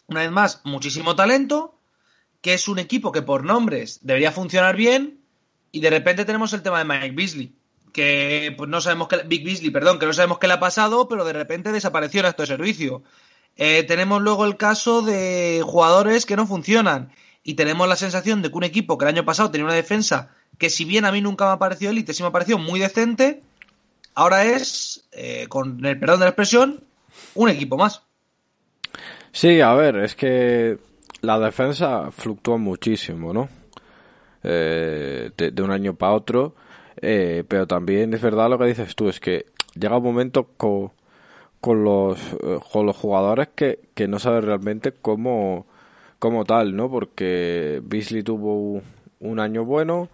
una 0.10 0.22
vez 0.22 0.32
más, 0.32 0.62
muchísimo 0.64 1.16
talento, 1.16 1.80
que 2.42 2.54
es 2.54 2.68
un 2.68 2.80
equipo 2.80 3.12
que 3.12 3.22
por 3.22 3.44
nombres 3.44 4.00
debería 4.02 4.32
funcionar 4.32 4.76
bien 4.76 5.22
y 5.72 5.82
de 5.82 5.90
repente 5.90 6.26
tenemos 6.26 6.54
el 6.54 6.62
tema 6.62 6.80
de 6.80 6.86
Mike 6.86 7.16
Beasley, 7.16 7.56
que 7.94 8.54
pues 8.58 8.70
no 8.70 8.82
sabemos 8.82 9.08
qué, 9.08 9.18
Big 9.26 9.44
Beasley, 9.44 9.70
perdón, 9.70 10.00
que 10.00 10.06
no 10.06 10.14
sabemos 10.14 10.40
qué 10.40 10.48
le 10.48 10.54
ha 10.54 10.60
pasado, 10.60 11.08
pero 11.08 11.26
de 11.26 11.34
repente 11.34 11.72
desapareció 11.72 12.22
en 12.22 12.28
acto 12.28 12.44
de 12.44 12.48
servicio. 12.48 13.04
Eh, 13.56 13.84
tenemos 13.84 14.22
luego 14.22 14.46
el 14.46 14.58
caso 14.58 15.02
de 15.02 15.62
jugadores 15.66 16.26
que 16.26 16.36
no 16.36 16.48
funcionan 16.48 17.12
y 17.44 17.56
tenemos 17.56 17.88
la 17.88 17.96
sensación 17.96 18.42
de 18.42 18.50
que 18.50 18.58
un 18.58 18.64
equipo 18.64 18.98
que 18.98 19.06
el 19.06 19.10
año 19.10 19.26
pasado 19.26 19.52
tenía 19.52 19.66
una 19.66 19.74
defensa 19.74 20.34
que 20.58 20.70
si 20.70 20.86
bien 20.86 21.06
a 21.06 21.12
mí 21.12 21.22
nunca 21.22 21.46
me 21.46 21.52
ha 21.52 21.60
parecido 21.60 21.92
élite, 21.92 22.14
sí 22.14 22.24
me 22.24 22.30
ha 22.30 22.32
parecido 22.32 22.58
muy 22.58 22.80
decente, 22.80 23.42
ahora 24.14 24.44
es, 24.44 25.08
eh, 25.12 25.48
con 25.48 25.84
el 25.86 26.00
perdón 26.00 26.20
de 26.20 26.26
la 26.26 26.30
expresión, 26.32 26.84
un 27.36 27.50
equipo 27.50 27.78
más. 27.78 28.04
Sí, 29.32 29.62
a 29.62 29.74
ver, 29.74 29.98
es 29.98 30.16
que 30.16 30.78
la 31.22 31.40
defensa 31.40 32.12
fluctúa 32.12 32.58
muchísimo, 32.58 33.34
¿no? 33.34 33.50
Eh, 34.44 35.32
de, 35.38 35.62
un 35.62 35.72
año 35.72 35.94
para 35.96 36.14
otro, 36.14 36.56
eh, 37.02 37.44
pero 37.48 37.68
también 37.68 38.14
es 38.14 38.22
verdad 38.22 38.50
lo 38.50 38.58
que 38.58 38.66
dices 38.66 38.96
tú, 38.96 39.10
es 39.10 39.20
que 39.20 39.46
llega 39.76 39.98
un 39.98 40.04
momento 40.04 40.48
con, 40.58 40.92
con 41.62 41.84
los, 41.84 42.20
eh, 42.44 42.60
con 42.72 42.86
los 42.86 42.96
jugadores 42.98 43.50
que, 43.56 43.80
que 43.94 44.08
no 44.08 44.20
sabes 44.20 44.44
realmente 44.46 44.94
cómo, 44.94 45.68
cómo 46.20 46.46
tal, 46.46 46.76
¿no? 46.76 46.90
Porque 46.90 47.82
Beasley 47.84 48.24
tuvo 48.24 48.56
un, 48.56 48.84
un 49.20 49.40
año 49.40 49.66
bueno, 49.66 50.10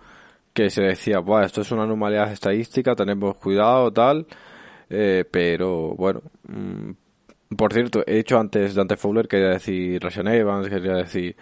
que 0.53 0.69
se 0.69 0.83
decía, 0.83 1.19
Buah, 1.19 1.45
esto 1.45 1.61
es 1.61 1.71
una 1.71 1.83
anomalía 1.83 2.23
estadística, 2.31 2.95
tenemos 2.95 3.35
cuidado, 3.37 3.91
tal, 3.91 4.25
eh, 4.89 5.25
pero 5.29 5.95
bueno, 5.95 6.21
mm, 6.47 6.91
por 7.57 7.73
cierto, 7.73 8.03
he 8.07 8.15
dicho 8.17 8.37
antes 8.39 8.75
Dante 8.75 8.97
Fowler, 8.97 9.27
quería 9.27 9.49
decir 9.49 10.01
Rashan 10.01 10.27
Evans, 10.27 10.67
quería 10.69 10.93
decir... 10.95 11.35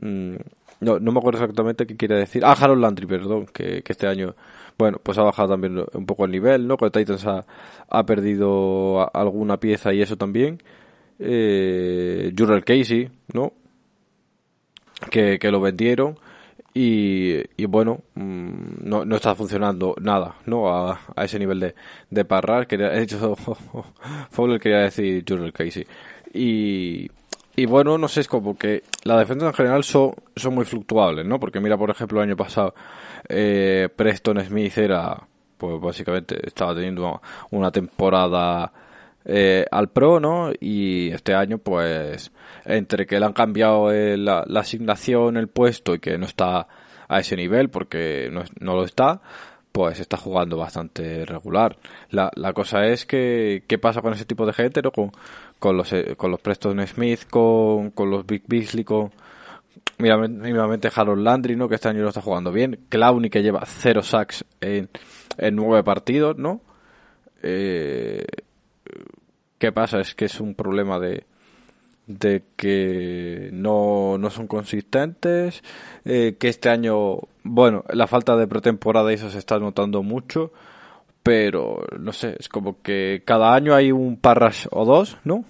mm, 0.00 0.36
no, 0.80 0.98
no 1.00 1.12
me 1.12 1.18
acuerdo 1.18 1.40
exactamente 1.40 1.86
qué 1.86 1.96
quiere 1.96 2.16
decir. 2.18 2.44
Ah, 2.44 2.52
Harold 2.58 2.82
Landry, 2.82 3.06
perdón, 3.06 3.46
que, 3.46 3.82
que 3.82 3.92
este 3.92 4.06
año, 4.06 4.34
bueno, 4.78 4.98
pues 5.02 5.16
ha 5.18 5.22
bajado 5.22 5.48
también 5.50 5.82
un 5.92 6.06
poco 6.06 6.24
el 6.26 6.32
nivel, 6.32 6.66
¿no? 6.66 6.76
Que 6.76 6.90
Titans 6.90 7.26
ha, 7.26 7.46
ha 7.88 8.04
perdido 8.06 9.10
alguna 9.16 9.58
pieza 9.58 9.94
y 9.94 10.02
eso 10.02 10.16
también. 10.16 10.58
Eh, 11.18 12.32
Jurrell 12.36 12.64
Casey, 12.64 13.08
¿no? 13.32 13.52
Que, 15.10 15.38
que 15.38 15.50
lo 15.50 15.60
vendieron. 15.60 16.18
Y, 16.76 17.36
y 17.56 17.66
bueno, 17.66 18.00
mm, 18.16 18.82
no, 18.82 19.04
no 19.04 19.16
está 19.16 19.34
funcionando 19.36 19.94
nada, 20.00 20.34
¿no? 20.46 20.68
A, 20.68 21.00
a 21.14 21.24
ese 21.24 21.38
nivel 21.38 21.60
de, 21.60 21.74
de 22.10 22.24
parrar. 22.24 22.66
Quería, 22.66 22.92
he 22.92 23.00
dicho, 23.00 23.36
Fowler 24.30 24.60
quería 24.60 24.78
decir 24.80 25.24
Jurrell 25.26 25.52
Casey. 25.52 25.86
Y, 26.32 27.08
y 27.54 27.66
bueno, 27.66 27.96
no 27.96 28.08
sé, 28.08 28.20
es 28.20 28.28
como 28.28 28.58
que 28.58 28.82
la 29.04 29.16
defensa 29.16 29.46
en 29.46 29.54
general 29.54 29.84
son, 29.84 30.14
son 30.34 30.54
muy 30.56 30.64
fluctuables, 30.64 31.24
¿no? 31.24 31.38
Porque 31.38 31.60
mira, 31.60 31.78
por 31.78 31.90
ejemplo, 31.90 32.20
el 32.20 32.28
año 32.28 32.36
pasado 32.36 32.74
eh, 33.28 33.88
Preston 33.94 34.44
Smith 34.44 34.76
era, 34.76 35.22
pues 35.56 35.80
básicamente 35.80 36.44
estaba 36.44 36.74
teniendo 36.74 37.22
una 37.52 37.70
temporada 37.70 38.72
eh, 39.24 39.64
al 39.70 39.88
Pro, 39.88 40.20
¿no? 40.20 40.52
Y 40.60 41.10
este 41.10 41.34
año, 41.34 41.58
pues, 41.58 42.32
entre 42.64 43.06
que 43.06 43.18
le 43.18 43.26
han 43.26 43.32
cambiado 43.32 43.90
la, 43.92 44.44
asignación, 44.56 45.36
el 45.36 45.48
puesto 45.48 45.94
y 45.94 46.00
que 46.00 46.18
no 46.18 46.26
está 46.26 46.66
a 47.08 47.20
ese 47.20 47.36
nivel 47.36 47.68
porque 47.68 48.30
no, 48.32 48.42
no 48.60 48.74
lo 48.74 48.84
está, 48.84 49.20
pues 49.72 50.00
está 50.00 50.16
jugando 50.16 50.56
bastante 50.56 51.24
regular. 51.26 51.76
La, 52.10 52.30
la 52.34 52.52
cosa 52.52 52.86
es 52.86 53.06
que, 53.06 53.64
¿qué 53.66 53.78
pasa 53.78 54.02
con 54.02 54.12
ese 54.12 54.24
tipo 54.24 54.46
de 54.46 54.52
gente, 54.52 54.82
¿no? 54.82 54.90
Con, 54.92 55.10
con 55.58 55.76
los, 55.76 55.92
eh, 55.92 56.14
con 56.16 56.30
los 56.30 56.40
Preston 56.40 56.86
Smith, 56.86 57.24
con, 57.28 57.90
con 57.90 58.10
los 58.10 58.26
Big 58.26 58.44
Beasley, 58.46 58.84
con, 58.84 59.10
mínimamente 59.98 60.90
Harold 60.94 61.22
Landry, 61.22 61.56
¿no? 61.56 61.68
Que 61.68 61.76
este 61.76 61.88
año 61.88 62.02
lo 62.02 62.08
está 62.08 62.20
jugando 62.20 62.52
bien. 62.52 62.80
Clowney, 62.88 63.30
que 63.30 63.42
lleva 63.42 63.64
cero 63.66 64.02
sacks 64.02 64.44
en, 64.60 64.88
en 65.38 65.56
nueve 65.56 65.82
partidos, 65.82 66.36
¿no? 66.36 66.60
Eh, 67.42 68.24
¿Qué 69.58 69.72
pasa? 69.72 70.00
Es 70.00 70.14
que 70.14 70.26
es 70.26 70.40
un 70.40 70.54
problema 70.54 70.98
de, 70.98 71.24
de 72.06 72.42
que 72.56 73.50
no, 73.52 74.18
no 74.18 74.30
son 74.30 74.46
consistentes, 74.46 75.62
eh, 76.04 76.36
que 76.38 76.48
este 76.48 76.68
año, 76.68 77.20
bueno, 77.42 77.84
la 77.90 78.06
falta 78.06 78.36
de 78.36 78.46
pretemporada 78.46 79.12
eso 79.12 79.30
se 79.30 79.38
está 79.38 79.58
notando 79.58 80.02
mucho, 80.02 80.52
pero 81.22 81.84
no 81.98 82.12
sé, 82.12 82.36
es 82.38 82.48
como 82.48 82.82
que 82.82 83.22
cada 83.24 83.54
año 83.54 83.74
hay 83.74 83.92
un 83.92 84.16
parrash 84.18 84.66
o 84.70 84.84
dos, 84.84 85.16
¿no? 85.24 85.44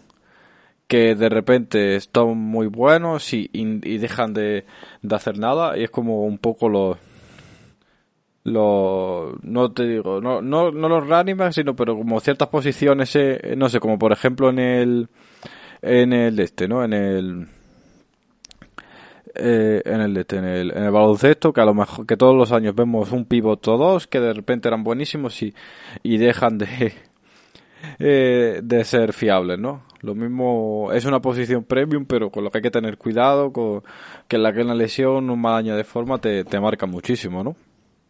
Que 0.87 1.15
de 1.17 1.29
repente 1.29 1.97
están 1.97 2.37
muy 2.37 2.69
buenos 2.69 3.33
y, 3.33 3.51
y, 3.53 3.99
dejan 3.99 4.35
de, 4.35 4.65
de, 5.03 5.17
hacer 5.17 5.39
nada 5.39 5.77
y 5.79 5.85
es 5.85 5.91
como 5.91 6.25
un 6.25 6.39
poco 6.39 6.69
los 6.69 6.99
los 8.45 9.43
no 9.43 9.73
te 9.73 9.85
digo 9.85 10.21
no 10.21 10.43
no 10.43 10.71
no 10.71 10.89
los 10.89 11.09
running 11.09 11.51
sino 11.51 11.75
pero 11.75 11.97
como 11.97 12.21
ciertas 12.21 12.49
posiciones 12.49 13.17
eh, 13.17 13.55
no 13.57 13.71
sé 13.71 13.81
como 13.81 13.99
por 13.99 14.13
ejemplo 14.13 14.51
en 14.51 14.59
el 14.59 15.09
en 15.85 16.13
el 16.13 16.41
este, 16.41 16.67
¿no? 16.67 16.83
En 16.83 16.93
el 16.93 17.47
eh, 19.35 19.83
en 19.85 20.01
el 20.01 20.17
este, 20.17 20.37
en 20.37 20.45
el, 20.45 20.71
en 20.77 20.93
baloncesto, 20.93 21.53
que 21.53 21.61
a 21.61 21.65
lo 21.65 21.75
mejor 21.75 22.07
que 22.07 22.17
todos 22.17 22.37
los 22.37 22.53
años 22.53 22.75
vemos 22.75 23.13
un 23.13 23.25
pivot 23.25 23.67
o 23.69 23.77
dos 23.77 24.07
que 24.07 24.21
de 24.21 24.33
repente 24.33 24.69
eran 24.69 24.85
buenísimos 24.85 25.43
y, 25.43 25.55
y 26.03 26.19
dejan 26.19 26.59
de 26.59 26.95
eh, 27.99 28.61
de 28.63 28.85
ser 28.85 29.13
fiables, 29.13 29.59
¿no? 29.59 29.83
Lo 30.01 30.15
mismo 30.15 30.91
es 30.93 31.05
una 31.05 31.21
posición 31.21 31.65
premium, 31.65 32.07
pero 32.07 32.31
con 32.31 32.45
lo 32.45 32.51
que 32.51 32.59
hay 32.59 32.63
que 32.63 32.71
tener 32.71 32.99
cuidado, 32.99 33.53
con 33.53 33.83
que 34.29 34.39
la 34.39 34.53
que 34.53 34.63
una 34.63 34.75
lesión, 34.75 35.31
un 35.31 35.41
mal 35.41 35.57
año 35.57 35.77
de 35.77 35.85
forma 35.85 36.19
te, 36.19 36.45
te 36.45 36.61
marca 36.61 36.87
muchísimo, 36.87 37.43
¿no? 37.43 37.57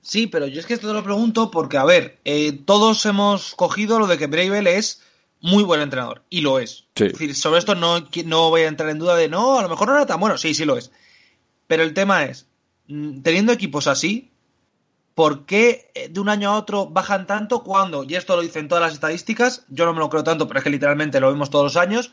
Sí, 0.04 0.26
pero 0.26 0.46
yo 0.46 0.60
es 0.60 0.66
que 0.66 0.74
esto 0.74 0.86
te 0.86 0.92
lo 0.92 1.02
pregunto 1.02 1.50
porque, 1.50 1.78
a 1.78 1.84
ver, 1.84 2.20
eh, 2.26 2.52
todos 2.52 3.06
hemos 3.06 3.54
cogido 3.54 3.98
lo 3.98 4.06
de 4.06 4.18
que 4.18 4.26
Bravel 4.26 4.66
es 4.66 5.02
muy 5.40 5.64
buen 5.64 5.80
entrenador. 5.80 6.22
Y 6.28 6.42
lo 6.42 6.58
es. 6.58 6.84
Es 6.94 7.12
decir, 7.12 7.34
sobre 7.34 7.58
esto 7.58 7.74
no, 7.74 8.06
no 8.26 8.50
voy 8.50 8.62
a 8.62 8.68
entrar 8.68 8.90
en 8.90 8.98
duda 8.98 9.16
de 9.16 9.30
no, 9.30 9.58
a 9.58 9.62
lo 9.62 9.68
mejor 9.70 9.88
no 9.88 9.96
era 9.96 10.04
tan 10.04 10.20
bueno. 10.20 10.36
Sí, 10.36 10.52
sí 10.52 10.66
lo 10.66 10.76
es. 10.76 10.92
Pero 11.66 11.82
el 11.82 11.94
tema 11.94 12.24
es, 12.24 12.46
mm, 12.86 13.22
teniendo 13.22 13.52
equipos 13.52 13.86
así, 13.86 14.30
¿por 15.14 15.46
qué 15.46 15.90
eh, 15.94 16.10
de 16.10 16.20
un 16.20 16.28
año 16.28 16.50
a 16.50 16.58
otro 16.58 16.86
bajan 16.86 17.26
tanto 17.26 17.62
cuando, 17.62 18.04
y 18.04 18.14
esto 18.14 18.36
lo 18.36 18.42
dicen 18.42 18.68
todas 18.68 18.82
las 18.82 18.92
estadísticas, 18.92 19.64
yo 19.68 19.86
no 19.86 19.94
me 19.94 20.00
lo 20.00 20.10
creo 20.10 20.22
tanto, 20.22 20.46
pero 20.46 20.58
es 20.58 20.64
que 20.64 20.70
literalmente 20.70 21.18
lo 21.18 21.32
vemos 21.32 21.48
todos 21.48 21.64
los 21.64 21.76
años, 21.78 22.12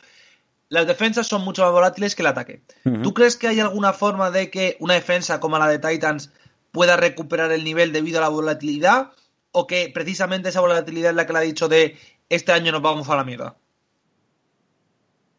las 0.69 0.87
defensas 0.87 1.27
son 1.27 1.43
mucho 1.43 1.63
más 1.63 1.73
volátiles 1.73 2.15
que 2.15 2.21
el 2.21 2.27
ataque. 2.27 2.61
¿Tú 3.03 3.13
crees 3.13 3.35
que 3.35 3.49
hay 3.49 3.59
alguna 3.59 3.91
forma 3.91 4.31
de 4.31 4.49
que 4.49 4.77
una 4.79 4.93
defensa 4.93 5.41
como 5.41 5.59
la 5.59 5.67
de 5.67 5.79
Titans 5.79 6.31
pueda 6.71 6.97
recuperar 6.97 7.51
el 7.51 7.63
nivel 7.63 7.91
debido 7.91 8.19
a 8.19 8.21
la 8.21 8.29
volatilidad? 8.29 9.11
¿O 9.51 9.67
que 9.67 9.91
precisamente 9.93 10.49
esa 10.49 10.61
volatilidad 10.61 11.11
es 11.11 11.15
la 11.15 11.27
que 11.27 11.33
le 11.33 11.39
ha 11.39 11.41
dicho 11.41 11.67
de 11.67 11.97
este 12.31 12.53
año 12.53 12.71
nos 12.71 12.81
vamos 12.81 13.09
a 13.09 13.17
la 13.17 13.25
mierda. 13.25 13.55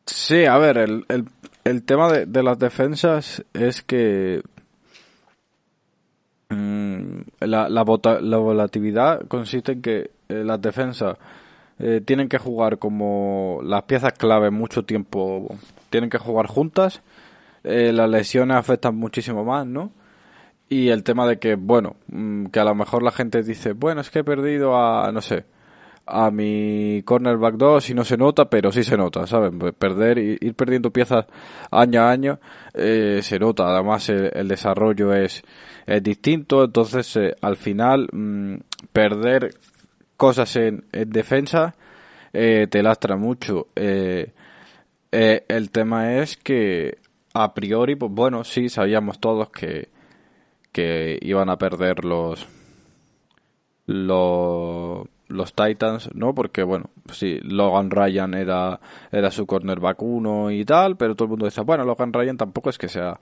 Sí, 0.04 0.44
a 0.44 0.58
ver, 0.58 0.76
el, 0.76 1.06
el, 1.64 1.82
tema 1.84 2.12
de, 2.12 2.42
las 2.42 2.58
defensas 2.58 3.42
es 3.54 3.82
que 3.82 4.42
mm, 6.50 7.20
la, 7.40 7.70
la, 7.70 7.82
volatilidad 7.82 9.26
consiste 9.26 9.72
en 9.72 9.80
que 9.80 10.10
eh, 10.28 10.44
las 10.44 10.60
defensas 10.60 11.16
eh, 11.78 12.02
tienen 12.04 12.28
que 12.28 12.36
jugar 12.36 12.78
como 12.78 13.60
las 13.62 13.84
piezas 13.84 14.12
clave 14.12 14.50
mucho 14.50 14.84
tiempo, 14.84 15.56
tienen 15.88 16.10
que 16.10 16.18
jugar 16.18 16.46
juntas, 16.46 17.00
eh, 17.64 17.90
las 17.94 18.10
lesiones 18.10 18.58
afectan 18.58 18.96
muchísimo 18.96 19.44
más, 19.44 19.66
¿no? 19.66 19.92
Y 20.72 20.88
el 20.88 21.04
tema 21.04 21.26
de 21.26 21.38
que, 21.38 21.56
bueno, 21.56 21.96
mm, 22.08 22.46
que 22.46 22.58
a 22.58 22.64
lo 22.64 22.74
mejor 22.74 23.02
la 23.02 23.10
gente 23.10 23.42
dice, 23.42 23.72
bueno, 23.74 24.00
es 24.00 24.08
que 24.08 24.20
he 24.20 24.24
perdido 24.24 24.74
a, 24.74 25.12
no 25.12 25.20
sé, 25.20 25.44
a 26.06 26.30
mi 26.30 27.02
cornerback 27.04 27.56
2 27.56 27.90
y 27.90 27.94
no 27.94 28.04
se 28.04 28.16
nota, 28.16 28.48
pero 28.48 28.72
sí 28.72 28.82
se 28.82 28.96
nota, 28.96 29.26
¿saben? 29.26 29.58
Perder, 29.58 30.16
ir 30.16 30.54
perdiendo 30.54 30.90
piezas 30.90 31.26
año 31.70 32.00
a 32.00 32.10
año 32.10 32.40
eh, 32.72 33.20
se 33.22 33.38
nota, 33.38 33.64
además 33.68 34.08
el, 34.08 34.48
desarrollo 34.48 35.12
es, 35.12 35.42
es, 35.86 36.02
distinto, 36.02 36.64
entonces 36.64 37.16
eh, 37.18 37.36
al 37.42 37.56
final 37.56 38.08
mm, 38.10 38.54
perder 38.94 39.54
cosas 40.16 40.56
en, 40.56 40.86
en 40.92 41.10
defensa 41.10 41.74
eh, 42.32 42.66
te 42.70 42.82
lastra 42.82 43.16
mucho. 43.16 43.68
el 43.74 44.32
tema 45.70 46.14
es 46.14 46.38
que 46.38 46.96
a 47.34 47.52
priori, 47.52 47.94
pues 47.96 48.10
bueno, 48.10 48.42
sí, 48.42 48.70
sabíamos 48.70 49.20
todos 49.20 49.50
que, 49.50 49.91
que 50.72 51.18
iban 51.22 51.50
a 51.50 51.58
perder 51.58 52.04
los 52.04 52.46
los 53.86 55.06
los 55.32 55.54
Titans, 55.54 56.10
¿no? 56.14 56.34
Porque, 56.34 56.62
bueno, 56.62 56.90
sí, 57.10 57.38
Logan 57.42 57.90
Ryan 57.90 58.34
era, 58.34 58.80
era 59.10 59.30
su 59.30 59.46
cornerback 59.46 60.02
uno 60.02 60.50
y 60.50 60.64
tal, 60.64 60.96
pero 60.96 61.14
todo 61.14 61.26
el 61.26 61.30
mundo 61.30 61.46
decía, 61.46 61.62
bueno, 61.64 61.84
Logan 61.84 62.12
Ryan 62.12 62.36
tampoco 62.36 62.70
es 62.70 62.78
que 62.78 62.88
sea 62.88 63.18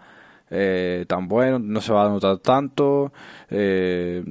eh, 0.50 1.04
tan 1.08 1.28
bueno, 1.28 1.58
no 1.58 1.80
se 1.80 1.92
va 1.92 2.06
a 2.06 2.08
notar 2.08 2.38
tanto. 2.38 3.12
Eh, 3.48 4.22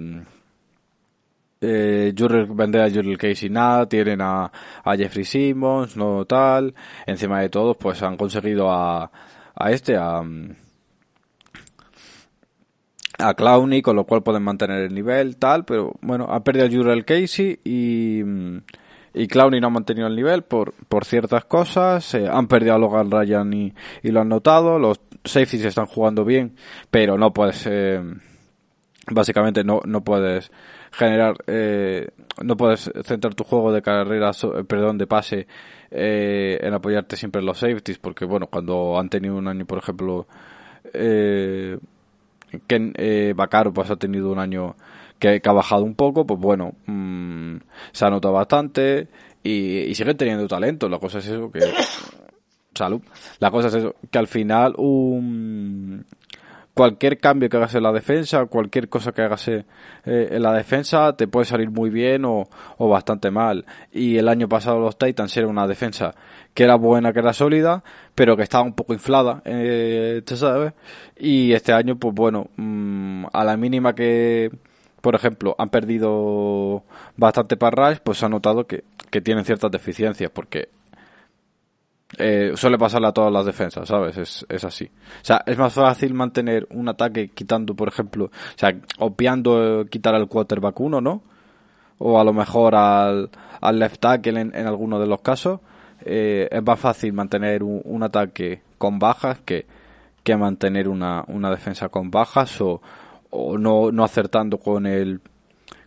eh, 1.61 2.13
vender 2.49 2.81
a 2.81 2.89
Jurel 2.89 3.17
Casey 3.17 3.49
nada, 3.49 3.87
tienen 3.87 4.21
a, 4.21 4.51
a 4.83 4.95
Jeffrey 4.95 5.25
Simmons, 5.25 5.97
no 5.97 6.25
tal. 6.25 6.73
Encima 7.05 7.41
de 7.41 7.49
todos, 7.49 7.77
pues 7.77 8.01
han 8.03 8.17
conseguido 8.17 8.69
a, 8.71 9.11
a 9.55 9.71
este, 9.71 9.95
a 9.97 10.21
a 13.19 13.33
Clowney, 13.33 13.81
con 13.81 13.95
lo 13.95 14.05
cual 14.05 14.23
pueden 14.23 14.43
mantener 14.43 14.81
el 14.81 14.93
nivel, 14.93 15.37
tal, 15.37 15.65
pero 15.65 15.93
bueno, 16.01 16.25
ha 16.29 16.43
perdido 16.43 16.65
a 16.65 16.69
Jurel 16.69 17.05
Casey 17.05 17.59
y, 17.63 18.21
y 19.13 19.27
Clowney 19.27 19.59
no 19.59 19.67
ha 19.67 19.71
mantenido 19.71 20.07
el 20.07 20.15
nivel 20.15 20.43
por, 20.43 20.73
por 20.87 21.05
ciertas 21.05 21.45
cosas, 21.45 22.13
eh, 22.13 22.27
han 22.27 22.47
perdido 22.47 22.75
a 22.75 22.79
Logan 22.79 23.11
Ryan 23.11 23.53
y, 23.53 23.73
y, 24.03 24.11
lo 24.11 24.21
han 24.21 24.29
notado, 24.29 24.79
los 24.79 25.01
safeties 25.23 25.65
están 25.65 25.85
jugando 25.85 26.23
bien, 26.23 26.55
pero 26.89 27.17
no 27.17 27.33
puedes, 27.33 27.67
eh, 27.69 28.01
básicamente 29.11 29.63
no, 29.63 29.81
no 29.85 30.03
puedes 30.03 30.51
generar, 30.91 31.35
eh, 31.47 32.07
no 32.41 32.55
puedes 32.57 32.89
centrar 33.03 33.35
tu 33.35 33.43
juego 33.43 33.71
de 33.71 33.81
carrera, 33.81 34.31
perdón, 34.67 34.97
de 34.97 35.07
pase 35.07 35.47
en 35.91 36.73
apoyarte 36.73 37.15
siempre 37.15 37.41
en 37.41 37.47
los 37.47 37.57
safeties, 37.57 37.97
porque 37.97 38.23
bueno, 38.25 38.47
cuando 38.47 38.99
han 38.99 39.09
tenido 39.09 39.35
un 39.35 39.47
año, 39.47 39.65
por 39.65 39.79
ejemplo, 39.79 40.27
eh, 40.93 41.77
que 42.67 42.91
eh, 42.95 43.33
Bacaro 43.35 43.73
pues 43.73 43.89
ha 43.89 43.95
tenido 43.95 44.31
un 44.31 44.39
año 44.39 44.75
que, 45.19 45.41
ha 45.43 45.51
bajado 45.51 45.83
un 45.83 45.95
poco, 45.95 46.25
pues 46.25 46.39
bueno, 46.39 46.73
mm, 46.85 47.57
se 47.91 48.05
ha 48.05 48.09
notado 48.09 48.33
bastante 48.33 49.07
y, 49.43 49.79
y 49.79 49.95
sigue 49.95 50.15
teniendo 50.15 50.47
talento. 50.47 50.87
La 50.89 50.99
cosa 50.99 51.19
es 51.19 51.27
eso 51.27 51.51
que 51.51 51.59
salud. 52.75 53.01
La 53.39 53.51
cosa 53.51 53.67
es 53.67 53.75
eso 53.75 53.95
que 54.09 54.17
al 54.17 54.27
final 54.27 54.73
un 54.77 56.05
cualquier 56.79 57.17
cambio 57.17 57.49
que 57.49 57.57
hagas 57.57 57.75
en 57.75 57.83
la 57.83 57.91
defensa, 57.91 58.45
cualquier 58.45 58.87
cosa 58.87 59.11
que 59.11 59.21
hagas 59.21 59.49
eh, 59.49 59.65
en 60.05 60.41
la 60.41 60.53
defensa, 60.53 61.11
te 61.11 61.27
puede 61.27 61.45
salir 61.45 61.69
muy 61.69 61.89
bien 61.89 62.23
o, 62.23 62.47
o, 62.77 62.87
bastante 62.87 63.31
mal. 63.31 63.65
Y 63.91 64.15
el 64.15 64.29
año 64.29 64.47
pasado 64.47 64.79
los 64.79 64.97
Titans 64.97 65.35
eran 65.35 65.49
una 65.49 65.67
defensa 65.67 66.15
que 66.53 66.63
era 66.63 66.75
buena, 66.75 67.11
que 67.11 67.19
era 67.19 67.33
sólida, 67.33 67.83
pero 68.15 68.37
que 68.37 68.43
estaba 68.43 68.63
un 68.63 68.75
poco 68.75 68.93
inflada, 68.93 69.41
eh, 69.43 70.21
sabes? 70.25 70.71
Y 71.17 71.51
este 71.51 71.73
año, 71.73 71.97
pues 71.97 72.15
bueno, 72.15 72.47
mm, 72.55 73.25
a 73.33 73.43
la 73.43 73.57
mínima 73.57 73.93
que, 73.93 74.49
por 75.01 75.15
ejemplo, 75.15 75.57
han 75.57 75.67
perdido 75.67 76.83
bastante 77.17 77.57
para 77.57 77.93
pues 78.01 78.19
se 78.19 78.25
ha 78.25 78.29
notado 78.29 78.67
que, 78.67 78.85
que 79.11 79.19
tienen 79.19 79.43
ciertas 79.43 79.69
deficiencias, 79.69 80.31
porque 80.31 80.69
eh, 82.17 82.53
suele 82.55 82.77
pasarle 82.77 83.07
a 83.07 83.11
todas 83.11 83.31
las 83.31 83.45
defensas, 83.45 83.87
¿sabes? 83.87 84.17
Es, 84.17 84.45
es 84.49 84.63
así. 84.63 84.85
O 84.85 85.25
sea, 85.25 85.43
es 85.45 85.57
más 85.57 85.73
fácil 85.73 86.13
mantener 86.13 86.67
un 86.71 86.89
ataque 86.89 87.29
quitando, 87.29 87.75
por 87.75 87.87
ejemplo, 87.87 88.25
o 88.25 88.57
sea, 88.57 88.75
obviando 88.97 89.85
quitar 89.89 90.15
al 90.15 90.27
quarterback 90.27 90.79
uno, 90.79 91.01
¿no? 91.01 91.21
O 91.99 92.19
a 92.19 92.23
lo 92.23 92.33
mejor 92.33 92.75
al, 92.75 93.29
al 93.61 93.79
left 93.79 93.99
tackle 93.99 94.41
en, 94.41 94.55
en 94.55 94.65
alguno 94.65 94.99
de 94.99 95.07
los 95.07 95.21
casos. 95.21 95.59
Eh, 96.05 96.47
es 96.49 96.63
más 96.63 96.79
fácil 96.79 97.13
mantener 97.13 97.61
un, 97.61 97.81
un, 97.83 98.03
ataque 98.03 98.61
con 98.77 98.99
bajas 98.99 99.39
que, 99.41 99.65
que 100.23 100.37
mantener 100.37 100.87
una, 100.87 101.25
una 101.27 101.49
defensa 101.51 101.89
con 101.89 102.09
bajas 102.09 102.61
o, 102.61 102.81
o 103.29 103.57
no, 103.57 103.91
no 103.91 104.03
acertando 104.05 104.59
con 104.59 104.85
el 104.85 105.21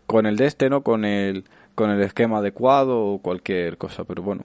con 0.06 0.26
el 0.26 0.36
de 0.36 0.46
este, 0.46 0.68
¿no? 0.68 0.82
Con 0.82 1.06
el 1.06 1.44
con 1.74 1.90
el 1.90 2.02
esquema 2.02 2.38
adecuado 2.38 3.00
o 3.00 3.18
cualquier 3.18 3.78
cosa, 3.78 4.04
pero 4.04 4.22
bueno, 4.22 4.44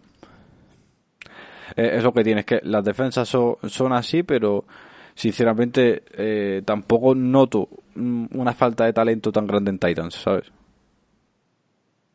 eh, 1.77 1.97
es 1.97 2.03
lo 2.03 2.11
que 2.11 2.23
tienes, 2.23 2.43
que 2.43 2.59
las 2.63 2.83
defensas 2.83 3.29
son, 3.29 3.55
son 3.69 3.93
así, 3.93 4.23
pero 4.23 4.65
sinceramente 5.13 6.03
eh, 6.13 6.63
tampoco 6.65 7.15
noto 7.15 7.69
una 7.95 8.53
falta 8.53 8.85
de 8.85 8.93
talento 8.93 9.31
tan 9.31 9.47
grande 9.47 9.71
en 9.71 9.79
Titans, 9.79 10.15
¿sabes? 10.15 10.45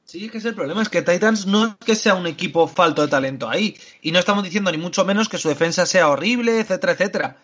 Sí, 0.05 0.27
es 0.27 0.31
que 0.31 0.39
es 0.39 0.45
el 0.45 0.55
problema, 0.55 0.83
es 0.83 0.89
que 0.89 1.03
Titans 1.03 1.47
no 1.47 1.65
es 1.67 1.75
que 1.77 1.95
sea 1.95 2.15
un 2.15 2.27
equipo 2.27 2.67
falto 2.67 3.03
de 3.03 3.09
talento 3.09 3.49
ahí. 3.49 3.77
Y 4.03 4.13
no 4.13 4.19
estamos 4.19 4.45
diciendo 4.45 4.71
ni 4.71 4.79
mucho 4.79 5.05
menos 5.05 5.29
que 5.29 5.39
su 5.39 5.49
defensa 5.49 5.87
sea 5.87 6.11
horrible, 6.11 6.61
etcétera, 6.61 6.93
etcétera. 6.93 7.37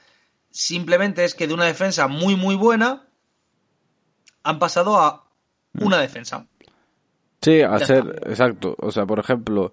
Simplemente 0.51 1.25
es 1.25 1.35
que 1.35 1.47
de 1.47 1.55
una 1.55 1.65
defensa 1.65 2.09
muy, 2.09 2.37
muy 2.37 2.57
buena 2.57 3.07
han 4.43 4.59
pasado 4.59 4.99
a 4.99 5.25
una 5.81 5.99
defensa. 5.99 6.47
Sí, 7.41 7.63
a 7.63 7.79
ser, 7.79 8.23
exacto. 8.27 8.77
O 8.79 8.91
sea, 8.91 9.07
por 9.07 9.19
ejemplo, 9.19 9.73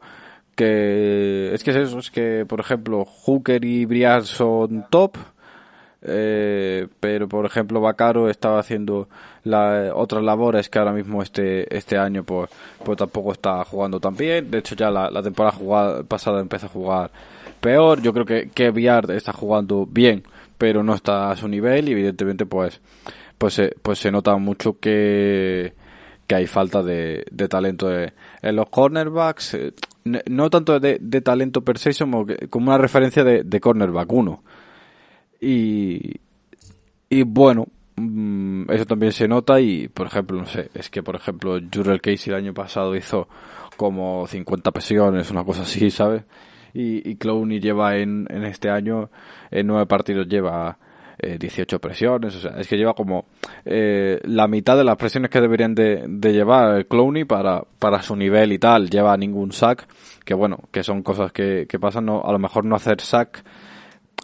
que 0.56 1.54
es 1.54 1.64
que 1.64 1.72
es 1.72 1.78
eso, 1.78 2.00
es 2.00 2.12
que, 2.12 2.46
por 2.48 2.60
ejemplo, 2.60 3.06
Hooker 3.06 3.64
y 3.66 3.86
Briar 3.86 4.24
son 4.24 4.86
top, 4.90 5.18
eh, 6.08 6.88
pero 7.00 7.28
por 7.28 7.46
ejemplo 7.46 7.82
Bacaro 7.82 8.30
estaba 8.30 8.60
haciendo 8.60 9.08
otras 9.96 10.24
labores 10.24 10.70
que 10.70 10.78
ahora 10.78 10.92
mismo 10.94 11.24
este 11.24 11.76
este 11.76 11.98
año 11.98 12.24
pues 12.24 12.52
pues 12.84 12.98
tampoco 12.98 13.32
está 13.32 13.64
jugando 13.64 14.00
tan 14.00 14.16
bien. 14.16 14.52
De 14.52 14.60
hecho 14.60 14.76
ya 14.76 14.92
la, 14.92 15.24
temporada 15.24 16.04
pasada 16.04 16.42
empezó 16.42 16.68
a 16.68 16.70
jugar 16.70 17.12
peor. 17.60 18.02
Yo 18.02 18.14
creo 18.14 18.26
que 18.26 18.50
que 18.54 18.70
Briar 18.70 19.10
está 19.12 19.34
jugando 19.34 19.88
bien 19.88 20.24
pero 20.58 20.84
no 20.84 20.94
está 20.96 21.32
a 21.32 21.36
su 21.36 21.48
nivel 21.48 21.90
y 21.90 21.94
evidentemente 21.94 22.46
pues 22.46 22.82
pues 23.38 23.54
se, 23.56 23.76
pues 23.82 24.00
se 24.00 24.12
nota 24.12 24.36
mucho 24.38 24.80
que 24.80 25.74
que 26.28 26.36
hay 26.36 26.48
falta 26.48 26.82
de, 26.84 27.26
de 27.32 27.48
talento 27.48 27.92
en 27.92 28.56
los 28.56 28.70
cornerbacks. 28.70 29.54
eh, 29.56 29.74
no 30.06 30.50
tanto 30.50 30.80
de, 30.80 30.98
de, 31.02 31.22
talento 31.22 31.64
per 31.64 31.80
se 31.80 31.92
como, 31.98 32.26
como 32.50 32.68
una 32.68 32.78
referencia 32.78 33.24
de, 33.24 33.44
de 33.44 33.60
cornerback 33.60 34.12
uno. 34.12 34.44
Y, 35.42 36.20
y 37.10 37.24
bueno 37.24 37.68
mm, 37.96 38.72
eso 38.72 38.86
también 38.86 39.12
se 39.12 39.28
nota 39.28 39.60
y 39.60 39.88
por 39.88 40.08
ejemplo 40.08 40.38
no 40.38 40.46
sé 40.46 40.70
es 40.74 40.90
que 40.90 41.04
por 41.04 41.16
ejemplo 41.16 41.60
Jurel 41.74 42.02
Casey 42.02 42.32
el 42.34 42.36
año 42.36 42.54
pasado 42.54 42.96
hizo 42.96 43.28
como 43.78 44.26
50 44.28 44.72
presiones 44.72 45.30
una 45.30 45.44
cosa 45.44 45.64
así 45.64 45.92
sabes 45.92 46.24
y, 46.74 47.08
y 47.10 47.16
Clowney 47.16 47.60
lleva 47.60 47.98
en, 47.98 48.28
en 48.30 48.44
este 48.44 48.70
año 48.70 49.10
en 49.52 49.68
nueve 49.68 49.86
partidos 49.86 50.28
lleva 50.28 50.78
18 51.22 51.76
eh, 51.76 51.80
presiones, 51.80 52.36
o 52.36 52.40
sea, 52.40 52.52
es 52.60 52.68
que 52.68 52.78
lleva 52.78 52.94
como 52.94 53.26
eh, 53.66 54.20
la 54.24 54.48
mitad 54.48 54.78
de 54.78 54.84
las 54.84 54.98
presiones 54.98 55.30
que 55.30 55.42
deberían 55.42 55.76
de, 55.76 56.08
llevar 56.32 56.86
Clowney 56.88 57.26
para, 57.26 57.64
para 57.80 58.02
su 58.02 58.16
nivel 58.16 58.52
y 58.52 58.60
tal, 58.60 58.90
lleva 58.90 59.16
ningún 59.18 59.52
sack, 59.52 59.88
que 60.24 60.34
bueno, 60.34 60.60
que 60.72 60.84
son 60.84 61.04
cosas 61.04 61.32
que, 61.32 61.66
que 61.68 61.80
pasan, 61.80 62.10
a 62.10 62.32
lo 62.32 62.40
mejor 62.40 62.66
no 62.66 62.76
hacer 62.76 63.02
sack 63.02 63.44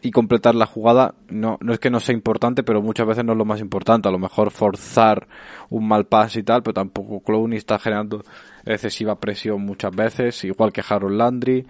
y 0.01 0.11
completar 0.11 0.55
la 0.55 0.65
jugada 0.65 1.13
no, 1.29 1.57
no 1.61 1.73
es 1.73 1.79
que 1.79 1.89
no 1.89 1.99
sea 1.99 2.13
importante, 2.13 2.63
pero 2.63 2.81
muchas 2.81 3.05
veces 3.05 3.23
no 3.23 3.33
es 3.33 3.37
lo 3.37 3.45
más 3.45 3.59
importante. 3.59 4.09
A 4.09 4.11
lo 4.11 4.17
mejor 4.17 4.51
forzar 4.51 5.27
un 5.69 5.87
mal 5.87 6.05
pase 6.05 6.39
y 6.39 6.43
tal, 6.43 6.63
pero 6.63 6.73
tampoco 6.73 7.21
Clowney 7.21 7.57
está 7.57 7.77
generando 7.77 8.23
excesiva 8.65 9.19
presión 9.19 9.61
muchas 9.61 9.95
veces, 9.95 10.43
igual 10.43 10.71
que 10.71 10.83
Harold 10.87 11.17
Landry. 11.17 11.67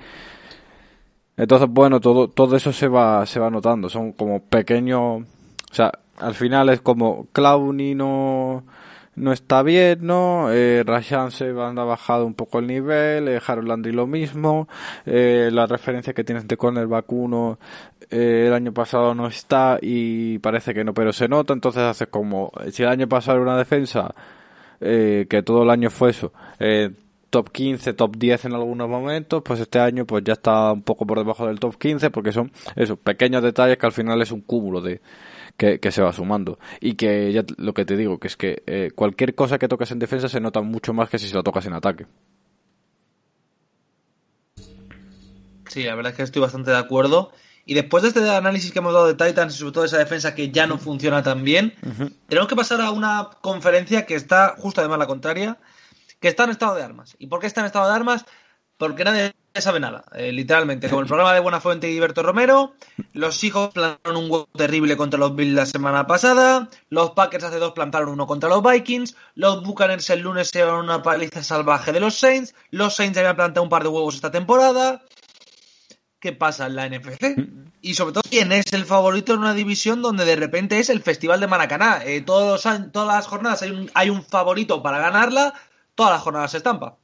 Entonces, 1.37 1.67
bueno, 1.69 1.99
todo, 1.99 2.27
todo 2.27 2.55
eso 2.55 2.71
se 2.71 2.87
va, 2.87 3.25
se 3.25 3.39
va 3.39 3.49
notando. 3.49 3.89
Son 3.89 4.11
como 4.13 4.41
pequeños. 4.41 5.23
O 5.23 5.73
sea, 5.73 5.91
al 6.17 6.35
final 6.35 6.69
es 6.69 6.81
como 6.81 7.27
Clowney 7.33 7.95
no, 7.95 8.63
no 9.15 9.31
está 9.31 9.63
bien, 9.63 9.99
¿no? 10.05 10.51
Eh, 10.51 10.83
Rashan 10.85 11.31
se 11.31 11.49
ha 11.49 11.71
bajado 11.71 12.25
un 12.25 12.33
poco 12.33 12.59
el 12.59 12.67
nivel, 12.67 13.27
eh, 13.27 13.39
Harold 13.45 13.67
Landry 13.67 13.91
lo 13.91 14.07
mismo, 14.07 14.67
eh, 15.05 15.49
la 15.51 15.65
referencia 15.65 16.13
que 16.13 16.23
tienes 16.23 16.47
de 16.47 16.57
corner 16.57 16.87
vacuno 16.87 17.57
eh, 18.11 18.45
el 18.47 18.53
año 18.53 18.73
pasado 18.73 19.15
no 19.15 19.27
está 19.27 19.79
y 19.81 20.37
parece 20.39 20.73
que 20.73 20.83
no, 20.83 20.93
pero 20.93 21.13
se 21.13 21.29
nota, 21.29 21.53
entonces 21.53 21.83
hace 21.83 22.07
como, 22.07 22.51
si 22.71 22.83
el 22.83 22.89
año 22.89 23.07
pasado 23.07 23.37
era 23.37 23.51
una 23.51 23.57
defensa, 23.57 24.13
eh, 24.81 25.27
que 25.29 25.43
todo 25.43 25.63
el 25.63 25.69
año 25.69 25.89
fue 25.89 26.09
eso, 26.09 26.33
eh, 26.59 26.91
top 27.31 27.49
15, 27.49 27.93
top 27.93 28.17
10 28.17 28.45
en 28.45 28.53
algunos 28.53 28.87
momentos, 28.87 29.41
pues 29.43 29.59
este 29.59 29.79
año 29.79 30.05
pues 30.05 30.23
ya 30.23 30.33
está 30.33 30.71
un 30.71 30.83
poco 30.83 31.07
por 31.07 31.17
debajo 31.17 31.47
del 31.47 31.59
top 31.59 31.77
15 31.77 32.11
porque 32.11 32.31
son 32.31 32.51
esos 32.75 32.99
pequeños 32.99 33.41
detalles 33.41 33.77
que 33.77 33.85
al 33.87 33.91
final 33.91 34.21
es 34.21 34.31
un 34.31 34.41
cúmulo 34.41 34.81
de 34.81 35.01
que, 35.57 35.91
se 35.91 36.01
va 36.01 36.13
sumando 36.13 36.59
y 36.79 36.93
que 36.93 37.31
ya 37.31 37.43
lo 37.57 37.73
que 37.73 37.85
te 37.85 37.95
digo 37.95 38.19
que 38.19 38.27
es 38.27 38.37
que 38.37 38.63
eh, 38.67 38.91
cualquier 38.93 39.33
cosa 39.33 39.57
que 39.57 39.67
toques 39.67 39.91
en 39.91 39.99
defensa 39.99 40.27
se 40.27 40.39
nota 40.39 40.61
mucho 40.61 40.93
más 40.93 41.09
que 41.09 41.17
si 41.17 41.27
se 41.27 41.35
lo 41.35 41.43
tocas 41.43 41.65
en 41.65 41.73
ataque. 41.73 42.05
Sí, 45.67 45.83
la 45.83 45.95
verdad 45.95 46.11
es 46.11 46.17
que 46.17 46.23
estoy 46.23 46.41
bastante 46.41 46.71
de 46.71 46.77
acuerdo. 46.77 47.31
Y 47.65 47.75
después 47.75 48.03
de 48.03 48.09
este 48.09 48.29
análisis 48.29 48.71
que 48.71 48.79
hemos 48.79 48.91
dado 48.91 49.07
de 49.07 49.13
Titans 49.13 49.55
y 49.55 49.57
sobre 49.59 49.71
todo 49.71 49.85
esa 49.85 49.97
defensa 49.97 50.35
que 50.35 50.51
ya 50.51 50.67
no 50.67 50.77
funciona 50.77 51.23
tan 51.23 51.43
bien, 51.43 51.73
tenemos 52.27 52.49
que 52.49 52.55
pasar 52.55 52.81
a 52.81 52.91
una 52.91 53.29
conferencia 53.39 54.05
que 54.05 54.15
está 54.15 54.55
justo 54.57 54.81
además 54.81 54.99
la 54.99 55.07
contraria, 55.07 55.57
que 56.21 56.29
está 56.29 56.45
en 56.45 56.51
estado 56.51 56.75
de 56.75 56.84
armas. 56.84 57.15
¿Y 57.19 57.27
por 57.27 57.41
qué 57.41 57.47
está 57.47 57.60
en 57.60 57.65
estado 57.65 57.89
de 57.89 57.95
armas? 57.95 58.25
Porque 58.77 59.03
nadie 59.03 59.34
sabe 59.55 59.79
nada, 59.79 60.05
eh, 60.13 60.31
literalmente. 60.31 60.88
Como 60.88 61.01
el 61.01 61.07
programa 61.07 61.34
de 61.34 61.39
Buenafuente 61.39 61.91
y 61.91 61.99
Berto 61.99 62.23
Romero, 62.23 62.73
los 63.13 63.43
hijos 63.43 63.71
plantaron 63.73 64.23
un 64.23 64.31
huevo 64.31 64.47
terrible 64.55 64.95
contra 64.95 65.19
los 65.19 65.36
Bills 65.36 65.53
la 65.53 65.65
semana 65.65 66.07
pasada, 66.07 66.69
los 66.89 67.12
Packers 67.12 67.43
hace 67.43 67.57
dos 67.57 67.73
plantaron 67.73 68.10
uno 68.10 68.25
contra 68.27 68.49
los 68.49 68.63
Vikings, 68.63 69.15
los 69.36 69.63
Buccaneers 69.63 70.10
el 70.12 70.21
lunes 70.21 70.49
se 70.49 70.60
llevaron 70.60 70.86
una 70.86 71.03
paliza 71.03 71.43
salvaje 71.43 71.91
de 71.91 71.99
los 71.99 72.15
Saints, 72.15 72.55
los 72.69 72.95
Saints 72.95 73.17
habían 73.17 73.36
plantado 73.36 73.63
un 73.63 73.69
par 73.69 73.84
de 73.84 73.89
huevos 73.89 74.15
esta 74.15 74.31
temporada. 74.31 75.01
¿Qué 76.19 76.34
pasa 76.34 76.67
en 76.67 76.75
la 76.75 76.88
NFC? 76.88 77.36
Y 77.81 77.95
sobre 77.95 78.13
todo, 78.13 78.23
¿quién 78.29 78.51
es 78.51 78.71
el 78.73 78.86
favorito 78.86 79.34
en 79.34 79.39
una 79.39 79.55
división 79.55 80.03
donde 80.03 80.23
de 80.23 80.36
repente 80.36 80.77
es 80.77 80.91
el 80.91 81.01
Festival 81.01 81.39
de 81.39 81.47
Maracaná? 81.47 82.03
Eh, 82.05 82.21
todos 82.21 82.62
todas 82.91 83.07
las 83.07 83.25
jornadas 83.25 83.63
hay 83.63 83.71
un, 83.71 83.91
hay 83.95 84.12
un 84.12 84.23
favorito 84.23 84.84
para 84.84 84.99
ganarla, 84.99 85.55
todas 86.01 86.13
las 86.13 86.23
jornadas 86.23 86.49
se 86.49 86.57
estampa. 86.57 86.95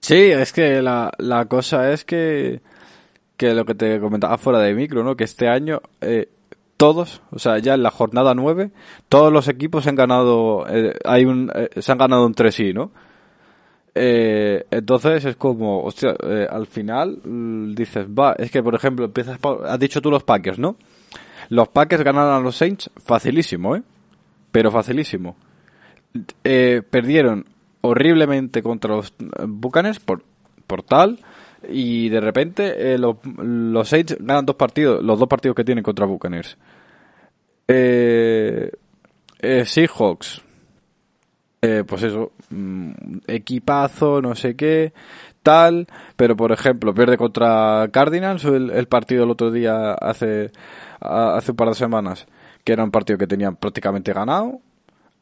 Sí, 0.00 0.30
es 0.30 0.52
que 0.52 0.82
la, 0.82 1.10
la 1.16 1.46
cosa 1.46 1.90
es 1.90 2.04
que, 2.04 2.60
que 3.38 3.54
lo 3.54 3.64
que 3.64 3.74
te 3.74 3.98
comentaba 3.98 4.36
fuera 4.36 4.58
de 4.58 4.74
micro, 4.74 5.02
¿no? 5.02 5.16
Que 5.16 5.24
este 5.24 5.48
año 5.48 5.80
eh, 6.02 6.28
todos, 6.76 7.22
o 7.30 7.38
sea, 7.38 7.56
ya 7.60 7.72
en 7.72 7.82
la 7.82 7.90
jornada 7.90 8.34
9, 8.34 8.72
todos 9.08 9.32
los 9.32 9.48
equipos 9.48 9.86
han 9.86 9.94
ganado, 9.94 10.66
eh, 10.68 10.98
hay 11.02 11.24
un, 11.24 11.50
eh, 11.54 11.70
se 11.80 11.90
han 11.90 11.96
ganado 11.96 12.26
un 12.26 12.34
3 12.34 12.60
y, 12.60 12.72
¿no? 12.74 12.90
entonces 14.00 15.24
es 15.24 15.34
como, 15.34 15.82
hostia, 15.82 16.14
al 16.50 16.68
final 16.68 17.18
mm, 17.24 17.74
dices, 17.74 18.06
va, 18.06 18.34
es 18.38 18.48
que 18.48 18.62
por 18.62 18.76
ejemplo, 18.76 19.06
empiezas, 19.06 19.40
has 19.66 19.78
dicho 19.80 20.00
tú 20.00 20.08
los 20.08 20.22
Packers, 20.22 20.58
¿no? 20.58 20.76
Los 21.48 21.66
Packers 21.66 22.04
ganaron 22.04 22.34
a 22.34 22.38
los 22.38 22.54
Saints 22.54 22.90
facilísimo, 23.04 23.74
¿eh? 23.74 23.82
Pero 24.52 24.70
facilísimo. 24.70 25.34
perdieron 26.42 27.44
horriblemente 27.80 28.62
contra 28.62 28.96
los 28.96 29.14
Bucanes 29.46 29.98
por, 30.00 30.22
por 30.66 30.82
tal 30.82 31.18
y 31.66 32.08
de 32.08 32.20
repente 32.20 32.94
eh, 32.94 32.98
los, 32.98 33.16
los 33.24 33.88
Saints 33.88 34.16
ganan 34.20 34.46
dos 34.46 34.56
partidos, 34.56 35.02
los 35.02 35.18
dos 35.18 35.28
partidos 35.28 35.56
que 35.56 35.64
tienen 35.64 35.82
contra 35.82 36.06
Buccaneers. 36.06 36.56
Eh, 37.66 38.70
eh, 39.40 39.64
Seahawks, 39.64 40.42
eh, 41.60 41.84
pues 41.86 42.02
eso, 42.04 42.32
mm, 42.50 42.92
equipazo, 43.26 44.22
no 44.22 44.34
sé 44.34 44.56
qué, 44.56 44.92
tal, 45.42 45.86
pero 46.16 46.36
por 46.36 46.52
ejemplo 46.52 46.94
pierde 46.94 47.16
contra 47.16 47.88
Cardinals 47.92 48.44
el, 48.44 48.70
el 48.70 48.86
partido 48.86 49.24
el 49.24 49.30
otro 49.30 49.50
día 49.50 49.92
hace, 49.94 50.50
hace 51.00 51.50
un 51.50 51.56
par 51.56 51.68
de 51.68 51.74
semanas, 51.74 52.26
que 52.64 52.72
era 52.72 52.84
un 52.84 52.90
partido 52.90 53.18
que 53.18 53.26
tenían 53.26 53.56
prácticamente 53.56 54.12
ganado, 54.12 54.60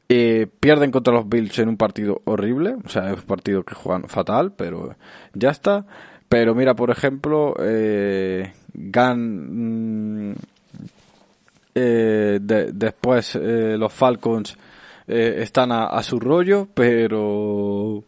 eh, 0.09 0.47
pierden 0.61 0.91
contra 0.91 1.15
los 1.15 1.29
Bills 1.29 1.59
en 1.59 1.69
un 1.69 1.77
partido 1.77 2.23
horrible, 2.25 2.77
o 2.85 2.89
sea, 2.89 3.11
es 3.13 3.19
un 3.19 3.27
partido 3.27 3.65
que 3.65 3.75
juegan 3.75 4.09
fatal, 4.09 4.53
pero 4.53 4.95
ya 5.35 5.51
está. 5.51 5.85
Pero 6.29 6.55
mira, 6.55 6.75
por 6.75 6.91
ejemplo, 6.91 7.55
eh, 7.61 8.53
Gan, 8.73 10.31
mm, 10.31 10.35
eh, 11.75 12.39
después 12.41 13.37
eh, 13.37 13.77
los 13.79 13.93
Falcons 13.93 14.57
están 15.09 15.71
a, 15.71 16.03
su 16.03 16.19
rollo, 16.19 16.67
pero 16.75 18.03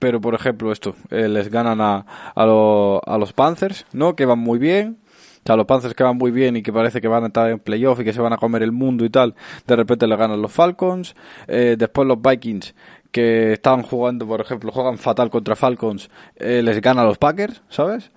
pero 0.00 0.20
por 0.20 0.34
ejemplo 0.34 0.72
esto, 0.72 0.96
les 1.10 1.48
ganan 1.48 1.80
a, 1.80 2.04
a 2.34 3.18
los 3.18 3.32
Panthers, 3.34 3.86
¿no? 3.92 4.16
Que 4.16 4.26
van 4.26 4.40
muy 4.40 4.58
bien 4.58 4.98
o 5.52 5.56
los 5.56 5.66
Panthers 5.66 5.94
que 5.94 6.02
van 6.02 6.16
muy 6.16 6.30
bien 6.30 6.56
y 6.56 6.62
que 6.62 6.72
parece 6.72 7.00
que 7.00 7.08
van 7.08 7.24
a 7.24 7.26
estar 7.26 7.50
en 7.50 7.58
playoff 7.58 8.00
y 8.00 8.04
que 8.04 8.12
se 8.12 8.20
van 8.20 8.32
a 8.32 8.36
comer 8.36 8.62
el 8.62 8.72
mundo 8.72 9.04
y 9.04 9.10
tal, 9.10 9.34
de 9.66 9.76
repente 9.76 10.06
le 10.06 10.16
ganan 10.16 10.40
los 10.40 10.52
Falcons. 10.52 11.14
Eh, 11.46 11.76
después 11.78 12.08
los 12.08 12.20
Vikings 12.20 12.74
que 13.10 13.52
estaban 13.52 13.82
jugando, 13.82 14.26
por 14.26 14.40
ejemplo, 14.40 14.72
juegan 14.72 14.98
fatal 14.98 15.30
contra 15.30 15.54
Falcons, 15.54 16.10
eh, 16.36 16.62
les 16.62 16.80
gana 16.80 17.04
los 17.04 17.18
Packers, 17.18 17.62
¿sabes? 17.68 18.10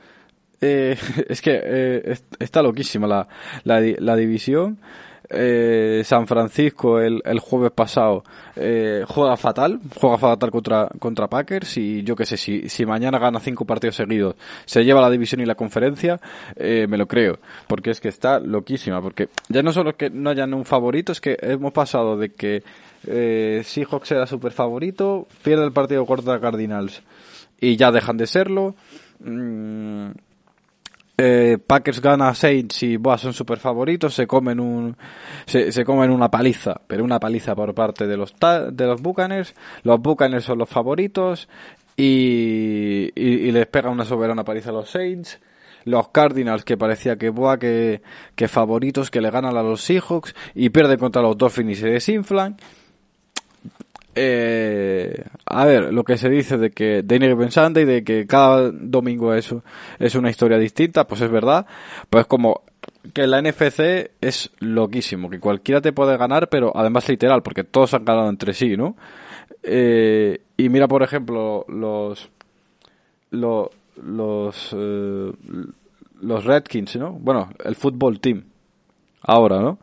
Eh, 0.61 0.97
es 1.29 1.41
que 1.41 2.17
está 2.39 2.61
loquísima 2.61 3.07
la, 3.07 3.27
la, 3.63 4.15
división. 4.15 4.79
Eh, 5.29 6.01
San 6.05 6.27
Francisco 6.27 6.99
el, 6.99 7.21
el 7.25 7.39
jueves 7.39 7.71
pasado 7.71 8.23
eh, 8.55 9.03
juega 9.07 9.35
fatal, 9.37 9.79
juega 9.99 10.17
fatal 10.17 10.51
contra, 10.51 10.89
contra 10.99 11.27
Packers 11.27 11.77
y 11.77 12.03
yo 12.03 12.15
qué 12.15 12.25
sé, 12.25 12.37
si, 12.37 12.69
si 12.69 12.85
mañana 12.85 13.19
gana 13.19 13.39
cinco 13.39 13.65
partidos 13.65 13.95
seguidos, 13.95 14.35
se 14.65 14.83
lleva 14.83 15.01
la 15.01 15.09
división 15.09 15.41
y 15.41 15.45
la 15.45 15.55
conferencia, 15.55 16.19
eh, 16.55 16.87
me 16.87 16.97
lo 16.97 17.07
creo, 17.07 17.39
porque 17.67 17.91
es 17.91 17.99
que 17.99 18.09
está 18.09 18.39
loquísima, 18.39 19.01
porque 19.01 19.29
ya 19.49 19.61
no 19.61 19.71
solo 19.71 19.95
que 19.95 20.09
no 20.09 20.29
hayan 20.29 20.53
un 20.53 20.65
favorito, 20.65 21.11
es 21.11 21.21
que 21.21 21.37
hemos 21.41 21.73
pasado 21.73 22.17
de 22.17 22.29
que 22.29 22.63
eh, 23.05 23.61
Seahawks 23.63 24.11
era 24.11 24.25
super 24.25 24.51
favorito, 24.51 25.27
pierde 25.43 25.65
el 25.65 25.71
partido 25.71 26.05
contra 26.05 26.39
Cardinals 26.39 27.01
y 27.59 27.75
ya 27.75 27.91
dejan 27.91 28.17
de 28.17 28.27
serlo. 28.27 28.75
Mm, 29.19 30.11
eh, 31.17 31.57
Packers 31.65 31.99
gana 31.99 32.29
a 32.29 32.35
Saints 32.35 32.83
y 32.83 32.97
buah, 32.97 33.17
son 33.17 33.33
super 33.33 33.57
favoritos, 33.57 34.13
se 34.13 34.27
comen 34.27 34.59
un 34.59 34.95
se, 35.45 35.83
comen 35.83 36.11
una 36.11 36.29
paliza, 36.29 36.79
pero 36.85 37.03
una 37.03 37.19
paliza 37.19 37.55
por 37.55 37.73
parte 37.73 38.05
de 38.05 38.17
los 38.17 38.35
de 38.71 38.85
los 38.85 39.01
Buccaneers. 39.01 39.55
Los 39.83 39.99
Buccaneers 39.99 40.45
son 40.45 40.59
los 40.59 40.69
favoritos 40.69 41.49
y, 41.95 43.09
y, 43.15 43.29
y 43.47 43.51
les 43.51 43.65
pega 43.65 43.89
una 43.89 44.05
soberana 44.05 44.43
paliza 44.43 44.69
a 44.69 44.73
los 44.73 44.89
Saints. 44.89 45.39
Los 45.85 46.09
Cardinals 46.09 46.65
que 46.65 46.77
parecía 46.77 47.17
que 47.17 47.29
buah, 47.29 47.57
que, 47.57 48.01
que 48.35 48.47
favoritos 48.47 49.09
que 49.09 49.21
le 49.21 49.31
ganan 49.31 49.55
a 49.55 49.63
los 49.63 49.81
Seahawks 49.81 50.35
y 50.53 50.69
pierden 50.69 50.99
contra 50.99 51.21
los 51.21 51.37
Dolphins 51.37 51.71
y 51.71 51.75
se 51.75 51.89
desinflan. 51.89 52.57
Eh, 54.19 55.23
a 55.45 55.65
ver, 55.65 55.93
lo 55.93 56.03
que 56.03 56.17
se 56.17 56.27
dice 56.27 56.57
de 56.57 56.71
que 56.71 57.05
Any 57.07 57.27
Given 57.27 57.51
Sunday, 57.51 57.85
de 57.85 58.03
que 58.03 58.25
cada 58.25 58.71
domingo 58.71 59.35
es, 59.35 59.53
es 59.99 60.15
una 60.15 60.31
historia 60.31 60.57
distinta, 60.57 61.05
pues 61.05 61.21
es 61.21 61.29
verdad. 61.29 61.67
Pues 62.09 62.25
como 62.25 62.63
que 63.13 63.27
la 63.27 63.41
NFC 63.41 64.09
es 64.19 64.49
loquísimo, 64.59 65.29
que 65.29 65.39
cualquiera 65.39 65.81
te 65.81 65.93
puede 65.93 66.17
ganar, 66.17 66.49
pero 66.49 66.75
además 66.75 67.07
literal, 67.07 67.43
porque 67.43 67.63
todos 67.63 67.93
han 67.93 68.05
ganado 68.05 68.29
entre 68.29 68.53
sí, 68.53 68.75
¿no? 68.75 68.95
Eh, 69.61 70.41
y 70.57 70.69
mira, 70.69 70.87
por 70.87 71.03
ejemplo, 71.03 71.63
los 71.67 72.29
los 73.29 73.69
los, 74.03 74.75
eh, 74.75 75.31
los 76.21 76.43
Redskins, 76.43 76.95
¿no? 76.95 77.11
Bueno, 77.13 77.49
el 77.63 77.75
fútbol 77.75 78.19
team, 78.19 78.43
ahora, 79.21 79.59
¿no? 79.59 79.79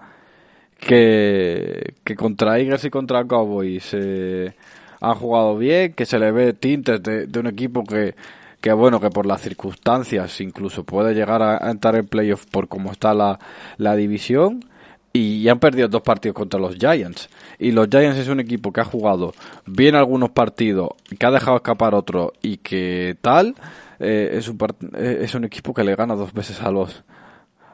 Que, 0.84 1.94
contra 2.16 2.58
Eagles 2.58 2.84
y 2.84 2.90
contra 2.90 3.24
Cowboys 3.24 3.90
eh, 3.92 4.54
han 5.00 5.14
jugado 5.14 5.56
bien, 5.56 5.92
que 5.94 6.06
se 6.06 6.18
le 6.18 6.30
ve 6.30 6.52
tintes 6.52 7.02
de, 7.02 7.38
un 7.38 7.46
equipo 7.46 7.84
que, 7.84 8.14
que 8.60 8.72
bueno, 8.72 9.00
que 9.00 9.10
por 9.10 9.26
las 9.26 9.40
circunstancias 9.40 10.40
incluso 10.40 10.84
puede 10.84 11.14
llegar 11.14 11.42
a, 11.42 11.70
entrar 11.70 11.96
en 11.96 12.06
playoff 12.06 12.46
por 12.46 12.68
cómo 12.68 12.92
está 12.92 13.14
la, 13.14 13.38
la 13.78 13.96
división 13.96 14.64
y 15.12 15.48
han 15.48 15.60
perdido 15.60 15.86
dos 15.86 16.02
partidos 16.02 16.34
contra 16.34 16.58
los 16.58 16.76
Giants. 16.76 17.28
Y 17.58 17.70
los 17.70 17.88
Giants 17.88 18.18
es 18.18 18.28
un 18.28 18.40
equipo 18.40 18.72
que 18.72 18.80
ha 18.80 18.84
jugado 18.84 19.32
bien 19.64 19.94
algunos 19.94 20.30
partidos, 20.30 20.90
que 21.18 21.24
ha 21.24 21.30
dejado 21.30 21.56
escapar 21.58 21.94
otro 21.94 22.32
y 22.42 22.56
que 22.56 23.16
tal, 23.20 23.54
eh, 24.00 24.30
es, 24.32 24.48
un 24.48 24.58
eh, 24.96 25.18
es 25.22 25.34
un 25.34 25.44
equipo 25.44 25.72
que 25.72 25.84
le 25.84 25.94
gana 25.94 26.16
dos 26.16 26.32
veces 26.32 26.60
a 26.60 26.70
los 26.72 27.04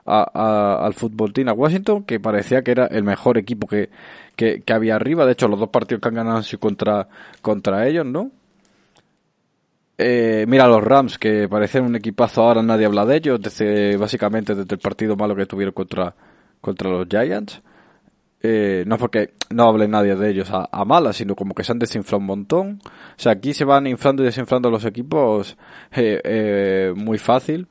a- 0.06 0.84
al 0.84 0.94
fútbol 0.94 1.32
team 1.32 1.48
a 1.48 1.52
Washington, 1.52 2.04
que 2.04 2.20
parecía 2.20 2.62
que 2.62 2.70
era 2.72 2.86
el 2.86 3.02
mejor 3.04 3.38
equipo 3.38 3.66
que, 3.66 3.90
que, 4.36 4.62
que 4.62 4.72
había 4.72 4.96
arriba. 4.96 5.26
De 5.26 5.32
hecho, 5.32 5.48
los 5.48 5.60
dos 5.60 5.68
partidos 5.70 6.00
que 6.02 6.08
han 6.08 6.14
ganado 6.14 6.36
han 6.38 6.44
sido 6.44 6.60
contra, 6.60 7.08
contra 7.42 7.86
ellos, 7.86 8.06
¿no? 8.06 8.30
Eh, 9.98 10.46
mira 10.48 10.66
los 10.66 10.82
Rams, 10.82 11.18
que 11.18 11.46
parecen 11.48 11.84
un 11.84 11.94
equipazo 11.96 12.42
ahora, 12.42 12.62
nadie 12.62 12.86
habla 12.86 13.04
de 13.04 13.16
ellos, 13.16 13.40
desde, 13.40 13.96
básicamente 13.98 14.54
desde 14.54 14.74
el 14.74 14.80
partido 14.80 15.14
malo 15.14 15.36
que 15.36 15.44
tuvieron 15.46 15.74
contra, 15.74 16.14
contra 16.60 16.88
los 16.90 17.06
Giants. 17.08 17.60
Eh, 18.42 18.84
no 18.86 18.96
porque 18.96 19.34
no 19.50 19.64
hable 19.68 19.86
nadie 19.86 20.16
de 20.16 20.30
ellos 20.30 20.50
a, 20.50 20.66
a 20.72 20.84
malas, 20.86 21.16
sino 21.16 21.36
como 21.36 21.54
que 21.54 21.62
se 21.62 21.72
han 21.72 21.78
desinflado 21.78 22.20
un 22.20 22.26
montón. 22.26 22.80
O 22.86 22.90
sea, 23.20 23.32
aquí 23.32 23.52
se 23.52 23.66
van 23.66 23.86
inflando 23.86 24.22
y 24.22 24.26
desinflando 24.26 24.70
los 24.70 24.86
equipos 24.86 25.58
eh, 25.92 26.20
eh, 26.24 26.92
muy 26.96 27.18
fácil. 27.18 27.66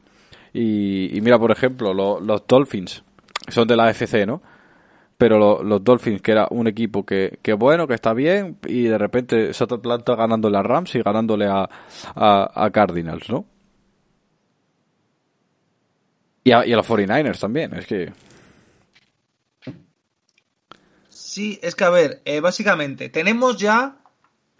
Y, 0.54 1.20
mira, 1.22 1.38
por 1.40 1.52
ejemplo, 1.52 1.94
lo- 1.94 2.20
los 2.20 2.46
Dolphins 2.48 3.04
son 3.48 3.68
de 3.68 3.76
la 3.76 3.86
AFC, 3.88 4.26
¿no? 4.26 4.42
Pero 5.18 5.38
lo- 5.38 5.64
los 5.64 5.84
Dolphins, 5.84 6.22
que 6.22 6.32
era 6.32 6.48
un 6.52 6.68
equipo 6.68 7.06
que, 7.06 7.40
que 7.42 7.54
bueno, 7.54 7.88
que 7.88 7.94
está 7.94 8.14
bien, 8.14 8.58
y 8.68 8.84
de 8.84 8.98
repente 8.98 9.54
se 9.54 9.68
planta 9.68 10.16
ganándole 10.16 10.58
a 10.58 10.64
Rams 10.64 10.96
y 10.96 11.02
ganándole 11.02 11.46
a, 11.48 11.70
a, 12.16 12.70
Cardinals, 12.72 13.30
¿no? 13.30 13.46
Y 16.44 16.52
a, 16.52 16.66
y 16.66 16.72
los 16.72 16.88
49ers 16.88 17.40
también, 17.40 17.74
es 17.76 17.86
que... 17.86 18.12
Sí, 21.10 21.60
es 21.62 21.76
que 21.76 21.84
a 21.84 21.90
ver, 21.90 22.22
eh, 22.26 22.40
básicamente, 22.40 23.10
tenemos 23.10 23.58
ya 23.58 23.99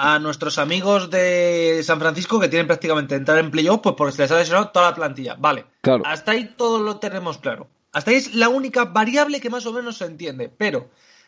a 0.02 0.18
nuestros 0.18 0.58
amigos 0.58 1.10
de 1.10 1.82
San 1.84 2.00
Francisco 2.00 2.40
que 2.40 2.48
tienen 2.48 2.68
prácticamente 2.68 3.16
entrar 3.16 3.38
en 3.38 3.52
playoff, 3.52 3.82
pues 3.84 3.96
porque 3.98 4.14
se 4.14 4.22
les 4.22 4.32
ha 4.32 4.38
lesionado 4.38 4.70
toda 4.70 4.92
la 4.92 4.96
plantilla. 4.96 5.36
Vale, 5.38 5.66
Claro. 5.82 6.04
hasta 6.06 6.32
ahí 6.32 6.54
todo 6.56 6.82
lo 6.82 6.98
tenemos 7.00 7.38
claro. 7.38 7.68
Hasta 7.92 8.12
ahí 8.12 8.18
es 8.18 8.34
la 8.34 8.48
única 8.48 8.86
variable 8.86 9.42
que 9.42 9.50
más 9.50 9.66
o 9.66 9.74
menos 9.74 9.98
se 9.98 10.06
entiende. 10.06 10.50
Pero 10.58 10.88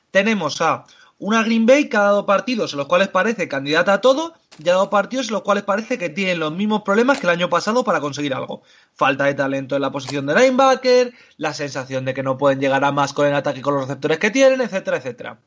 tenemos 0.09 0.61
a 0.61 0.86
una 1.19 1.43
Green 1.43 1.65
Bay 1.65 1.89
que 1.89 1.97
ha 1.97 2.03
dado 2.03 2.26
partidos 2.26 2.72
en 2.72 2.78
los 2.78 2.88
cuales 2.88 3.09
parece 3.09 3.49
candidata 3.49 3.91
a 3.95 3.99
todo 4.01 4.36
y 4.57 4.69
ha 4.69 4.74
dado 4.74 4.89
partidos 4.89 5.28
en 5.28 5.34
los 5.34 5.41
cuales 5.41 5.65
parece 5.65 5.97
que 5.97 6.07
tienen 6.07 6.39
los 6.39 6.53
mismos 6.53 6.84
problemas 6.84 7.19
que 7.19 7.28
el 7.28 7.32
año 7.32 7.49
pasado 7.49 7.84
para 7.84 7.99
conseguir 7.99 8.34
algo. 8.34 8.61
Falta 8.93 9.26
de 9.26 9.34
talento 9.34 9.76
en 9.76 9.82
la 9.82 9.91
posición 9.91 10.26
de 10.28 10.34
linebacker, 10.34 11.11
la 11.36 11.53
sensación 11.53 12.05
de 12.05 12.13
que 12.13 12.24
no 12.24 12.38
pueden 12.38 12.61
llegar 12.61 12.86
a 12.86 12.93
más 12.93 13.11
con 13.11 13.28
el 13.28 13.36
ataque 13.36 13.59
y 13.59 13.61
con 13.63 13.74
los 13.74 13.84
receptores 13.84 14.17
que 14.17 14.32
tienen, 14.32 14.61
etcétera, 14.61 14.95
etcétera. 14.95 15.39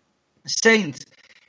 Saints, 0.45 1.07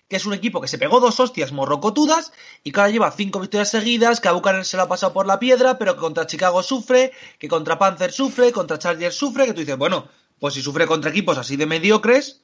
que 0.07 0.17
es 0.17 0.25
un 0.25 0.33
equipo 0.33 0.61
que 0.61 0.67
se 0.67 0.77
pegó 0.77 0.99
dos 0.99 1.19
hostias 1.19 1.51
morrocotudas 1.51 2.31
y 2.63 2.71
que 2.71 2.79
ahora 2.79 2.91
lleva 2.91 3.11
cinco 3.11 3.39
victorias 3.39 3.69
seguidas, 3.69 4.19
que 4.19 4.27
a 4.27 4.33
Buchanan 4.33 4.65
se 4.65 4.77
la 4.77 4.83
ha 4.83 4.87
pasado 4.87 5.13
por 5.13 5.25
la 5.25 5.39
piedra, 5.39 5.77
pero 5.77 5.95
que 5.95 6.01
contra 6.01 6.27
Chicago 6.27 6.61
sufre, 6.61 7.11
que 7.39 7.47
contra 7.47 7.79
Panzer 7.79 8.11
sufre, 8.11 8.51
contra 8.51 8.77
Chargers 8.77 9.15
sufre, 9.15 9.45
que 9.45 9.53
tú 9.53 9.61
dices, 9.61 9.77
bueno, 9.77 10.07
pues 10.39 10.53
si 10.53 10.61
sufre 10.61 10.85
contra 10.85 11.09
equipos 11.09 11.37
así 11.37 11.55
de 11.55 11.65
mediocres, 11.65 12.43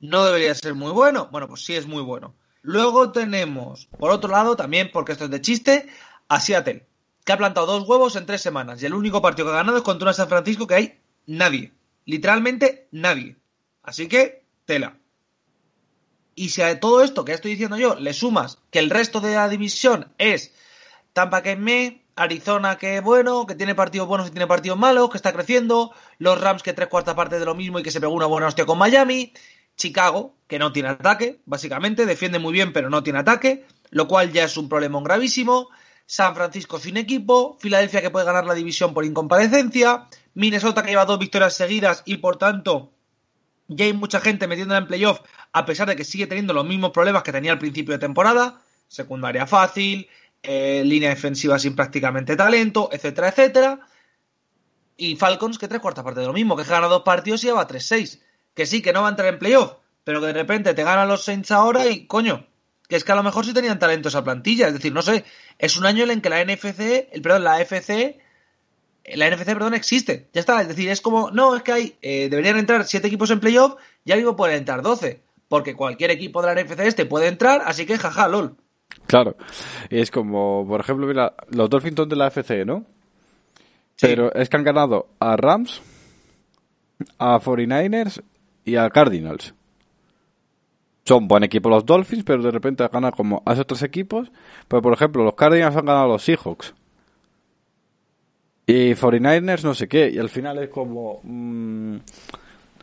no 0.00 0.24
debería 0.24 0.54
ser 0.54 0.74
muy 0.74 0.92
bueno. 0.92 1.28
Bueno, 1.30 1.48
pues 1.48 1.64
sí 1.64 1.74
es 1.74 1.86
muy 1.86 2.02
bueno. 2.02 2.34
Luego 2.62 3.12
tenemos, 3.12 3.86
por 3.98 4.10
otro 4.10 4.30
lado, 4.30 4.56
también, 4.56 4.90
porque 4.92 5.12
esto 5.12 5.24
es 5.24 5.30
de 5.30 5.40
chiste, 5.40 5.88
a 6.28 6.40
Seattle, 6.40 6.86
que 7.24 7.32
ha 7.32 7.38
plantado 7.38 7.66
dos 7.66 7.88
huevos 7.88 8.16
en 8.16 8.26
tres 8.26 8.42
semanas. 8.42 8.82
Y 8.82 8.86
el 8.86 8.94
único 8.94 9.22
partido 9.22 9.46
que 9.46 9.54
ha 9.54 9.58
ganado 9.58 9.78
es 9.78 9.84
contra 9.84 10.06
una 10.06 10.12
San 10.12 10.28
Francisco 10.28 10.66
que 10.66 10.74
hay 10.74 11.00
nadie. 11.26 11.72
Literalmente 12.04 12.88
nadie. 12.90 13.36
Así 13.82 14.08
que, 14.08 14.44
tela. 14.64 14.97
Y 16.38 16.50
si 16.50 16.62
a 16.62 16.78
todo 16.78 17.02
esto 17.02 17.24
que 17.24 17.32
estoy 17.32 17.50
diciendo 17.50 17.76
yo 17.76 17.96
le 17.96 18.14
sumas 18.14 18.58
que 18.70 18.78
el 18.78 18.90
resto 18.90 19.20
de 19.20 19.34
la 19.34 19.48
división 19.48 20.12
es 20.18 20.54
Tampa 21.12 21.42
que 21.42 21.56
me, 21.56 22.04
Arizona 22.14 22.78
que 22.78 23.00
bueno, 23.00 23.44
que 23.44 23.56
tiene 23.56 23.74
partidos 23.74 24.06
buenos 24.06 24.28
y 24.28 24.30
tiene 24.30 24.46
partidos 24.46 24.78
malos, 24.78 25.10
que 25.10 25.16
está 25.16 25.32
creciendo, 25.32 25.92
los 26.18 26.40
Rams 26.40 26.62
que 26.62 26.72
tres 26.72 26.86
cuartas 26.86 27.16
partes 27.16 27.40
de 27.40 27.44
lo 27.44 27.56
mismo 27.56 27.80
y 27.80 27.82
que 27.82 27.90
se 27.90 28.00
pegó 28.00 28.12
una 28.12 28.26
buena 28.26 28.46
hostia 28.46 28.66
con 28.66 28.78
Miami, 28.78 29.32
Chicago 29.76 30.36
que 30.46 30.60
no 30.60 30.70
tiene 30.72 30.90
ataque, 30.90 31.40
básicamente, 31.44 32.06
defiende 32.06 32.38
muy 32.38 32.52
bien 32.52 32.72
pero 32.72 32.88
no 32.88 33.02
tiene 33.02 33.18
ataque, 33.18 33.66
lo 33.90 34.06
cual 34.06 34.30
ya 34.30 34.44
es 34.44 34.56
un 34.56 34.68
problemón 34.68 35.02
gravísimo, 35.02 35.70
San 36.06 36.36
Francisco 36.36 36.78
sin 36.78 36.98
equipo, 36.98 37.58
Filadelfia 37.58 38.00
que 38.00 38.10
puede 38.10 38.26
ganar 38.26 38.46
la 38.46 38.54
división 38.54 38.94
por 38.94 39.04
incomparecencia, 39.04 40.06
Minnesota 40.34 40.84
que 40.84 40.90
lleva 40.90 41.04
dos 41.04 41.18
victorias 41.18 41.56
seguidas 41.56 42.04
y 42.06 42.18
por 42.18 42.36
tanto 42.36 42.92
ya 43.68 43.84
hay 43.84 43.92
mucha 43.92 44.20
gente 44.20 44.48
metiéndola 44.48 44.80
en 44.80 44.86
playoff 44.86 45.20
a 45.52 45.64
pesar 45.64 45.88
de 45.88 45.96
que 45.96 46.04
sigue 46.04 46.26
teniendo 46.26 46.52
los 46.52 46.66
mismos 46.66 46.90
problemas 46.90 47.22
que 47.22 47.32
tenía 47.32 47.52
al 47.52 47.58
principio 47.58 47.92
de 47.92 47.98
temporada, 47.98 48.60
secundaria 48.86 49.46
fácil, 49.46 50.08
eh, 50.42 50.82
línea 50.84 51.10
defensiva 51.10 51.58
sin 51.58 51.74
prácticamente 51.74 52.36
talento, 52.36 52.88
etcétera, 52.92 53.28
etcétera. 53.28 53.80
Y 54.96 55.16
Falcons 55.16 55.58
que 55.58 55.68
tres 55.68 55.80
cuartas 55.80 56.04
partes 56.04 56.22
de 56.22 56.26
lo 56.26 56.32
mismo, 56.32 56.56
que 56.56 56.64
gana 56.64 56.88
dos 56.88 57.02
partidos 57.02 57.44
y 57.44 57.46
lleva 57.48 57.66
3-6. 57.68 58.20
Que 58.54 58.66
sí, 58.66 58.82
que 58.82 58.92
no 58.92 59.02
va 59.02 59.08
a 59.08 59.10
entrar 59.10 59.32
en 59.32 59.38
playoff, 59.38 59.74
pero 60.02 60.20
que 60.20 60.26
de 60.26 60.32
repente 60.32 60.74
te 60.74 60.82
ganan 60.82 61.08
los 61.08 61.24
Saints 61.24 61.52
ahora 61.52 61.86
y 61.86 62.06
coño, 62.06 62.46
que 62.88 62.96
es 62.96 63.04
que 63.04 63.12
a 63.12 63.14
lo 63.14 63.22
mejor 63.22 63.44
sí 63.44 63.52
tenían 63.52 63.78
talento 63.78 64.08
esa 64.08 64.24
plantilla. 64.24 64.66
Es 64.66 64.74
decir, 64.74 64.92
no 64.92 65.02
sé, 65.02 65.24
es 65.58 65.76
un 65.76 65.86
año 65.86 66.02
en 66.04 66.10
el 66.10 66.22
que 66.22 66.30
la 66.30 66.44
NFC, 66.44 67.08
el, 67.12 67.22
perdón, 67.22 67.44
la 67.44 67.54
AFC 67.54 68.18
la 69.16 69.30
NFC, 69.30 69.46
perdón, 69.46 69.74
existe. 69.74 70.28
Ya 70.32 70.40
está. 70.40 70.60
Es 70.62 70.68
decir, 70.68 70.88
es 70.88 71.00
como, 71.00 71.30
no, 71.30 71.56
es 71.56 71.62
que 71.62 71.72
hay, 71.72 71.96
eh, 72.02 72.28
deberían 72.28 72.58
entrar 72.58 72.84
7 72.84 73.06
equipos 73.06 73.30
en 73.30 73.40
playoff, 73.40 73.76
ya 74.04 74.16
mismo 74.16 74.36
pueden 74.36 74.56
entrar 74.56 74.82
12. 74.82 75.22
Porque 75.48 75.74
cualquier 75.74 76.10
equipo 76.10 76.42
de 76.42 76.54
la 76.54 76.62
NFC 76.62 76.80
este 76.80 77.06
puede 77.06 77.28
entrar, 77.28 77.62
así 77.64 77.86
que 77.86 77.96
jaja, 77.96 78.28
lol. 78.28 78.56
Claro. 79.06 79.36
Y 79.90 80.00
es 80.00 80.10
como, 80.10 80.66
por 80.66 80.80
ejemplo, 80.80 81.06
mira, 81.06 81.34
los 81.50 81.70
Dolphins 81.70 81.96
son 81.96 82.08
de 82.08 82.16
la 82.16 82.28
FC, 82.28 82.64
¿no? 82.64 82.84
Pero 84.00 84.32
es 84.34 84.48
que 84.48 84.56
han 84.56 84.64
ganado 84.64 85.08
a 85.18 85.36
Rams, 85.36 85.82
a 87.18 87.40
49ers 87.40 88.22
y 88.64 88.76
a 88.76 88.88
Cardinals. 88.90 89.54
Son 91.04 91.26
buen 91.26 91.42
equipo 91.42 91.70
los 91.70 91.86
Dolphins, 91.86 92.22
pero 92.22 92.42
de 92.42 92.50
repente 92.50 92.86
ganado 92.92 93.16
como 93.16 93.42
a 93.46 93.54
esos 93.54 93.66
tres 93.66 93.82
equipos. 93.82 94.30
Pero, 94.68 94.82
por 94.82 94.92
ejemplo, 94.92 95.24
los 95.24 95.34
Cardinals 95.34 95.74
han 95.74 95.86
ganado 95.86 96.04
a 96.04 96.08
los 96.08 96.22
Seahawks. 96.22 96.74
Y 98.68 98.94
49ers 98.94 99.64
no 99.64 99.74
sé 99.74 99.88
qué. 99.88 100.10
Y 100.10 100.18
al 100.18 100.28
final 100.28 100.58
es 100.58 100.68
como... 100.68 101.20
mm, 101.24 101.96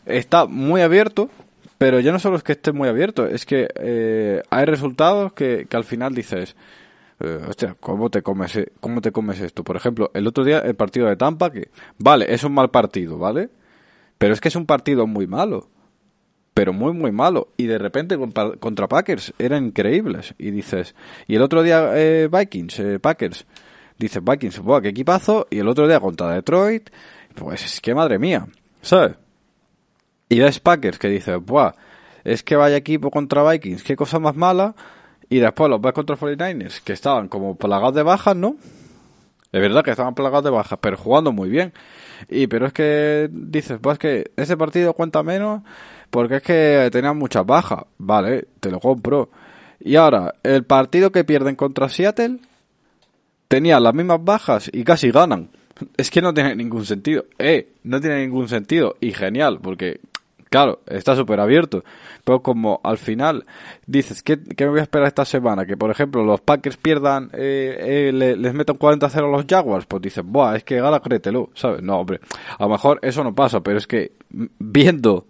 está 0.08 0.46
muy 0.48 0.82
abierto, 0.82 1.30
pero 1.78 2.00
ya 2.00 2.12
no 2.12 2.20
solo 2.20 2.38
es 2.38 2.44
que 2.44 2.54
esté 2.54 2.72
muy 2.72 2.90
abierto, 2.90 3.28
es 3.28 3.46
que 3.46 3.68
eh, 3.76 4.42
hay 4.50 4.66
resultados 4.66 5.34
que, 5.34 5.68
que 5.70 5.78
al 5.78 5.84
final 5.84 6.16
dices, 6.16 6.56
eh, 7.20 7.40
hostia, 7.48 7.76
¿cómo 7.80 8.10
te, 8.10 8.22
comes, 8.24 8.56
e- 8.56 8.72
¿cómo 8.80 9.00
te 9.02 9.12
comes 9.12 9.40
esto? 9.40 9.64
Por 9.64 9.76
ejemplo, 9.76 10.10
el 10.16 10.26
otro 10.28 10.44
día 10.44 10.60
el 10.60 10.76
partido 10.76 11.08
de 11.08 11.16
Tampa, 11.18 11.52
que 11.52 11.70
vale, 12.00 12.34
es 12.34 12.44
un 12.44 12.54
mal 12.54 12.72
partido, 12.72 13.18
¿vale? 13.18 13.50
Pero 14.18 14.34
es 14.34 14.42
que 14.42 14.48
es 14.48 14.56
un 14.56 14.66
partido 14.66 15.06
muy 15.06 15.28
malo. 15.28 15.70
Pero 16.56 16.72
muy, 16.72 16.94
muy 16.94 17.12
malo. 17.12 17.50
Y 17.58 17.66
de 17.66 17.78
repente 17.78 18.18
contra 18.18 18.88
Packers 18.88 19.34
eran 19.38 19.66
increíbles. 19.66 20.34
Y 20.38 20.52
dices, 20.52 20.96
y 21.28 21.36
el 21.36 21.42
otro 21.42 21.62
día 21.64 21.92
eh, 21.96 22.30
Vikings, 22.32 22.80
eh, 22.80 23.00
Packers, 23.00 23.46
dices 23.98 24.24
Vikings, 24.24 24.60
buah, 24.60 24.82
qué 24.82 24.90
equipazo. 24.90 25.48
Y 25.50 25.60
el 25.60 25.68
otro 25.68 25.88
día 25.88 26.00
contra 26.00 26.32
Detroit, 26.32 26.90
pues 27.36 27.66
es 27.66 27.82
que 27.82 27.94
madre 27.94 28.20
mía, 28.20 28.48
¿sabes? 28.82 29.16
Y 30.30 30.40
ves 30.40 30.60
Packers 30.60 31.00
que 31.00 31.08
dices, 31.08 31.38
buah, 31.44 31.74
es 32.24 32.44
que 32.44 32.56
vaya 32.56 32.78
equipo 32.78 33.12
contra 33.12 33.50
Vikings, 33.50 33.84
qué 33.84 33.96
cosa 33.96 34.20
más 34.20 34.36
mala. 34.36 34.76
Y 35.30 35.40
después 35.40 35.70
los 35.70 35.82
ves 35.82 35.94
contra 35.94 36.16
49ers, 36.16 36.82
que 36.82 36.94
estaban 36.94 37.28
como 37.28 37.56
plagados 37.56 37.96
de 37.96 38.04
bajas, 38.04 38.36
¿no? 38.36 38.58
Es 39.52 39.62
verdad 39.62 39.84
que 39.84 39.92
estaban 39.92 40.16
plagados 40.16 40.44
de 40.44 40.50
bajas, 40.50 40.78
pero 40.82 40.98
jugando 40.98 41.32
muy 41.32 41.50
bien. 41.50 41.74
Y 42.30 42.48
pero 42.48 42.68
es 42.68 42.74
que 42.74 43.30
dices, 43.32 43.80
pues 43.82 43.98
que 43.98 44.32
ese 44.36 44.58
partido 44.58 44.94
cuenta 44.94 45.24
menos 45.24 45.62
porque 46.10 46.38
es 46.38 46.44
que 46.44 46.90
tenían 46.92 47.18
muchas 47.18 47.46
bajas. 47.46 47.84
Vale, 47.98 48.48
te 48.60 48.70
lo 48.72 48.80
compro. 48.80 49.30
Y 49.80 49.96
ahora, 49.96 50.36
el 50.44 50.64
partido 50.64 51.12
que 51.12 51.24
pierden 51.24 51.56
contra 51.56 51.90
Seattle 51.90 52.40
tenía 53.48 53.80
las 53.80 53.94
mismas 53.94 54.24
bajas 54.24 54.70
y 54.72 54.84
casi 54.84 55.12
ganan. 55.12 55.50
Es 55.98 56.10
que 56.10 56.22
no 56.22 56.34
tiene 56.34 56.56
ningún 56.56 56.86
sentido. 56.86 57.26
Eh, 57.38 57.74
no 57.84 58.00
tiene 58.00 58.22
ningún 58.22 58.48
sentido. 58.48 58.96
Y 59.02 59.12
genial, 59.12 59.60
porque, 59.62 60.00
claro, 60.50 60.80
está 60.88 61.16
súper 61.16 61.40
abierto. 61.40 61.84
Pero 62.24 62.42
como 62.42 62.80
al 62.84 62.98
final 62.98 63.46
dices, 63.86 64.24
¿qué, 64.24 64.40
¿qué, 64.42 64.66
me 64.66 64.72
voy 64.72 64.80
a 64.80 64.84
esperar 64.84 65.08
esta 65.08 65.26
semana? 65.26 65.66
Que, 65.66 65.76
por 65.76 65.92
ejemplo, 65.92 66.24
los 66.24 66.42
Packers 66.42 66.78
pierdan, 66.78 67.30
eh, 67.34 68.08
eh, 68.08 68.12
le, 68.14 68.38
les 68.38 68.54
metan 68.54 68.78
40-0 68.78 69.18
a 69.18 69.22
los 69.32 69.46
Jaguars. 69.46 69.86
Pues 69.86 70.02
dices, 70.02 70.24
buah, 70.26 70.56
es 70.56 70.64
que 70.64 70.80
gana, 70.80 71.02
créetelo, 71.02 71.50
¿sabes? 71.54 71.82
No, 71.82 72.00
hombre, 72.00 72.22
a 72.58 72.64
lo 72.64 72.70
mejor 72.70 73.00
eso 73.02 73.24
no 73.24 73.36
pasa, 73.36 73.62
pero 73.62 73.78
es 73.78 73.88
que 73.88 74.14
viendo 74.30 75.28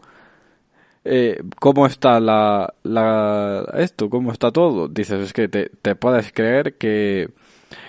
eh, 1.07 1.43
cómo 1.59 1.85
está 1.85 2.19
la, 2.19 2.73
la, 2.81 3.63
esto, 3.77 4.09
cómo 4.09 4.31
está 4.31 4.51
todo, 4.51 4.87
dices, 4.87 5.21
es 5.21 5.33
que 5.33 5.47
te, 5.47 5.69
te 5.81 5.95
puedes 5.95 6.33
creer 6.33 6.77
que, 6.77 7.29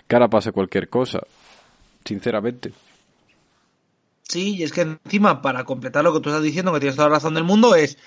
que 0.07 0.17
ahora 0.17 0.29
pase 0.29 0.53
cualquier 0.53 0.89
cosa, 0.89 1.21
sinceramente. 2.05 2.73
Sí, 4.23 4.57
y 4.57 4.63
es 4.63 4.73
que 4.73 4.83
encima, 4.83 5.41
para 5.41 5.65
completar 5.65 6.05
lo 6.05 6.13
que 6.13 6.21
tú 6.21 6.31
estás 6.31 6.43
diciendo, 6.43 6.73
que 6.73 6.81
tienes 6.81 6.97
toda 6.97 7.09
la 7.09 7.17
razón 7.17 7.35
del 7.35 7.45
mundo, 7.45 7.75
es, 7.75 7.99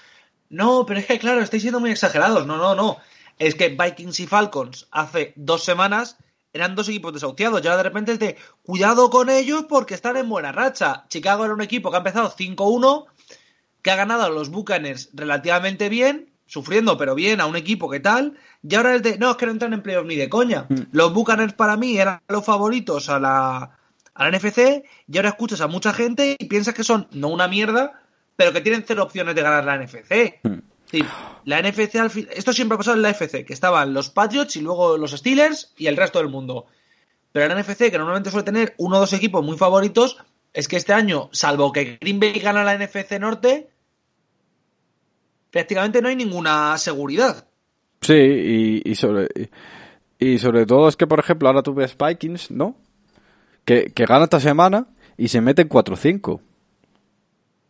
no, 0.50 0.86
pero 0.86 1.00
es 1.00 1.06
que 1.06 1.20
claro, 1.20 1.41
estáis 1.41 1.62
siendo 1.62 1.80
muy 1.80 1.91
exagerados, 1.91 2.45
no, 2.45 2.58
no, 2.58 2.76
no, 2.76 2.97
es 3.38 3.56
que 3.56 3.70
Vikings 3.70 4.20
y 4.20 4.28
Falcons 4.28 4.88
hace 4.91 5.34
dos 5.38 5.64
semanas 5.64 6.18
eran 6.52 6.76
dos 6.76 6.89
equipos 6.89 7.14
desahuciados, 7.14 7.62
ya 7.62 7.78
de 7.78 7.84
repente 7.84 8.12
es 8.12 8.20
de, 8.20 8.38
cuidado 8.64 9.10
con 9.10 9.30
ellos 9.30 9.66
porque 9.70 9.93
están 9.93 10.18
en 10.18 10.28
buena 10.28 10.52
racha. 10.52 11.06
Chicago 11.08 11.45
era 11.45 11.54
un 11.54 11.62
equipo 11.62 11.89
que 11.89 11.97
ha 11.97 12.00
empezado 12.00 12.32
5-1, 12.32 13.06
que 13.82 13.91
ha 13.91 13.95
ganado 13.95 14.24
a 14.24 14.30
los 14.30 14.50
Buccaneers 14.50 15.10
relativamente 15.14 15.89
bien, 15.89 16.28
sufriendo 16.50 16.97
pero 16.97 17.16
bien 17.16 17.39
a 17.39 17.45
un 17.45 17.56
equipo 17.56 17.89
que 17.89 18.00
tal, 18.00 18.38
y 18.68 18.76
ahora 18.76 18.95
es 18.95 19.04
de, 19.04 19.18
no, 19.18 19.32
es 19.32 19.38
que 19.38 19.45
no 19.45 19.52
entran 19.54 19.74
en 19.74 19.84
playoff 19.84 20.06
ni 20.06 20.16
de 20.16 20.28
coña. 20.28 20.66
Mm. 20.68 20.76
Los 20.91 21.14
Buccaneers 21.14 21.54
para 21.54 21.78
mí 21.78 21.97
eran 21.97 22.22
los 22.28 22.43
favoritos 22.43 23.08
a 23.10 23.20
la, 23.20 23.78
a 24.14 24.30
la 24.30 24.38
NFC, 24.38 24.84
y 25.08 25.18
ahora 25.18 25.30
escuchas 25.30 25.62
a 25.62 25.68
mucha 25.68 25.93
gente 25.93 26.36
y 26.38 26.45
piensas 26.45 26.74
que 26.74 26.84
son 26.84 27.08
no 27.12 27.30
una 27.30 27.47
mierda, 27.47 28.02
pero 28.36 28.52
que 28.52 28.62
tienen 28.62 28.84
cero 28.86 29.04
opciones 29.04 29.36
de 29.36 29.43
ganar 29.43 29.64
la 29.64 29.78
NFC. 29.78 30.39
Mm. 30.43 30.60
Sí, 30.86 31.06
la 31.45 31.62
NFC 31.62 31.97
al 31.97 32.10
fin, 32.10 32.28
esto 32.32 32.52
siempre 32.52 32.74
ha 32.74 32.80
pasado 32.80 32.97
en 32.97 33.04
la 33.04 33.12
FC, 33.12 33.45
que 33.45 33.54
estaban 33.54 33.93
los 33.93 34.10
Patriots 34.10 34.56
y 34.56 34.62
luego 34.62 34.97
los 34.97 35.12
Steelers 35.12 35.72
y 35.78 35.86
el 35.86 35.95
resto 35.95 36.18
del 36.18 36.30
mundo. 36.30 36.66
Pero 37.32 37.47
la 37.47 37.62
NFC, 37.62 37.91
que 37.91 37.97
normalmente 38.00 38.32
suele 38.32 38.43
tener 38.43 38.74
uno 38.80 38.97
o 38.97 39.00
dos 39.02 39.14
equipos 39.14 39.45
muy 39.45 39.56
favoritos, 39.56 40.18
es 40.52 40.68
que 40.68 40.78
este 40.78 40.93
año, 40.93 41.30
salvo 41.32 41.72
que 41.72 42.00
Green 42.02 42.20
Bay 42.20 42.39
gana 42.39 42.64
la 42.64 42.76
NFC 42.76 43.20
Norte, 43.20 43.70
prácticamente 45.52 46.02
no 46.02 46.10
hay 46.10 46.16
ninguna 46.16 46.78
seguridad. 46.78 47.45
Sí, 48.02 48.82
y, 48.86 48.95
sobre 48.95 49.28
y, 50.20 50.28
y, 50.34 50.38
sobre 50.38 50.66
todo 50.66 50.88
es 50.88 50.95
que, 50.95 51.08
por 51.08 51.20
ejemplo, 51.20 51.50
ahora 51.50 51.64
tú 51.64 51.74
ves 51.74 51.95
Vikings, 51.97 52.52
¿no? 52.52 52.76
Que, 53.66 53.91
que 53.93 54.06
gana 54.06 54.24
esta 54.24 54.39
semana 54.39 54.88
y 55.18 55.28
se 55.28 55.41
meten 55.41 55.68
4-5. 55.68 56.39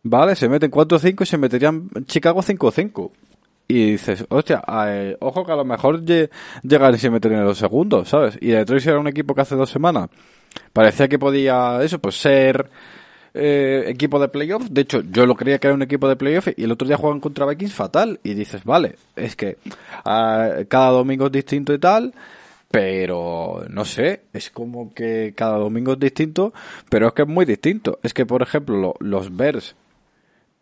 ¿Vale? 0.02 0.36
Se 0.36 0.48
meten 0.48 0.70
4-5 0.70 1.22
y 1.22 1.26
se 1.26 1.36
meterían 1.36 1.90
Chicago 2.06 2.42
5-5. 2.42 3.10
Y 3.68 3.92
dices, 3.92 4.24
hostia, 4.28 4.62
eh, 4.86 5.16
ojo 5.20 5.44
que 5.44 5.52
a 5.52 5.56
lo 5.56 5.64
mejor 5.64 6.04
llegan 6.04 6.94
y 6.94 6.98
se 6.98 7.10
meten 7.10 7.32
en 7.32 7.44
los 7.44 7.58
segundos, 7.58 8.08
¿sabes? 8.08 8.38
Y 8.40 8.48
Detroit 8.48 8.86
era 8.86 8.98
un 8.98 9.08
equipo 9.08 9.34
que 9.34 9.42
hace 9.42 9.54
dos 9.54 9.70
semanas 9.70 10.08
parecía 10.72 11.08
que 11.08 11.18
podía, 11.18 11.82
eso, 11.82 11.98
pues 11.98 12.20
ser 12.20 12.70
eh, 13.34 13.84
equipo 13.86 14.18
de 14.18 14.28
playoff. 14.28 14.68
De 14.70 14.82
hecho, 14.82 15.02
yo 15.02 15.26
lo 15.26 15.34
creía 15.34 15.58
que 15.58 15.68
era 15.68 15.74
un 15.74 15.82
equipo 15.82 16.08
de 16.08 16.16
playoff 16.16 16.48
y 16.56 16.64
el 16.64 16.72
otro 16.72 16.88
día 16.88 16.96
juegan 16.96 17.20
contra 17.20 17.46
Vikings 17.46 17.74
fatal. 17.74 18.20
Y 18.22 18.34
dices, 18.34 18.64
vale, 18.64 18.96
es 19.16 19.36
que 19.36 19.58
uh, 20.04 20.64
cada 20.68 20.90
domingo 20.90 21.26
es 21.26 21.32
distinto 21.32 21.72
y 21.72 21.78
tal. 21.78 22.14
Pero 22.70 23.64
no 23.68 23.84
sé, 23.84 24.22
es 24.32 24.50
como 24.50 24.94
que 24.94 25.34
cada 25.36 25.58
domingo 25.58 25.94
es 25.94 25.98
distinto, 25.98 26.52
pero 26.88 27.08
es 27.08 27.14
que 27.14 27.22
es 27.22 27.28
muy 27.28 27.44
distinto. 27.44 27.98
Es 28.04 28.14
que, 28.14 28.26
por 28.26 28.42
ejemplo, 28.42 28.76
lo, 28.76 28.94
los 29.00 29.36
Bears 29.36 29.74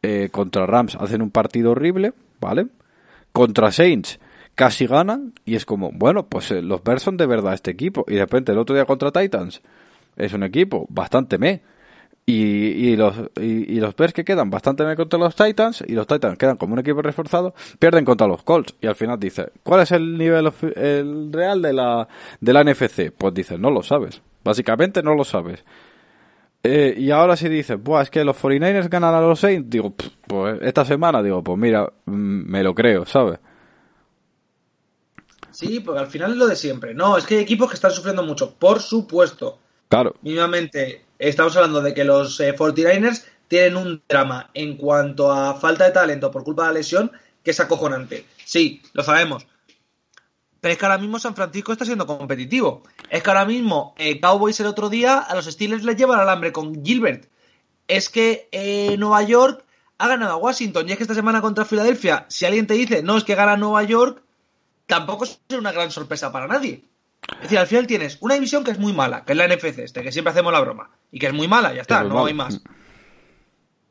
eh, 0.03 0.29
contra 0.31 0.64
Rams 0.64 0.95
hacen 0.95 1.21
un 1.21 1.31
partido 1.31 1.73
horrible, 1.73 2.14
¿vale? 2.41 2.69
Contra 3.33 3.71
Saints 3.73 4.19
casi 4.55 4.87
ganan 4.87 5.35
y 5.45 5.55
es 5.55 5.66
como, 5.66 5.91
bueno, 5.93 6.27
pues 6.27 6.51
eh, 6.51 6.62
los 6.62 6.83
Bears 6.83 7.03
son 7.03 7.16
de 7.16 7.27
verdad 7.27 7.55
este 7.55 7.71
equipo. 7.71 8.05
Y 8.09 8.14
de 8.14 8.21
repente 8.21 8.53
el 8.53 8.59
otro 8.59 8.75
día 8.75 8.87
contra 8.87 9.12
Titans 9.12 9.61
es 10.16 10.33
un 10.33 10.45
equipo 10.45 10.87
bastante 10.89 11.37
me. 11.37 11.62
Y, 12.31 12.91
y 12.91 12.97
los 12.97 13.16
y, 13.41 13.72
y, 13.72 13.81
los 13.81 13.97
Bears 13.97 14.12
que 14.12 14.22
quedan 14.22 14.51
bastante 14.51 14.85
me 14.85 14.97
contra 14.97 15.18
los 15.18 15.35
Titans 15.35 15.83
y 15.87 15.95
los 15.95 16.07
Titans 16.07 16.37
quedan 16.37 16.59
como 16.59 16.74
un 16.74 16.79
equipo 16.79 17.01
reforzado, 17.01 17.55
pierden 17.79 18.05
contra 18.05 18.26
los 18.26 18.43
Colts. 18.43 18.74
Y 18.83 18.87
al 18.87 18.97
final 18.97 19.18
dice, 19.18 19.51
¿cuál 19.62 19.81
es 19.81 19.93
el 19.93 20.18
nivel 20.18 20.53
el 20.76 21.33
real 21.33 21.62
de 21.62 21.72
la, 21.72 22.07
de 22.39 22.53
la 22.53 22.64
NFC? 22.64 23.11
Pues 23.16 23.33
dices, 23.33 23.59
no 23.59 23.70
lo 23.70 23.83
sabes. 23.83 24.20
Básicamente 24.45 25.03
no 25.03 25.14
lo 25.14 25.24
sabes. 25.24 25.64
Eh, 26.62 26.97
y 26.99 27.11
ahora 27.12 27.35
si 27.35 27.49
dices, 27.49 27.83
Buah, 27.83 28.03
es 28.03 28.11
que 28.11 28.22
los 28.24 28.37
49ers 28.37 28.91
ganan 28.91 29.14
a 29.14 29.22
los 29.22 29.41
Saints, 29.41 29.70
digo, 29.70 29.95
pues 30.26 30.59
esta 30.61 30.85
semana, 30.85 31.22
digo, 31.22 31.43
pues 31.43 31.57
mira, 31.57 31.91
me 32.05 32.62
lo 32.62 32.74
creo, 32.74 33.07
¿sabes? 33.07 33.39
Sí, 35.51 35.81
porque 35.81 36.01
al 36.01 36.09
final 36.09 36.33
es 36.33 36.37
lo 36.37 36.47
de 36.47 36.57
siempre. 36.57 36.93
No, 36.93 37.16
es 37.16 37.24
que 37.24 37.37
hay 37.37 37.41
equipos 37.41 37.70
que 37.70 37.76
están 37.76 37.93
sufriendo 37.93 38.22
mucho, 38.22 38.55
por 38.55 38.81
supuesto. 38.81 39.61
Claro. 39.89 40.14
Mínimamente, 40.20 41.07
estamos 41.19 41.57
hablando 41.57 41.81
de 41.81 41.95
que 41.95 42.05
los 42.05 42.39
eh, 42.41 42.55
49ers 42.55 43.25
tienen 43.49 43.77
un 43.77 44.03
drama 44.09 44.51
en 44.55 44.77
cuanto 44.77 45.33
a 45.33 45.55
falta 45.55 45.85
de 45.85 45.93
talento 45.93 46.31
por 46.31 46.45
culpa 46.45 46.62
de 46.62 46.69
la 46.69 46.75
lesión 46.75 47.12
que 47.43 47.53
es 47.53 47.61
acojonante. 47.61 48.27
Sí, 48.45 48.83
lo 48.93 49.03
sabemos. 49.03 49.47
Pero 50.61 50.73
es 50.73 50.79
que 50.79 50.87
ahora 50.87 50.99
mismo 50.99 51.19
San 51.19 51.35
Francisco 51.35 51.73
está 51.73 51.85
siendo 51.85 52.07
competitivo. 52.07 52.83
Es 53.11 53.23
que 53.23 53.31
ahora 53.31 53.45
mismo 53.45 53.95
eh, 53.97 54.21
Cowboys 54.21 54.59
el 54.61 54.66
otro 54.66 54.89
día 54.89 55.19
a 55.19 55.35
los 55.35 55.47
Steelers 55.47 55.85
les 55.85 55.97
llevan 55.97 56.21
al 56.21 56.29
hambre 56.29 56.53
con 56.53 56.85
Gilbert. 56.85 57.27
Es 57.87 58.09
que 58.09 58.49
eh, 58.53 58.97
Nueva 58.99 59.23
York 59.23 59.64
ha 59.99 60.09
ganado 60.09 60.33
a 60.33 60.37
Washington 60.37 60.89
y 60.89 60.93
es 60.93 60.97
que 60.99 61.05
esta 61.05 61.14
semana 61.14 61.41
contra 61.41 61.64
Filadelfia, 61.64 62.27
si 62.29 62.45
alguien 62.45 62.66
te 62.66 62.75
dice, 62.75 63.03
no, 63.03 63.16
es 63.16 63.25
que 63.25 63.35
gana 63.35 63.57
Nueva 63.57 63.83
York, 63.83 64.23
tampoco 64.87 65.25
es 65.25 65.41
una 65.57 65.73
gran 65.73 65.91
sorpresa 65.91 66.33
para 66.33 66.47
nadie. 66.47 66.85
Es 67.37 67.43
decir, 67.43 67.59
al 67.59 67.66
final 67.66 67.87
tienes 67.87 68.18
una 68.20 68.35
división 68.35 68.64
que 68.64 68.70
es 68.70 68.79
muy 68.79 68.93
mala, 68.93 69.24
que 69.24 69.33
es 69.33 69.39
la 69.39 69.47
NFC 69.47 69.79
este, 69.79 70.03
que 70.03 70.12
siempre 70.12 70.33
hacemos 70.33 70.53
la 70.53 70.61
broma, 70.61 70.91
y 71.12 71.18
que 71.18 71.26
es 71.26 71.35
muy 71.35 71.47
mala, 71.47 71.74
ya 71.74 71.83
está, 71.83 72.03
no 72.03 72.14
mal. 72.14 72.26
hay 72.26 72.35
más. 72.35 72.61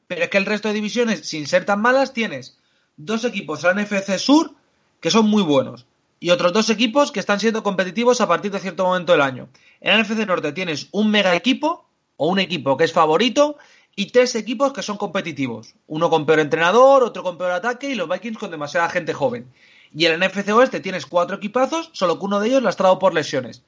Pero 0.07 0.23
es 0.23 0.29
que 0.29 0.37
el 0.37 0.45
resto 0.45 0.67
de 0.67 0.73
divisiones, 0.73 1.27
sin 1.27 1.47
ser 1.47 1.65
tan 1.65 1.81
malas, 1.81 2.13
tienes 2.13 2.57
dos 2.97 3.23
equipos 3.25 3.63
la 3.63 3.73
NFC 3.73 4.17
Sur 4.17 4.51
que 4.99 5.11
son 5.11 5.29
muy 5.29 5.43
buenos, 5.43 5.85
y 6.19 6.31
otros 6.31 6.53
dos 6.53 6.69
equipos 6.69 7.11
que 7.11 7.19
están 7.19 7.39
siendo 7.39 7.63
competitivos 7.63 8.21
a 8.21 8.27
partir 8.27 8.51
de 8.51 8.59
cierto 8.59 8.85
momento 8.85 9.11
del 9.11 9.21
año. 9.21 9.49
En 9.81 9.95
la 9.95 10.03
NFC 10.03 10.25
Norte 10.25 10.51
tienes 10.51 10.87
un 10.91 11.11
mega 11.11 11.35
equipo, 11.35 11.87
o 12.15 12.27
un 12.29 12.39
equipo 12.39 12.75
que 12.75 12.85
es 12.85 12.93
favorito, 12.93 13.57
y 13.95 14.07
tres 14.07 14.35
equipos 14.35 14.73
que 14.73 14.81
son 14.81 14.97
competitivos. 14.97 15.75
Uno 15.85 16.09
con 16.09 16.25
peor 16.25 16.39
entrenador, 16.39 17.03
otro 17.03 17.23
con 17.23 17.37
peor 17.37 17.51
ataque, 17.51 17.89
y 17.89 17.95
los 17.95 18.09
Vikings 18.09 18.37
con 18.37 18.51
demasiada 18.51 18.89
gente 18.89 19.13
joven. 19.13 19.51
Y 19.93 20.05
en 20.05 20.21
el 20.21 20.29
NFC 20.29 20.49
Oeste 20.49 20.79
tienes 20.79 21.05
cuatro 21.05 21.37
equipazos, 21.37 21.89
solo 21.93 22.19
que 22.19 22.25
uno 22.25 22.39
de 22.39 22.49
ellos 22.49 22.63
lastrado 22.63 22.99
por 22.99 23.13
lesiones. 23.13 23.63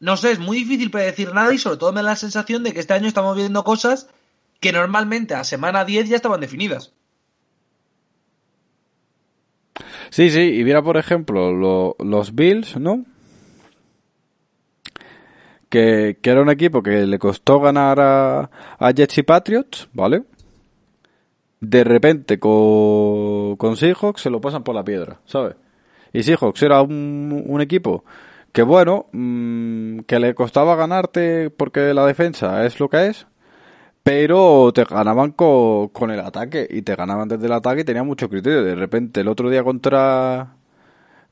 No 0.00 0.16
sé, 0.16 0.32
es 0.32 0.38
muy 0.38 0.58
difícil 0.58 0.90
predecir 0.90 1.32
nada 1.32 1.52
y 1.54 1.58
sobre 1.58 1.78
todo 1.78 1.92
me 1.92 2.02
da 2.02 2.10
la 2.10 2.16
sensación 2.16 2.62
de 2.62 2.72
que 2.72 2.80
este 2.80 2.94
año 2.94 3.06
estamos 3.06 3.36
viendo 3.36 3.64
cosas 3.64 4.08
que 4.60 4.72
normalmente 4.72 5.34
a 5.34 5.44
semana 5.44 5.84
10 5.84 6.08
ya 6.08 6.16
estaban 6.16 6.40
definidas. 6.40 6.92
Sí, 10.10 10.30
sí, 10.30 10.58
y 10.58 10.64
mira 10.64 10.82
por 10.82 10.96
ejemplo 10.96 11.52
lo, 11.52 11.96
los 11.98 12.34
Bills, 12.34 12.76
¿no? 12.76 13.04
Que, 15.68 16.18
que, 16.22 16.30
era 16.30 16.42
un 16.42 16.50
equipo 16.50 16.82
que 16.82 17.04
le 17.06 17.18
costó 17.18 17.58
ganar 17.58 17.98
a, 17.98 18.50
a 18.78 18.90
Jets 18.92 19.18
y 19.18 19.22
Patriots, 19.24 19.88
¿vale? 19.92 20.22
De 21.68 21.84
repente 21.84 22.38
con, 22.38 23.76
Seahawks 23.76 24.22
se 24.22 24.30
lo 24.30 24.40
pasan 24.40 24.64
por 24.64 24.74
la 24.74 24.84
piedra, 24.84 25.20
¿sabes? 25.24 25.56
Y 26.12 26.22
Seahawks 26.22 26.62
era 26.62 26.82
un, 26.82 27.44
un 27.46 27.60
equipo 27.60 28.04
que 28.54 28.62
bueno, 28.62 29.06
mm, 29.12 30.00
que 30.06 30.20
le 30.20 30.34
costaba 30.34 30.76
ganarte 30.76 31.50
porque 31.50 31.92
la 31.92 32.06
defensa 32.06 32.64
es 32.64 32.78
lo 32.78 32.88
que 32.88 33.08
es, 33.08 33.26
pero 34.04 34.72
te 34.72 34.84
ganaban 34.84 35.32
con, 35.32 35.88
con 35.88 36.10
el 36.12 36.20
ataque 36.20 36.66
y 36.70 36.82
te 36.82 36.94
ganaban 36.94 37.28
desde 37.28 37.46
el 37.46 37.52
ataque 37.52 37.80
y 37.80 37.84
tenía 37.84 38.04
mucho 38.04 38.28
criterio. 38.28 38.62
De 38.62 38.76
repente 38.76 39.22
el 39.22 39.28
otro 39.28 39.50
día 39.50 39.64
contra 39.64 40.56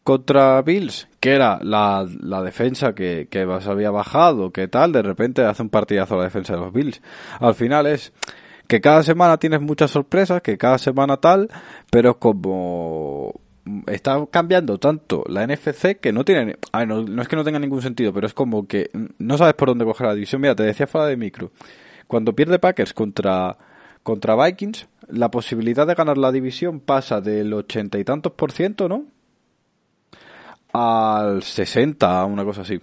contra 0.02 0.62
Bills, 0.62 1.08
que 1.20 1.30
era 1.34 1.60
la, 1.62 2.06
la 2.20 2.42
defensa 2.42 2.94
que, 2.94 3.28
que 3.30 3.46
se 3.60 3.70
había 3.70 3.90
bajado, 3.92 4.50
que 4.50 4.66
tal, 4.68 4.92
de 4.92 5.02
repente 5.02 5.44
hace 5.44 5.62
un 5.62 5.70
partidazo 5.70 6.16
la 6.16 6.24
defensa 6.24 6.54
de 6.54 6.60
los 6.60 6.72
Bills. 6.72 7.00
Al 7.40 7.54
final 7.54 7.86
es 7.86 8.12
que 8.72 8.80
cada 8.80 9.02
semana 9.02 9.36
tienes 9.36 9.60
muchas 9.60 9.90
sorpresas, 9.90 10.40
que 10.40 10.56
cada 10.56 10.78
semana 10.78 11.18
tal, 11.18 11.50
pero 11.90 12.18
como 12.18 13.38
está 13.86 14.24
cambiando 14.30 14.78
tanto 14.78 15.24
la 15.28 15.46
NFC 15.46 16.00
que 16.00 16.10
no 16.10 16.24
tiene 16.24 16.56
no, 16.86 17.02
no, 17.02 17.20
es 17.20 17.28
que 17.28 17.36
no 17.36 17.44
tenga 17.44 17.58
ningún 17.58 17.82
sentido 17.82 18.12
pero 18.12 18.26
es 18.26 18.32
como 18.32 18.66
que 18.66 18.88
no 19.18 19.36
sabes 19.36 19.52
por 19.54 19.68
dónde 19.68 19.84
coger 19.84 20.06
la 20.06 20.14
división. 20.14 20.40
Mira 20.40 20.54
te 20.54 20.62
decía 20.62 20.86
fuera 20.86 21.06
de 21.06 21.18
micro 21.18 21.50
cuando 22.06 22.34
pierde 22.34 22.58
Packers 22.58 22.94
contra 22.94 23.58
contra 24.02 24.42
Vikings 24.42 24.88
la 25.08 25.30
posibilidad 25.30 25.86
de 25.86 25.94
ganar 25.94 26.16
la 26.16 26.32
división 26.32 26.80
pasa 26.80 27.20
del 27.20 27.52
ochenta 27.52 27.98
y 27.98 28.04
tantos 28.04 28.32
por 28.32 28.52
ciento 28.52 28.88
no 28.88 29.04
al 30.72 31.42
60 31.42 32.24
una 32.24 32.42
cosa 32.42 32.62
así. 32.62 32.80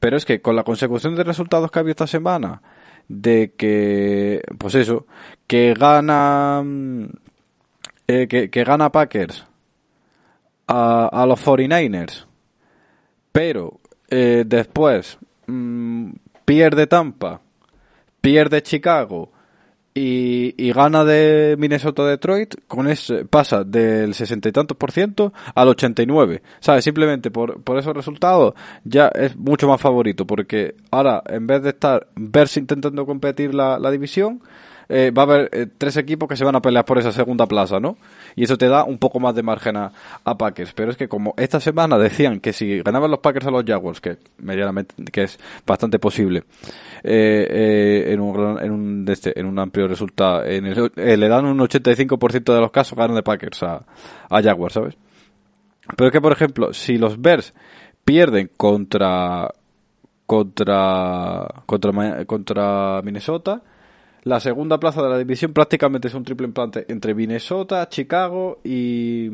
Pero 0.00 0.16
es 0.16 0.24
que 0.24 0.42
con 0.42 0.56
la 0.56 0.64
consecución 0.64 1.14
de 1.14 1.22
resultados 1.22 1.70
que 1.70 1.78
ha 1.78 1.82
habido 1.82 1.92
esta 1.92 2.08
semana 2.08 2.60
de 3.10 3.54
que 3.56 4.40
pues 4.56 4.76
eso 4.76 5.04
que 5.48 5.74
gana 5.74 6.62
eh, 8.06 8.28
que, 8.28 8.48
que 8.50 8.62
gana 8.64 8.92
Packers 8.92 9.44
a, 10.68 11.08
a 11.08 11.26
los 11.26 11.44
49ers, 11.44 12.26
pero 13.32 13.80
eh, 14.08 14.44
después 14.46 15.18
mmm, 15.48 16.12
pierde 16.44 16.86
Tampa, 16.86 17.40
pierde 18.20 18.62
Chicago 18.62 19.32
y, 19.94 20.54
y, 20.56 20.72
gana 20.72 21.04
de 21.04 21.56
Minnesota 21.58 22.04
Detroit, 22.04 22.54
con 22.68 22.86
ese 22.88 23.24
pasa 23.24 23.64
del 23.64 24.14
sesenta 24.14 24.48
y 24.48 24.52
tantos 24.52 24.76
por 24.76 24.92
ciento 24.92 25.32
al 25.54 25.68
89. 25.68 26.42
¿Sabes? 26.60 26.84
Simplemente 26.84 27.30
por, 27.30 27.62
por 27.62 27.76
esos 27.78 27.94
resultados 27.94 28.54
ya 28.84 29.08
es 29.08 29.36
mucho 29.36 29.66
más 29.66 29.80
favorito, 29.80 30.26
porque 30.26 30.76
ahora 30.90 31.22
en 31.26 31.46
vez 31.46 31.62
de 31.62 31.70
estar 31.70 32.06
verse 32.14 32.60
intentando 32.60 33.04
competir 33.04 33.52
la, 33.52 33.78
la 33.80 33.90
división, 33.90 34.40
eh, 34.92 35.12
va 35.12 35.22
a 35.22 35.24
haber 35.24 35.50
eh, 35.52 35.66
tres 35.78 35.96
equipos 35.96 36.28
que 36.28 36.34
se 36.34 36.44
van 36.44 36.56
a 36.56 36.60
pelear 36.60 36.84
por 36.84 36.98
esa 36.98 37.12
segunda 37.12 37.46
plaza, 37.46 37.78
¿no? 37.78 37.96
Y 38.34 38.42
eso 38.42 38.58
te 38.58 38.66
da 38.66 38.82
un 38.82 38.98
poco 38.98 39.20
más 39.20 39.36
de 39.36 39.44
margen 39.44 39.76
a, 39.76 39.92
a, 40.24 40.36
Packers. 40.36 40.72
Pero 40.72 40.90
es 40.90 40.96
que 40.96 41.06
como 41.06 41.32
esta 41.36 41.60
semana 41.60 41.96
decían 41.96 42.40
que 42.40 42.52
si 42.52 42.80
ganaban 42.80 43.08
los 43.08 43.20
Packers 43.20 43.46
a 43.46 43.52
los 43.52 43.64
Jaguars, 43.64 44.00
que 44.00 44.18
medianamente, 44.38 44.96
que 45.12 45.22
es 45.22 45.38
bastante 45.64 46.00
posible, 46.00 46.42
eh, 47.04 48.06
en, 48.08 48.20
un, 48.20 48.58
en, 48.60 48.70
un, 48.72 49.06
este, 49.08 49.38
en 49.38 49.46
un 49.46 49.60
amplio 49.60 49.86
resultado, 49.86 50.44
en 50.44 50.66
el, 50.66 50.90
le 50.96 51.28
dan 51.28 51.46
un 51.46 51.58
85% 51.60 52.52
de 52.52 52.60
los 52.60 52.72
casos 52.72 52.98
ganan 52.98 53.14
de 53.14 53.22
Packers 53.22 53.62
a, 53.62 53.86
a 54.28 54.42
Jaguars, 54.42 54.74
¿sabes? 54.74 54.96
Pero 55.96 56.08
es 56.08 56.12
que, 56.12 56.20
por 56.20 56.32
ejemplo, 56.32 56.72
si 56.72 56.98
los 56.98 57.20
Bears 57.20 57.54
pierden 58.04 58.50
contra 58.56 59.54
contra 60.26 61.46
contra 61.66 62.24
contra 62.24 63.02
Minnesota 63.02 63.62
la 64.22 64.40
segunda 64.40 64.78
plaza 64.78 65.02
de 65.02 65.08
la 65.08 65.18
división 65.18 65.52
prácticamente 65.52 66.08
es 66.08 66.14
un 66.14 66.24
triple 66.24 66.46
implante 66.46 66.84
entre 66.88 67.14
Minnesota, 67.14 67.88
Chicago 67.88 68.60
y, 68.64 69.28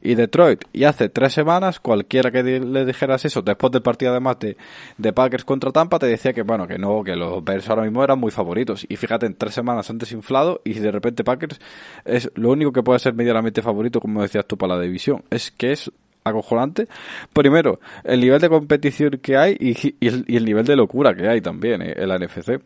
y 0.00 0.14
Detroit. 0.14 0.64
Y 0.72 0.84
hace 0.84 1.08
tres 1.08 1.34
semanas, 1.34 1.80
cualquiera 1.80 2.30
que 2.30 2.42
le 2.42 2.84
dijeras 2.84 3.24
eso, 3.24 3.42
después 3.42 3.70
del 3.72 3.82
partido 3.82 4.12
además 4.12 4.38
de, 4.38 4.56
de 4.96 5.12
Packers 5.12 5.44
contra 5.44 5.70
Tampa, 5.72 5.98
te 5.98 6.06
decía 6.06 6.32
que 6.32 6.42
bueno, 6.42 6.66
que 6.66 6.78
no, 6.78 7.02
que 7.04 7.16
los 7.16 7.44
Bears 7.44 7.68
ahora 7.68 7.82
mismo 7.82 8.02
eran 8.02 8.18
muy 8.18 8.30
favoritos. 8.30 8.86
Y 8.88 8.96
fíjate, 8.96 9.26
en 9.26 9.34
tres 9.34 9.54
semanas 9.54 9.90
antes 9.90 10.12
inflado 10.12 10.60
y 10.64 10.74
de 10.74 10.90
repente 10.90 11.24
Packers 11.24 11.60
es 12.04 12.30
lo 12.34 12.50
único 12.50 12.72
que 12.72 12.82
puede 12.82 12.98
ser 12.98 13.14
medianamente 13.14 13.62
favorito, 13.62 14.00
como 14.00 14.22
decías 14.22 14.46
tú, 14.46 14.56
para 14.56 14.76
la 14.76 14.82
división. 14.82 15.22
Es 15.30 15.50
que 15.50 15.72
es 15.72 15.90
acojonante. 16.24 16.88
Primero, 17.32 17.80
el 18.04 18.20
nivel 18.20 18.40
de 18.40 18.48
competición 18.48 19.18
que 19.22 19.36
hay 19.36 19.56
y, 19.58 19.76
y, 20.00 20.08
el, 20.08 20.24
y 20.26 20.36
el, 20.36 20.44
nivel 20.44 20.64
de 20.64 20.76
locura 20.76 21.14
que 21.14 21.28
hay 21.28 21.40
también 21.40 21.80
eh, 21.82 21.94
en 21.96 22.08
la 22.08 22.18
NFC 22.18 22.60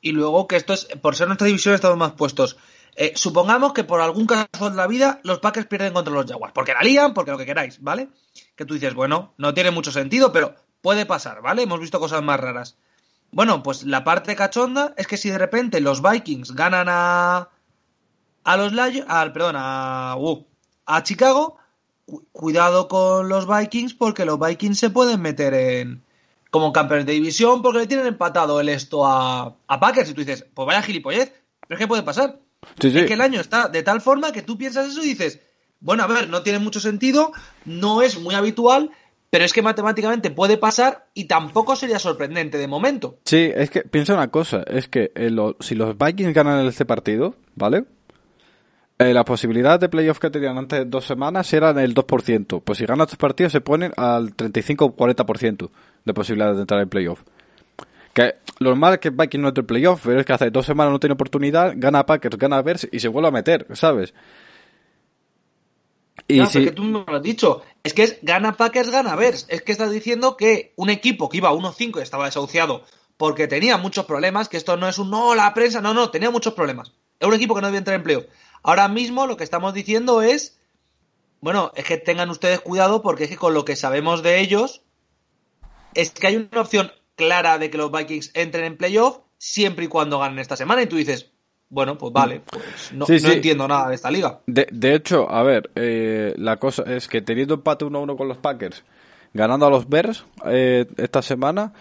y 0.00 0.12
luego 0.12 0.46
que 0.46 0.56
esto 0.56 0.72
es, 0.72 0.86
por 1.00 1.16
ser 1.16 1.26
nuestra 1.28 1.46
división 1.46 1.74
estamos 1.74 1.96
más 1.96 2.12
puestos. 2.12 2.56
Eh, 2.96 3.12
supongamos 3.14 3.74
que 3.74 3.84
por 3.84 4.00
algún 4.00 4.26
caso 4.26 4.70
de 4.70 4.76
la 4.76 4.86
vida 4.86 5.20
los 5.22 5.38
Packers 5.40 5.66
pierden 5.66 5.92
contra 5.92 6.14
los 6.14 6.26
Jaguars, 6.26 6.54
porque 6.54 6.72
la 6.72 6.80
lían, 6.80 7.12
porque 7.12 7.30
lo 7.30 7.38
que 7.38 7.44
queráis, 7.44 7.82
¿vale? 7.82 8.08
Que 8.56 8.64
tú 8.64 8.74
dices, 8.74 8.94
bueno, 8.94 9.34
no 9.36 9.52
tiene 9.52 9.70
mucho 9.70 9.92
sentido, 9.92 10.32
pero 10.32 10.54
puede 10.80 11.04
pasar, 11.04 11.42
¿vale? 11.42 11.62
Hemos 11.62 11.80
visto 11.80 12.00
cosas 12.00 12.22
más 12.22 12.40
raras. 12.40 12.76
Bueno, 13.32 13.62
pues 13.62 13.84
la 13.84 14.04
parte 14.04 14.34
cachonda 14.34 14.94
es 14.96 15.06
que 15.06 15.18
si 15.18 15.28
de 15.28 15.38
repente 15.38 15.80
los 15.80 16.00
Vikings 16.00 16.52
ganan 16.52 16.86
a 16.88 17.50
a 18.44 18.56
los 18.56 18.72
Lions, 18.72 19.04
al 19.08 19.32
perdón, 19.32 19.56
a 19.58 20.16
uh, 20.16 20.46
a 20.86 21.02
Chicago, 21.02 21.58
cu 22.06 22.24
cuidado 22.32 22.88
con 22.88 23.28
los 23.28 23.46
Vikings 23.46 23.94
porque 23.94 24.24
los 24.24 24.38
Vikings 24.38 24.78
se 24.78 24.90
pueden 24.90 25.20
meter 25.20 25.52
en 25.52 26.05
como 26.56 26.72
campeones 26.72 27.04
de 27.04 27.12
división 27.12 27.60
porque 27.60 27.80
le 27.80 27.86
tienen 27.86 28.06
empatado 28.06 28.58
el 28.60 28.70
esto 28.70 29.06
a, 29.06 29.56
a 29.66 29.80
Packers 29.80 30.08
y 30.08 30.14
tú 30.14 30.22
dices, 30.22 30.46
pues 30.54 30.66
vaya 30.66 30.80
gilipollez, 30.80 31.30
pero 31.60 31.76
es 31.76 31.78
que 31.78 31.86
puede 31.86 32.02
pasar. 32.02 32.40
Sí, 32.80 32.90
sí. 32.90 33.00
Es 33.00 33.06
que 33.06 33.12
el 33.12 33.20
año 33.20 33.42
está 33.42 33.68
de 33.68 33.82
tal 33.82 34.00
forma 34.00 34.32
que 34.32 34.40
tú 34.40 34.56
piensas 34.56 34.88
eso 34.88 35.02
y 35.02 35.08
dices, 35.08 35.40
bueno, 35.80 36.02
a 36.02 36.06
ver, 36.06 36.30
no 36.30 36.42
tiene 36.42 36.58
mucho 36.58 36.80
sentido, 36.80 37.32
no 37.66 38.00
es 38.00 38.18
muy 38.18 38.34
habitual, 38.34 38.90
pero 39.28 39.44
es 39.44 39.52
que 39.52 39.60
matemáticamente 39.60 40.30
puede 40.30 40.56
pasar 40.56 41.08
y 41.12 41.24
tampoco 41.24 41.76
sería 41.76 41.98
sorprendente 41.98 42.56
de 42.56 42.68
momento. 42.68 43.18
Sí, 43.26 43.52
es 43.54 43.68
que 43.68 43.82
piensa 43.82 44.14
una 44.14 44.28
cosa, 44.28 44.62
es 44.66 44.88
que 44.88 45.12
eh, 45.14 45.28
lo, 45.28 45.56
si 45.60 45.74
los 45.74 45.98
Vikings 45.98 46.32
ganan 46.32 46.64
este 46.64 46.86
partido, 46.86 47.34
¿vale? 47.54 47.84
Eh, 48.98 49.12
las 49.12 49.24
posibilidades 49.24 49.80
de 49.80 49.90
playoff 49.90 50.18
que 50.18 50.30
tenían 50.30 50.56
antes 50.56 50.78
de 50.78 50.84
dos 50.86 51.04
semanas 51.04 51.52
eran 51.52 51.78
el 51.78 51.94
2%. 51.94 52.62
Pues 52.64 52.78
si 52.78 52.86
ganan 52.86 53.04
estos 53.04 53.18
partidos 53.18 53.52
se 53.52 53.60
ponen 53.60 53.92
al 53.98 54.34
35-40% 54.34 55.68
de 56.06 56.14
posibilidades 56.14 56.56
de 56.56 56.62
entrar 56.62 56.80
en 56.80 56.88
playoff. 56.88 57.22
Que 58.14 58.36
lo 58.60 58.70
normal 58.70 58.94
es 58.94 59.00
que 59.00 59.10
Vikings 59.10 59.42
no 59.42 59.48
entre 59.48 59.60
en 59.60 59.66
playoff, 59.66 60.00
pero 60.04 60.20
es 60.20 60.24
que 60.24 60.32
hace 60.32 60.50
dos 60.50 60.64
semanas 60.64 60.92
no 60.92 60.98
tiene 60.98 61.12
oportunidad, 61.12 61.74
gana 61.76 62.06
Packers, 62.06 62.38
gana 62.38 62.62
Bears 62.62 62.88
y 62.90 63.00
se 63.00 63.08
vuelve 63.08 63.28
a 63.28 63.32
meter, 63.32 63.66
¿sabes? 63.74 64.14
Y 66.28 66.38
no, 66.38 66.46
si... 66.46 66.64
que 66.64 66.72
tú 66.72 66.84
no 66.84 67.04
lo 67.06 67.16
has 67.16 67.22
dicho. 67.22 67.62
Es 67.84 67.92
que 67.92 68.04
es 68.04 68.18
gana 68.22 68.56
Packers, 68.56 68.90
gana 68.90 69.14
Bears. 69.16 69.46
Es 69.50 69.60
que 69.60 69.72
estás 69.72 69.90
diciendo 69.90 70.36
que 70.36 70.72
un 70.76 70.88
equipo 70.88 71.28
que 71.28 71.36
iba 71.36 71.52
1-5 71.52 71.98
y 71.98 72.02
estaba 72.02 72.24
desahuciado 72.24 72.84
porque 73.16 73.48
tenía 73.48 73.76
muchos 73.76 74.04
problemas, 74.04 74.48
que 74.48 74.56
esto 74.56 74.76
no 74.76 74.88
es 74.88 74.98
un 74.98 75.10
no, 75.10 75.34
la 75.34 75.52
prensa, 75.54 75.80
no, 75.80 75.94
no, 75.94 76.10
tenía 76.10 76.30
muchos 76.30 76.54
problemas. 76.54 76.92
Es 77.18 77.28
un 77.28 77.34
equipo 77.34 77.54
que 77.54 77.60
no 77.60 77.68
debía 77.68 77.78
entrar 77.78 77.96
en 77.96 78.02
playoff. 78.02 78.24
Ahora 78.62 78.88
mismo 78.88 79.26
lo 79.26 79.36
que 79.36 79.44
estamos 79.44 79.74
diciendo 79.74 80.22
es, 80.22 80.58
bueno, 81.40 81.72
es 81.74 81.84
que 81.84 81.96
tengan 81.96 82.30
ustedes 82.30 82.60
cuidado 82.60 83.02
porque 83.02 83.24
es 83.24 83.30
que 83.30 83.36
con 83.36 83.54
lo 83.54 83.64
que 83.64 83.76
sabemos 83.76 84.22
de 84.22 84.40
ellos, 84.40 84.82
es 85.96 86.12
que 86.12 86.26
hay 86.28 86.36
una 86.36 86.60
opción 86.60 86.92
clara 87.16 87.58
de 87.58 87.70
que 87.70 87.78
los 87.78 87.90
Vikings 87.90 88.30
entren 88.34 88.64
en 88.64 88.76
playoff 88.76 89.18
siempre 89.38 89.86
y 89.86 89.88
cuando 89.88 90.18
ganen 90.18 90.38
esta 90.38 90.56
semana. 90.56 90.82
Y 90.82 90.86
tú 90.86 90.96
dices, 90.96 91.32
bueno, 91.68 91.98
pues 91.98 92.12
vale, 92.12 92.40
pues 92.40 92.92
no, 92.92 93.06
sí, 93.06 93.18
sí. 93.18 93.26
no 93.26 93.32
entiendo 93.32 93.66
nada 93.66 93.88
de 93.88 93.94
esta 93.94 94.10
liga. 94.10 94.40
De, 94.46 94.68
de 94.70 94.94
hecho, 94.94 95.30
a 95.30 95.42
ver, 95.42 95.70
eh, 95.74 96.34
la 96.36 96.58
cosa 96.58 96.84
es 96.86 97.08
que 97.08 97.22
teniendo 97.22 97.54
empate 97.54 97.84
1-1 97.84 98.16
con 98.16 98.28
los 98.28 98.38
Packers, 98.38 98.84
ganando 99.32 99.66
a 99.66 99.70
los 99.70 99.88
Bears 99.88 100.24
eh, 100.46 100.86
esta 100.96 101.22
semana, 101.22 101.72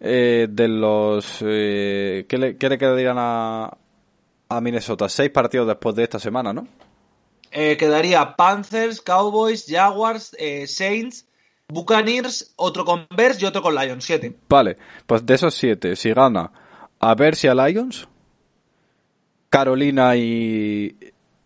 eh, 0.00 0.46
de 0.48 0.68
los... 0.68 1.38
¿qué 1.38 2.26
le, 2.30 2.56
¿Qué 2.56 2.68
le 2.68 2.78
quedarían 2.78 3.16
a, 3.18 3.76
a 4.48 4.60
Minnesota? 4.60 5.08
Seis 5.08 5.30
partidos 5.30 5.66
después 5.66 5.94
de 5.94 6.04
esta 6.04 6.18
semana, 6.18 6.52
¿no? 6.52 6.66
Eh, 7.56 7.76
quedaría 7.76 8.34
Panthers, 8.34 9.00
Cowboys, 9.00 9.66
Jaguars, 9.68 10.34
eh, 10.40 10.66
Saints, 10.66 11.28
Buccaneers, 11.68 12.52
otro 12.56 12.84
con 12.84 13.06
Bears 13.14 13.40
y 13.42 13.46
otro 13.46 13.62
con 13.62 13.74
Lions. 13.74 14.04
Siete. 14.04 14.36
Vale, 14.48 14.76
pues 15.06 15.24
de 15.24 15.34
esos 15.34 15.54
siete, 15.54 15.96
si 15.96 16.12
gana 16.12 16.50
a 17.00 17.14
Bears 17.14 17.44
y 17.44 17.48
a 17.48 17.54
Lions, 17.54 18.08
Carolina 19.48 20.16
y, 20.16 20.96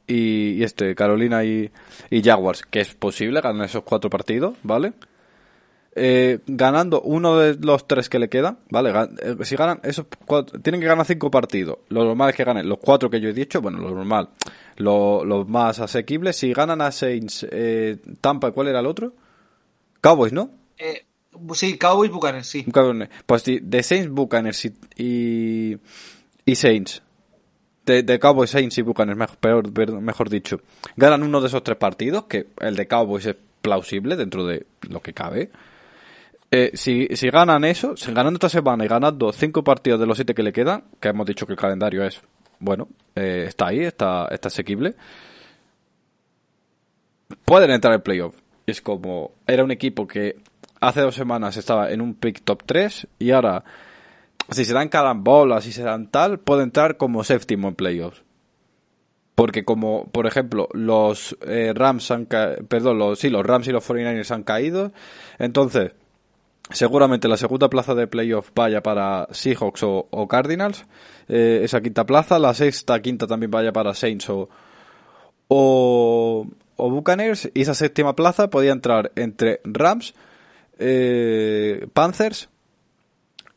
y, 0.06 0.14
y 0.16 0.62
este, 0.62 0.94
Carolina 0.94 1.44
y, 1.44 1.70
y, 2.10 2.22
Jaguars, 2.22 2.62
que 2.62 2.80
es 2.80 2.94
posible 2.94 3.40
ganar 3.40 3.66
esos 3.66 3.82
cuatro 3.84 4.10
partidos, 4.10 4.56
¿vale? 4.62 4.92
Eh, 6.00 6.38
ganando 6.46 7.00
uno 7.00 7.36
de 7.38 7.56
los 7.60 7.88
tres 7.88 8.08
que 8.08 8.18
le 8.18 8.28
quedan, 8.28 8.58
¿vale? 8.70 8.92
Eh, 9.20 9.36
si 9.44 9.56
ganan 9.56 9.80
esos 9.82 10.06
cuatro, 10.26 10.60
tienen 10.60 10.80
que 10.80 10.86
ganar 10.86 11.04
cinco 11.06 11.30
partidos. 11.30 11.78
Lo 11.88 12.04
normal 12.04 12.30
es 12.30 12.36
que 12.36 12.44
ganen 12.44 12.68
los 12.68 12.78
cuatro 12.78 13.10
que 13.10 13.20
yo 13.20 13.28
he 13.28 13.32
dicho, 13.32 13.60
bueno, 13.60 13.78
lo 13.78 13.90
normal, 13.90 14.30
los 14.76 15.24
lo 15.24 15.44
más 15.44 15.80
asequibles. 15.80 16.36
Si 16.36 16.52
ganan 16.52 16.80
a 16.82 16.92
Saints, 16.92 17.46
eh, 17.50 17.98
Tampa, 18.20 18.52
¿cuál 18.52 18.68
era 18.68 18.80
el 18.80 18.86
otro? 18.86 19.12
Cowboys, 20.08 20.32
¿no? 20.32 20.50
Eh, 20.78 21.04
sí, 21.54 21.76
Cowboys, 21.76 22.10
Buccaneers, 22.10 22.46
sí. 22.46 22.66
Pues 23.26 23.44
de 23.44 23.82
Saints, 23.82 24.08
Buccaneers 24.10 24.64
y, 24.96 25.76
y 26.44 26.54
Saints 26.54 27.02
de, 27.88 28.02
de 28.02 28.18
Cowboys, 28.18 28.50
Saints 28.50 28.78
y 28.78 28.82
Buccaneers, 28.82 29.18
mejor, 29.18 29.38
peor, 29.38 30.00
mejor 30.00 30.30
dicho, 30.30 30.60
ganan 30.96 31.22
uno 31.22 31.40
de 31.40 31.48
esos 31.48 31.62
tres 31.64 31.78
partidos, 31.78 32.24
que 32.24 32.46
el 32.60 32.76
de 32.76 32.86
Cowboys 32.86 33.26
es 33.26 33.36
plausible 33.62 34.16
dentro 34.16 34.46
de 34.46 34.66
lo 34.88 35.00
que 35.00 35.12
cabe. 35.12 35.50
Eh, 36.50 36.70
si, 36.74 37.08
si 37.14 37.28
ganan 37.30 37.64
eso, 37.64 37.96
si 37.96 38.12
ganando 38.12 38.36
esta 38.36 38.48
semana 38.48 38.84
y 38.84 38.88
ganando 38.88 39.32
cinco 39.32 39.64
partidos 39.64 40.00
de 40.00 40.06
los 40.06 40.16
siete 40.16 40.34
que 40.34 40.42
le 40.42 40.52
quedan, 40.52 40.84
que 41.00 41.08
hemos 41.08 41.26
dicho 41.26 41.46
que 41.46 41.52
el 41.52 41.58
calendario 41.58 42.04
es, 42.04 42.20
bueno, 42.58 42.88
eh, 43.14 43.44
está 43.48 43.68
ahí, 43.68 43.80
está, 43.80 44.28
está 44.30 44.48
asequible, 44.48 44.94
pueden 47.44 47.70
entrar 47.70 47.94
en 47.94 48.02
playoff. 48.02 48.34
Es 48.68 48.82
como, 48.82 49.32
era 49.46 49.64
un 49.64 49.70
equipo 49.70 50.06
que 50.06 50.36
hace 50.80 51.00
dos 51.00 51.14
semanas 51.14 51.56
estaba 51.56 51.90
en 51.90 52.00
un 52.00 52.14
pick 52.14 52.42
top 52.44 52.62
3 52.66 53.06
y 53.18 53.30
ahora, 53.30 53.64
si 54.50 54.64
se 54.64 54.74
dan 54.74 54.88
carambolas, 54.88 55.64
si 55.64 55.72
se 55.72 55.82
dan 55.82 56.10
tal, 56.10 56.38
puede 56.38 56.64
entrar 56.64 56.96
como 56.96 57.24
séptimo 57.24 57.68
en 57.68 57.74
playoffs. 57.74 58.22
Porque 59.34 59.64
como, 59.64 60.06
por 60.10 60.26
ejemplo, 60.26 60.68
los 60.72 61.36
eh, 61.46 61.72
Rams 61.74 62.10
han 62.10 62.26
perdón, 62.26 62.98
los, 62.98 63.18
sí, 63.18 63.30
los 63.30 63.46
Rams 63.46 63.68
y 63.68 63.72
los 63.72 63.88
49ers 63.88 64.32
han 64.32 64.42
caído, 64.42 64.92
entonces 65.38 65.92
seguramente 66.70 67.28
la 67.28 67.36
segunda 67.36 67.70
plaza 67.70 67.94
de 67.94 68.06
playoff 68.06 68.50
vaya 68.54 68.82
para 68.82 69.28
Seahawks 69.30 69.82
o, 69.82 70.08
o 70.10 70.28
Cardinals, 70.28 70.84
eh, 71.28 71.60
esa 71.62 71.80
quinta 71.80 72.04
plaza, 72.04 72.38
la 72.38 72.52
sexta, 72.52 73.00
quinta 73.00 73.26
también 73.26 73.50
vaya 73.50 73.72
para 73.72 73.94
Saints 73.94 74.28
o, 74.28 74.48
o, 75.48 76.46
o 76.78 76.90
Buccaneers, 76.90 77.50
y 77.52 77.62
esa 77.62 77.74
séptima 77.74 78.16
plaza 78.16 78.48
podía 78.48 78.72
entrar 78.72 79.12
entre 79.16 79.60
Rams, 79.64 80.14
eh, 80.78 81.86
Panthers 81.92 82.48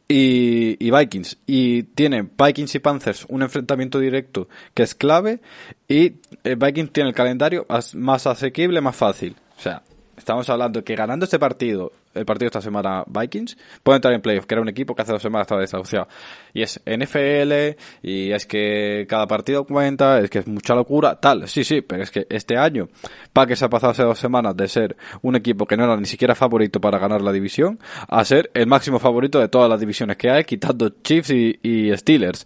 y, 0.07 0.76
y 0.86 0.91
Vikings. 0.91 1.38
Y 1.45 1.84
tienen 1.84 2.32
Vikings 2.38 2.76
y 2.76 2.80
Panthers 2.80 3.26
un 3.30 3.43
enfrentamiento 3.43 3.99
directo 3.99 4.49
que 4.74 4.84
es 4.84 4.95
clave. 4.95 5.39
Y 5.88 6.13
eh, 6.43 6.55
Vikings 6.57 6.91
tiene 6.91 7.09
el 7.09 7.15
calendario 7.15 7.65
más 7.93 8.28
asequible, 8.28 8.82
más 8.82 8.95
fácil. 8.95 9.36
O 9.57 9.61
sea, 9.61 9.84
estamos 10.22 10.49
hablando 10.49 10.84
que 10.84 10.95
ganando 10.95 11.26
este 11.26 11.39
partido, 11.39 11.91
el 12.13 12.26
partido 12.26 12.47
esta 12.47 12.61
semana 12.61 13.03
Vikings, 13.07 13.57
puede 13.84 13.97
entrar 13.97 14.13
en 14.13 14.22
playoff, 14.22 14.45
que 14.45 14.53
era 14.53 14.61
un 14.61 14.69
equipo 14.69 14.95
que 14.95 15.01
hace 15.01 15.11
dos 15.11 15.22
semanas 15.22 15.45
estaba 15.45 15.61
desahuciado. 15.61 16.07
Y 16.53 16.61
es 16.61 16.80
NFL, 16.86 17.78
y 18.03 18.32
es 18.32 18.45
que 18.45 19.05
cada 19.09 19.28
partido 19.28 19.65
cuenta, 19.65 20.19
es 20.19 20.30
que 20.30 20.39
es 20.39 20.47
mucha 20.47 20.76
locura, 20.76 21.19
tal. 21.19 21.47
Sí, 21.47 21.63
sí, 21.63 21.82
pero 21.82 22.03
es 22.03 22.11
que 22.11 22.28
este 22.30 22.57
año, 22.57 22.89
Packers 23.34 23.63
ha 23.63 23.69
pasado 23.69 23.91
hace 23.91 24.03
dos 24.03 24.19
semanas 24.19 24.55
de 24.55 24.67
ser 24.67 24.95
un 25.22 25.36
equipo 25.36 25.65
que 25.65 25.76
no 25.76 25.84
era 25.86 25.97
ni 25.97 26.05
siquiera 26.05 26.36
favorito 26.36 26.80
para 26.80 26.99
ganar 26.99 27.22
la 27.22 27.32
división, 27.32 27.80
a 28.07 28.24
ser 28.24 28.51
el 28.53 28.67
máximo 28.67 28.99
favorito 28.99 29.39
de 29.39 29.47
todas 29.47 29.69
las 29.69 29.80
divisiones 29.80 30.17
que 30.17 30.30
hay, 30.30 30.43
quitando 30.43 30.89
Chiefs 31.03 31.32
y, 31.32 31.59
y 31.63 31.97
Steelers. 31.97 32.45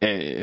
Eh. 0.00 0.42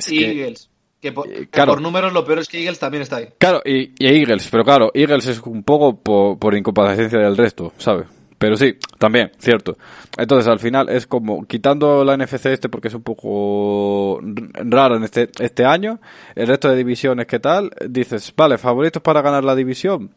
Que 1.03 1.11
por, 1.11 1.27
eh, 1.27 1.33
que 1.33 1.47
claro. 1.47 1.73
por 1.73 1.81
números 1.81 2.13
lo 2.13 2.23
peor 2.23 2.39
es 2.39 2.47
que 2.47 2.59
Eagles 2.59 2.79
también 2.79 3.01
está 3.01 3.17
ahí. 3.17 3.27
Claro, 3.37 3.61
y, 3.65 3.91
y 3.99 4.07
Eagles, 4.07 4.47
pero 4.49 4.63
claro, 4.63 4.89
Eagles 4.93 5.27
es 5.27 5.41
un 5.41 5.61
poco 5.61 5.97
por, 5.97 6.39
por 6.39 6.55
incomparecencia 6.55 7.19
del 7.19 7.35
resto, 7.35 7.73
¿sabes? 7.77 8.07
Pero 8.37 8.55
sí, 8.55 8.77
también, 8.97 9.29
cierto. 9.37 9.77
Entonces, 10.17 10.47
al 10.47 10.59
final 10.59 10.87
es 10.87 11.05
como, 11.05 11.43
quitando 11.45 12.05
la 12.05 12.15
NFC 12.15 12.45
este 12.45 12.69
porque 12.69 12.87
es 12.87 12.93
un 12.93 13.03
poco 13.03 14.21
raro 14.21 14.95
en 14.95 15.03
este, 15.03 15.29
este 15.39 15.65
año, 15.65 15.99
el 16.35 16.47
resto 16.47 16.69
de 16.69 16.77
divisiones, 16.77 17.27
¿qué 17.27 17.39
tal? 17.39 17.69
Dices, 17.85 18.33
vale, 18.33 18.57
favoritos 18.57 19.03
para 19.03 19.21
ganar 19.21 19.43
la 19.43 19.55
división. 19.55 20.15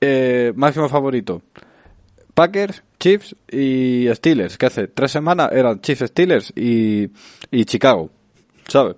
Eh, 0.00 0.54
máximo 0.56 0.88
favorito. 0.88 1.42
Packers, 2.32 2.82
Chiefs 2.98 3.36
y 3.52 4.08
Steelers, 4.14 4.56
que 4.56 4.64
hace 4.64 4.88
tres 4.88 5.10
semanas 5.10 5.50
eran 5.52 5.82
Chiefs, 5.82 6.08
Steelers 6.08 6.50
y, 6.56 7.10
y 7.50 7.64
Chicago, 7.66 8.08
¿sabes? 8.68 8.96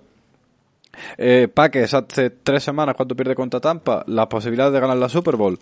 Eh, 1.17 1.47
hace 1.55 2.29
tres 2.29 2.63
semanas 2.63 2.95
cuando 2.95 3.15
pierde 3.15 3.35
contra 3.35 3.59
Tampa, 3.59 4.03
la 4.07 4.27
posibilidad 4.27 4.71
de 4.71 4.79
ganar 4.79 4.97
la 4.97 5.09
Super 5.09 5.35
Bowl 5.35 5.59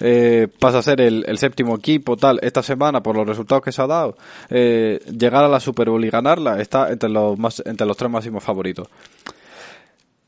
eh, 0.00 0.48
pasa 0.58 0.78
a 0.78 0.82
ser 0.82 1.00
el, 1.00 1.38
séptimo 1.38 1.76
equipo 1.76 2.16
tal 2.16 2.38
esta 2.42 2.62
semana 2.62 3.02
por 3.02 3.16
los 3.16 3.26
resultados 3.26 3.62
que 3.64 3.72
se 3.72 3.82
ha 3.82 3.86
dado 3.86 4.16
eh, 4.48 5.00
llegar 5.16 5.44
a 5.44 5.48
la 5.48 5.60
Super 5.60 5.90
Bowl 5.90 6.04
y 6.04 6.10
ganarla 6.10 6.60
está 6.60 6.90
entre 6.90 7.08
los 7.08 7.38
más 7.38 7.62
entre 7.64 7.86
los 7.86 7.96
tres 7.96 8.10
máximos 8.10 8.44
favoritos. 8.44 8.88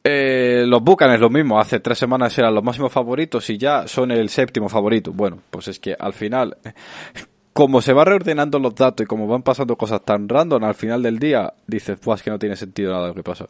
Eh, 0.02 0.64
los 0.66 0.82
Buccaneers 0.82 1.20
lo 1.20 1.28
mismo 1.28 1.60
hace 1.60 1.78
tres 1.78 1.98
semanas 1.98 2.36
eran 2.38 2.54
los 2.54 2.64
máximos 2.64 2.90
favoritos 2.90 3.48
y 3.50 3.58
ya 3.58 3.86
son 3.86 4.10
el 4.10 4.28
séptimo 4.28 4.68
favorito. 4.68 5.12
Bueno 5.12 5.38
pues 5.50 5.68
es 5.68 5.78
que 5.78 5.94
al 5.98 6.12
final 6.12 6.56
como 7.52 7.80
se 7.80 7.92
va 7.92 8.04
reordenando 8.04 8.58
los 8.58 8.74
datos 8.74 9.04
y 9.04 9.06
como 9.06 9.26
van 9.26 9.42
pasando 9.42 9.76
cosas 9.76 10.02
tan 10.04 10.28
random 10.28 10.64
al 10.64 10.74
final 10.74 11.02
del 11.02 11.18
día 11.18 11.52
dices 11.66 11.98
pues 12.02 12.22
que 12.22 12.30
no 12.30 12.38
tiene 12.38 12.56
sentido 12.56 12.92
nada 12.92 13.08
lo 13.08 13.14
que 13.14 13.22
pasa 13.22 13.46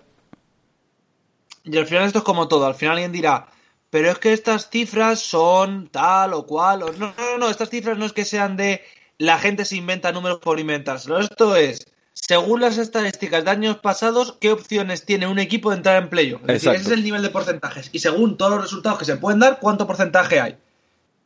Y 1.70 1.78
al 1.78 1.86
final 1.86 2.04
esto 2.04 2.18
es 2.18 2.24
como 2.24 2.48
todo. 2.48 2.66
Al 2.66 2.74
final 2.74 2.94
alguien 2.94 3.12
dirá, 3.12 3.48
pero 3.90 4.10
es 4.10 4.18
que 4.18 4.32
estas 4.32 4.70
cifras 4.70 5.20
son 5.20 5.88
tal 5.88 6.34
o 6.34 6.46
cual. 6.46 6.82
O... 6.82 6.92
No, 6.92 7.14
no, 7.16 7.38
no, 7.38 7.50
estas 7.50 7.70
cifras 7.70 7.98
no 7.98 8.06
es 8.06 8.12
que 8.12 8.24
sean 8.24 8.56
de 8.56 8.82
la 9.18 9.38
gente 9.38 9.66
se 9.66 9.76
inventa 9.76 10.12
números 10.12 10.38
por 10.38 10.58
inventárselos. 10.58 11.26
Esto 11.30 11.54
es, 11.54 11.86
según 12.14 12.62
las 12.62 12.78
estadísticas 12.78 13.44
de 13.44 13.50
años 13.50 13.76
pasados, 13.76 14.36
qué 14.40 14.50
opciones 14.50 15.04
tiene 15.04 15.26
un 15.26 15.38
equipo 15.38 15.70
de 15.70 15.76
entrar 15.76 16.02
en 16.02 16.08
playoff. 16.08 16.40
Es 16.42 16.62
decir, 16.62 16.70
ese 16.70 16.82
es 16.82 16.90
el 16.90 17.04
nivel 17.04 17.22
de 17.22 17.28
porcentajes. 17.28 17.90
Y 17.92 17.98
según 17.98 18.38
todos 18.38 18.52
los 18.52 18.62
resultados 18.62 18.98
que 18.98 19.04
se 19.04 19.16
pueden 19.16 19.40
dar, 19.40 19.58
¿cuánto 19.60 19.86
porcentaje 19.86 20.40
hay? 20.40 20.56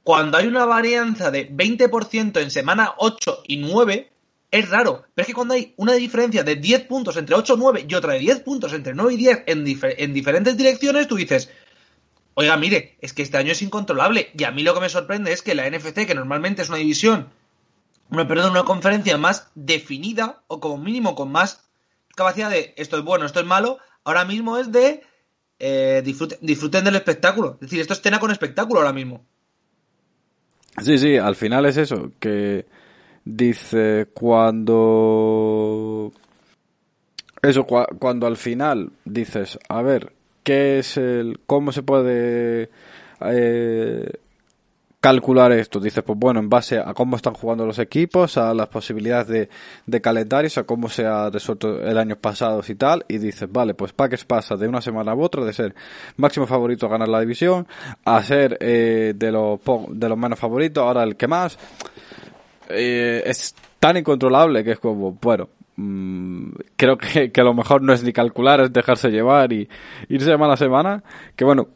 Cuando 0.03 0.39
hay 0.39 0.49
una 0.49 0.65
varianza 0.65 1.31
de 1.31 1.49
20% 1.49 2.43
en 2.43 2.51
semana 2.51 2.95
8 2.99 3.45
y 3.47 3.59
9, 3.59 4.11
es 4.51 4.69
raro. 4.69 5.05
Pero 5.15 5.23
es 5.23 5.27
que 5.27 5.35
cuando 5.35 5.55
hay 5.55 5.75
una 5.77 5.95
diferencia 5.95 6.43
de 6.45 6.57
10 6.57 6.85
puntos 6.85 7.17
entre 7.17 7.35
8 7.35 7.55
y 7.55 7.59
9 7.59 7.87
y 7.89 7.95
otra 7.95 8.13
de 8.13 8.21
10 8.21 8.41
puntos 8.41 8.73
entre 8.73 8.95
9 8.95 9.15
y 9.15 9.17
10 9.17 9.43
en, 9.47 9.65
en 9.83 10.15
diferentes 10.15 10.57
direcciones, 10.57 11.09
tú 11.09 11.17
dices, 11.17 11.51
oiga, 12.35 12.57
mire, 12.57 12.97
es 13.01 13.13
que 13.13 13.23
este 13.23 13.37
año 13.37 13.53
es 13.53 13.63
incontrolable. 13.63 14.31
Y 14.37 14.45
a 14.45 14.51
mí 14.51 14.63
lo 14.63 14.75
que 14.75 14.81
me 14.81 14.89
sorprende 14.89 15.33
es 15.33 15.43
que 15.43 15.55
la 15.55 15.69
NFC, 15.69 16.07
que 16.07 16.15
normalmente 16.15 16.63
es 16.63 16.69
una 16.69 16.79
división, 16.79 17.29
una, 18.11 18.29
perdón, 18.29 18.51
una 18.51 18.65
conferencia 18.65 19.19
más 19.19 19.49
definida, 19.55 20.43
o 20.47 20.61
como 20.61 20.79
mínimo 20.79 21.15
con 21.15 21.33
más 21.33 21.65
capacidad 22.15 22.51
de 22.51 22.75
esto 22.77 22.97
es 22.97 23.05
bueno, 23.05 23.27
esto 23.27 23.41
es 23.41 23.47
malo, 23.47 23.79
ahora 24.05 24.25
mismo 24.25 24.57
es 24.59 24.71
de 24.71 25.03
eh, 25.59 26.03
disfruten 26.05 26.85
del 26.85 26.97
espectáculo. 26.97 27.55
Es 27.55 27.61
decir, 27.61 27.81
esto 27.81 27.93
es 27.93 28.01
cena 28.01 28.21
con 28.21 28.31
espectáculo 28.31 28.81
ahora 28.81 28.93
mismo. 28.93 29.25
Sí, 30.83 30.99
sí, 30.99 31.17
al 31.17 31.37
final 31.37 31.67
es 31.67 31.77
eso, 31.77 32.11
que 32.19 32.67
dice 33.25 34.07
cuando... 34.15 36.13
Eso, 37.43 37.67
cua- 37.67 37.89
cuando 37.99 38.27
al 38.27 38.37
final 38.39 38.91
dices, 39.05 39.59
a 39.69 39.83
ver, 39.83 40.13
¿qué 40.43 40.79
es 40.79 40.97
el... 40.97 41.41
cómo 41.47 41.73
se 41.73 41.83
puede 41.83 42.71
eh, 43.21 44.11
calcular 45.01 45.53
esto? 45.53 45.79
Dices, 45.79 46.03
pues 46.03 46.19
bueno, 46.19 46.41
en 46.41 46.49
base 46.49 46.79
a 46.79 46.95
cómo 46.95 47.17
están 47.17 47.35
jugando 47.35 47.67
los 47.67 47.79
equipos, 47.79 48.39
a 48.39 48.55
las 48.55 48.69
posibilidades 48.69 49.27
de, 49.29 49.51
de 49.85 50.01
calendarios, 50.01 50.57
a 50.57 50.65
cómo 50.65 50.89
se 50.89 51.05
ha 51.05 51.29
resuelto 51.29 51.83
el 51.83 51.99
año 51.99 52.17
pasado 52.17 52.63
y 52.67 52.75
tal, 52.77 53.05
y 53.09 53.19
dices, 53.19 53.47
vale, 53.53 53.75
pues 53.75 53.93
Packers 53.93 54.25
pasa 54.25 54.57
de 54.57 54.67
una 54.67 54.81
semana 54.81 55.13
a 55.13 55.17
otra 55.17 55.45
de 55.45 55.53
ser 55.53 55.75
máximo 56.17 56.47
favorito 56.47 56.87
a 56.87 56.89
ganar 56.89 57.09
la 57.09 57.21
división, 57.21 57.67
a 58.07 58.23
ser 58.23 58.57
eh, 58.61 59.13
de, 59.15 59.31
los, 59.31 59.61
de 59.91 60.09
los 60.09 60.17
menos 60.17 60.39
favoritos, 60.39 60.83
ahora 60.83 61.03
el 61.03 61.17
que 61.17 61.29
más. 61.29 61.59
Eh, 62.69 63.23
es 63.27 63.55
tan 63.79 63.97
incontrolable 63.97 64.65
que 64.65 64.73
es 64.73 64.79
como, 64.79 65.13
bueno, 65.13 65.49
mm, 65.77 66.51
creo 66.77 66.97
que, 66.97 67.31
que 67.33 67.43
lo 67.43 67.55
mejor 67.55 67.83
no 67.83 67.93
es 67.93 68.03
ni 68.03 68.13
calcular, 68.13 68.61
es 68.61 68.73
dejarse 68.73 69.11
llevar 69.11 69.53
y 69.53 69.69
ir 70.09 70.23
semana 70.23 70.55
a 70.55 70.57
semana, 70.57 71.03
que 71.37 71.45
bueno, 71.45 71.69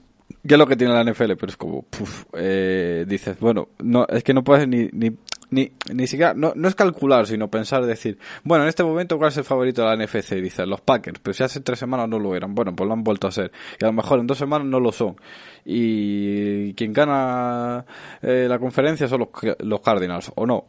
que 0.47 0.55
es 0.55 0.59
lo 0.59 0.67
que 0.67 0.77
tiene 0.77 0.95
la 0.95 1.05
NFL, 1.05 1.35
pero 1.35 1.49
es 1.49 1.57
como, 1.57 1.83
puf, 1.83 2.25
eh, 2.35 3.05
dices, 3.07 3.39
bueno, 3.41 3.69
no, 3.81 4.07
es 4.09 4.23
que 4.23 4.33
no 4.33 4.45
puedes 4.45 4.69
ni, 4.69 4.89
ni, 4.93 5.11
ni, 5.51 5.73
ni 5.93 6.07
siquiera, 6.07 6.35
no, 6.35 6.53
no 6.55 6.69
es 6.69 6.75
calcular, 6.75 7.27
sino 7.27 7.51
pensar, 7.51 7.85
decir, 7.85 8.19
bueno, 8.45 8.65
en 8.65 8.69
este 8.69 8.85
momento, 8.85 9.19
¿cuál 9.19 9.29
es 9.29 9.37
el 9.37 9.45
favorito 9.45 9.83
de 9.83 9.89
la 9.89 10.05
NFC? 10.05 10.33
Y 10.33 10.41
dices, 10.41 10.67
los 10.67 10.81
Packers, 10.81 11.21
pero 11.21 11.35
si 11.35 11.43
hace 11.43 11.61
tres 11.61 11.79
semanas 11.79 12.09
no 12.09 12.19
lo 12.19 12.35
eran, 12.35 12.55
bueno, 12.55 12.75
pues 12.75 12.87
lo 12.87 12.95
han 12.95 13.05
vuelto 13.05 13.27
a 13.27 13.33
ser, 13.33 13.53
y 13.81 13.85
a 13.85 13.89
lo 13.89 13.93
mejor 13.93 14.21
en 14.21 14.27
dos 14.27 14.39
semanas 14.39 14.67
no 14.67 14.81
lo 14.81 14.93
son, 14.93 15.17
y 15.65 16.73
quien 16.75 16.93
gana 16.93 17.85
eh, 18.23 18.47
la 18.49 18.59
conferencia 18.59 19.09
son 19.09 19.21
los, 19.21 19.57
los 19.61 19.81
Cardinals, 19.81 20.33
o 20.35 20.47
no, 20.47 20.65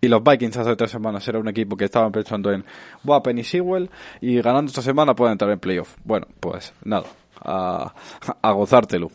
y 0.00 0.08
los 0.08 0.22
Vikings 0.22 0.56
hace 0.56 0.76
tres 0.76 0.90
semanas 0.90 1.26
era 1.28 1.38
un 1.38 1.48
equipo 1.48 1.76
que 1.76 1.84
estaban 1.84 2.12
pensando 2.12 2.50
en 2.50 2.64
Buah, 3.02 3.22
Penny 3.22 3.44
Sewell 3.44 3.90
y 4.20 4.40
ganando 4.40 4.68
esta 4.68 4.82
semana 4.82 5.14
pueden 5.14 5.32
entrar 5.32 5.50
en 5.50 5.60
playoff. 5.60 5.94
Bueno, 6.04 6.26
pues 6.40 6.72
nada, 6.84 7.06
a, 7.40 7.94
a 8.42 8.52
gozártelo. 8.52 9.10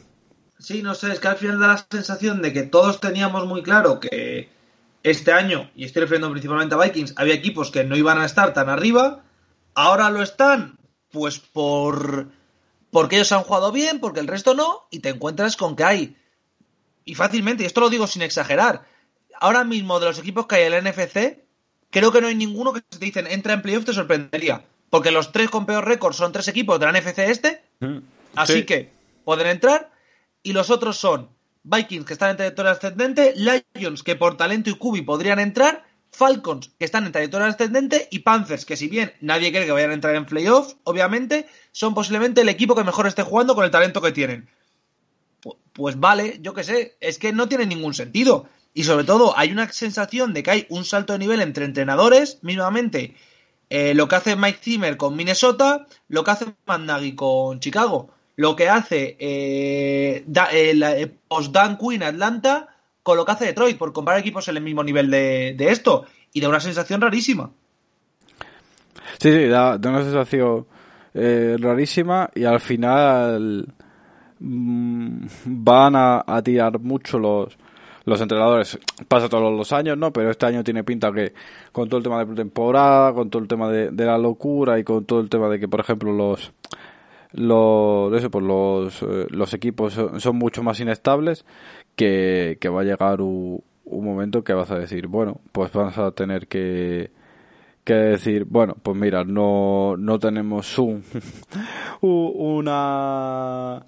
Sí, 0.59 0.81
no 0.81 0.95
sé, 0.95 1.11
es 1.11 1.19
que 1.19 1.27
al 1.27 1.35
final 1.37 1.59
da 1.59 1.67
la 1.67 1.85
sensación 1.89 2.41
de 2.41 2.51
que 2.51 2.63
todos 2.63 2.99
teníamos 2.99 3.45
muy 3.45 3.61
claro 3.61 3.99
que 3.99 4.49
este 5.03 5.31
año, 5.31 5.69
y 5.75 5.85
estoy 5.85 6.01
refiriendo 6.01 6.31
principalmente 6.31 6.75
a 6.75 6.79
Vikings, 6.79 7.13
había 7.17 7.35
equipos 7.35 7.71
que 7.71 7.83
no 7.83 7.95
iban 7.95 8.19
a 8.19 8.25
estar 8.25 8.53
tan 8.53 8.67
arriba, 8.67 9.23
ahora 9.75 10.09
lo 10.09 10.23
están, 10.23 10.79
pues 11.11 11.39
por 11.39 12.27
porque 12.89 13.17
ellos 13.17 13.31
han 13.31 13.43
jugado 13.43 13.71
bien, 13.71 13.99
porque 13.99 14.19
el 14.19 14.27
resto 14.27 14.55
no, 14.55 14.87
y 14.89 14.99
te 14.99 15.09
encuentras 15.09 15.55
con 15.55 15.75
que 15.75 15.83
hay, 15.83 16.17
y 17.05 17.15
fácilmente, 17.15 17.63
y 17.63 17.65
esto 17.67 17.81
lo 17.81 17.89
digo 17.89 18.07
sin 18.07 18.21
exagerar, 18.21 18.85
ahora 19.41 19.63
mismo 19.63 19.99
de 19.99 20.07
los 20.07 20.19
equipos 20.19 20.47
que 20.47 20.55
hay 20.55 20.63
en 20.63 20.71
la 20.71 20.77
NFC, 20.81 21.39
creo 21.89 22.11
que 22.11 22.21
no 22.21 22.27
hay 22.27 22.35
ninguno 22.35 22.73
que 22.73 22.81
te 22.81 22.97
dicen 22.99 23.27
entra 23.27 23.53
en 23.53 23.61
playoff 23.61 23.85
te 23.85 23.93
sorprendería. 23.93 24.63
porque 24.89 25.11
los 25.11 25.33
tres 25.33 25.49
con 25.49 25.65
peor 25.65 25.85
récord 25.85 26.13
son 26.13 26.31
tres 26.31 26.47
equipos 26.47 26.79
de 26.79 26.85
la 26.85 26.93
NFC 26.93 27.19
este, 27.29 27.61
Mm. 27.81 27.97
así 28.35 28.53
Sí. 28.53 28.63
que 28.65 28.89
pueden 29.25 29.47
entrar, 29.47 29.91
y 30.43 30.53
los 30.53 30.69
otros 30.69 30.95
son 30.97 31.29
Vikings, 31.63 32.05
que 32.05 32.13
están 32.13 32.29
en 32.31 32.37
trayectoria 32.37 32.71
ascendente, 32.71 33.33
Lions, 33.35 34.01
que 34.03 34.15
por 34.15 34.37
talento 34.37 34.69
y 34.69 34.75
cubi 34.75 35.01
podrían 35.01 35.39
entrar, 35.39 35.85
Falcons, 36.13 36.71
que 36.79 36.85
están 36.85 37.05
en 37.05 37.11
trayectoria 37.11 37.47
ascendente, 37.47 38.07
y 38.09 38.19
Panthers, 38.19 38.63
que 38.65 38.77
si 38.77 38.87
bien 38.87 39.11
nadie 39.19 39.51
cree 39.51 39.65
que 39.65 39.73
vayan 39.73 39.91
a 39.91 39.95
entrar 39.95 40.15
en 40.15 40.25
playoffs, 40.25 40.77
obviamente, 40.85 41.47
son 41.73 41.93
posiblemente 41.93 42.39
el 42.39 42.47
equipo 42.49 42.73
que 42.73 42.85
mejor 42.85 43.07
esté 43.07 43.23
jugando 43.23 43.53
con 43.55 43.65
el 43.65 43.71
talento 43.71 44.01
que 44.01 44.13
tienen. 44.13 44.47
Pu- 45.43 45.57
Pues 45.73 45.99
vale, 45.99 46.37
yo 46.41 46.53
qué 46.53 46.63
sé, 46.63 46.95
es 47.01 47.19
que 47.19 47.33
no 47.33 47.49
tiene 47.49 47.65
ningún 47.65 47.93
sentido. 47.93 48.47
Y 48.77 48.83
sobre 48.83 49.05
todo, 49.05 49.33
hay 49.35 49.51
una 49.51 49.67
sensación 49.71 50.33
de 50.35 50.43
que 50.43 50.51
hay 50.51 50.65
un 50.69 50.85
salto 50.85 51.13
de 51.13 51.17
nivel 51.19 51.41
entre 51.41 51.65
entrenadores, 51.65 52.37
mismamente. 52.43 53.15
eh, 53.71 53.95
lo 53.95 54.07
que 54.07 54.15
hace 54.15 54.35
Mike 54.35 54.59
Zimmer 54.61 54.97
con 54.97 55.15
Minnesota, 55.15 55.87
lo 56.09 56.23
que 56.23 56.31
hace 56.31 56.45
Nagy 56.79 57.15
con 57.15 57.59
Chicago, 57.59 58.09
lo 58.35 58.55
que 58.55 58.69
hace 58.69 59.17
eh, 59.19 60.23
da- 60.27 60.51
eh, 60.53 60.71
eh, 61.01 61.11
post 61.27 61.51
Dan 61.51 61.77
Quinn 61.77 62.03
Atlanta 62.03 62.67
con 63.01 63.17
lo 63.17 63.25
que 63.25 63.31
hace 63.31 63.45
Detroit, 63.45 63.77
por 63.79 63.93
comparar 63.93 64.19
equipos 64.21 64.47
en 64.47 64.57
el 64.57 64.63
mismo 64.63 64.83
nivel 64.83 65.09
de, 65.09 65.55
esto. 65.71 66.05
Y 66.31 66.39
da 66.39 66.47
una 66.49 66.59
sensación 66.59 67.01
rarísima. 67.01 67.49
Sí, 69.19 69.31
sí, 69.31 69.45
da, 69.47 69.75
una 69.77 70.03
sensación 70.03 70.67
eh, 71.15 71.57
rarísima 71.59 72.29
y 72.35 72.43
al 72.43 72.59
final 72.59 73.65
mm, 74.39 75.25
van 75.45 75.93
a 75.95 76.41
tirar 76.43 76.77
mucho 76.79 77.17
los, 77.17 77.57
los 78.07 78.21
entrenadores. 78.21 78.79
Pasa 79.09 79.27
todos 79.27 79.53
los 79.53 79.73
años, 79.73 79.97
¿no? 79.97 80.13
Pero 80.13 80.31
este 80.31 80.45
año 80.45 80.63
tiene 80.63 80.83
pinta 80.85 81.11
que 81.11 81.33
con 81.73 81.89
todo 81.89 81.97
el 81.97 82.03
tema 82.03 82.19
de 82.19 82.25
pretemporada, 82.25 83.13
con 83.13 83.29
todo 83.29 83.41
el 83.41 83.49
tema 83.49 83.69
de, 83.69 83.91
la 84.05 84.17
locura 84.17 84.79
y 84.79 84.85
con 84.85 85.03
todo 85.03 85.19
el 85.19 85.29
tema 85.29 85.49
de 85.49 85.59
que, 85.59 85.67
por 85.67 85.81
ejemplo, 85.81 86.13
los 86.13 86.53
los 87.33 88.13
eso 88.13 88.31
pues 88.31 88.45
los, 88.45 89.03
eh, 89.03 89.27
los 89.29 89.53
equipos 89.53 89.93
son, 89.93 90.37
mucho 90.37 90.63
más 90.63 90.79
inestables 90.79 91.45
que, 91.97 92.57
va 92.73 92.81
a 92.81 92.83
llegar 92.85 93.19
un, 93.19 93.61
momento 93.85 94.45
que 94.45 94.53
vas 94.53 94.71
a 94.71 94.79
decir 94.79 95.07
bueno 95.07 95.41
pues 95.51 95.71
vas 95.73 95.97
a 95.97 96.11
tener 96.11 96.47
que 96.47 97.11
que 97.83 97.93
decir, 97.93 98.43
bueno, 98.43 98.75
pues 98.83 98.97
mira, 98.97 99.23
no, 99.23 99.95
no 99.97 100.19
tenemos 100.19 100.77
un, 100.77 101.05
una, 102.01 103.85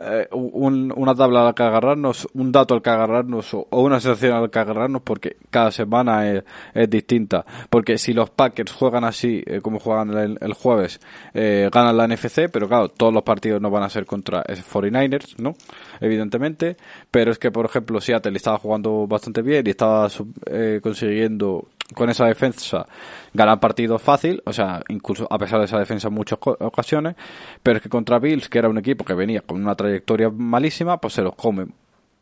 eh, 0.00 0.28
un- 0.32 0.92
una 0.96 1.14
tabla 1.14 1.42
a 1.42 1.44
la 1.46 1.52
que 1.52 1.62
agarrarnos, 1.62 2.28
un 2.34 2.52
dato 2.52 2.74
al 2.74 2.82
que 2.82 2.90
agarrarnos 2.90 3.52
o, 3.54 3.66
una 3.72 3.98
sensación 4.00 4.32
al 4.34 4.50
que 4.50 4.58
agarrarnos 4.58 5.02
porque 5.02 5.36
cada 5.50 5.70
semana 5.70 6.30
es, 6.30 6.44
es 6.74 6.88
distinta. 6.88 7.44
Porque 7.68 7.98
si 7.98 8.12
los 8.12 8.30
Packers 8.30 8.72
juegan 8.72 9.04
así, 9.04 9.42
eh, 9.46 9.60
como 9.60 9.78
juegan 9.80 10.10
el, 10.16 10.38
el 10.40 10.52
jueves, 10.54 11.00
eh, 11.34 11.68
ganan 11.72 11.96
la 11.96 12.06
NFC, 12.06 12.48
pero 12.52 12.68
claro, 12.68 12.88
todos 12.88 13.12
los 13.12 13.22
partidos 13.24 13.60
no 13.60 13.70
van 13.70 13.82
a 13.82 13.88
ser 13.90 14.06
contra 14.06 14.42
esos 14.46 14.64
49ers, 14.72 15.36
¿no? 15.38 15.54
Evidentemente. 16.00 16.76
Pero 17.10 17.32
es 17.32 17.38
que, 17.38 17.50
por 17.50 17.66
ejemplo, 17.66 18.00
Seattle 18.00 18.36
estaba 18.36 18.58
jugando 18.58 19.06
bastante 19.06 19.42
bien 19.42 19.66
y 19.66 19.70
estaba 19.70 20.08
eh, 20.46 20.80
consiguiendo 20.82 21.66
con 21.94 22.08
esa 22.08 22.26
defensa 22.26 22.86
ganar 23.32 23.60
partidos 23.60 24.02
fácil, 24.02 24.42
o 24.44 24.52
sea, 24.52 24.82
incluso 24.88 25.26
a 25.30 25.38
pesar 25.38 25.58
de 25.58 25.66
esa 25.66 25.78
defensa 25.78 26.08
en 26.08 26.14
muchas 26.14 26.38
ocasiones, 26.40 27.16
pero 27.62 27.76
es 27.76 27.82
que 27.82 27.88
contra 27.88 28.18
Bills, 28.18 28.48
que 28.48 28.58
era 28.58 28.68
un 28.68 28.78
equipo 28.78 29.04
que 29.04 29.14
venía 29.14 29.40
con 29.42 29.62
una 29.62 29.74
trayectoria 29.74 30.30
malísima, 30.30 30.98
pues 30.98 31.14
se 31.14 31.22
los 31.22 31.34
comen. 31.34 31.72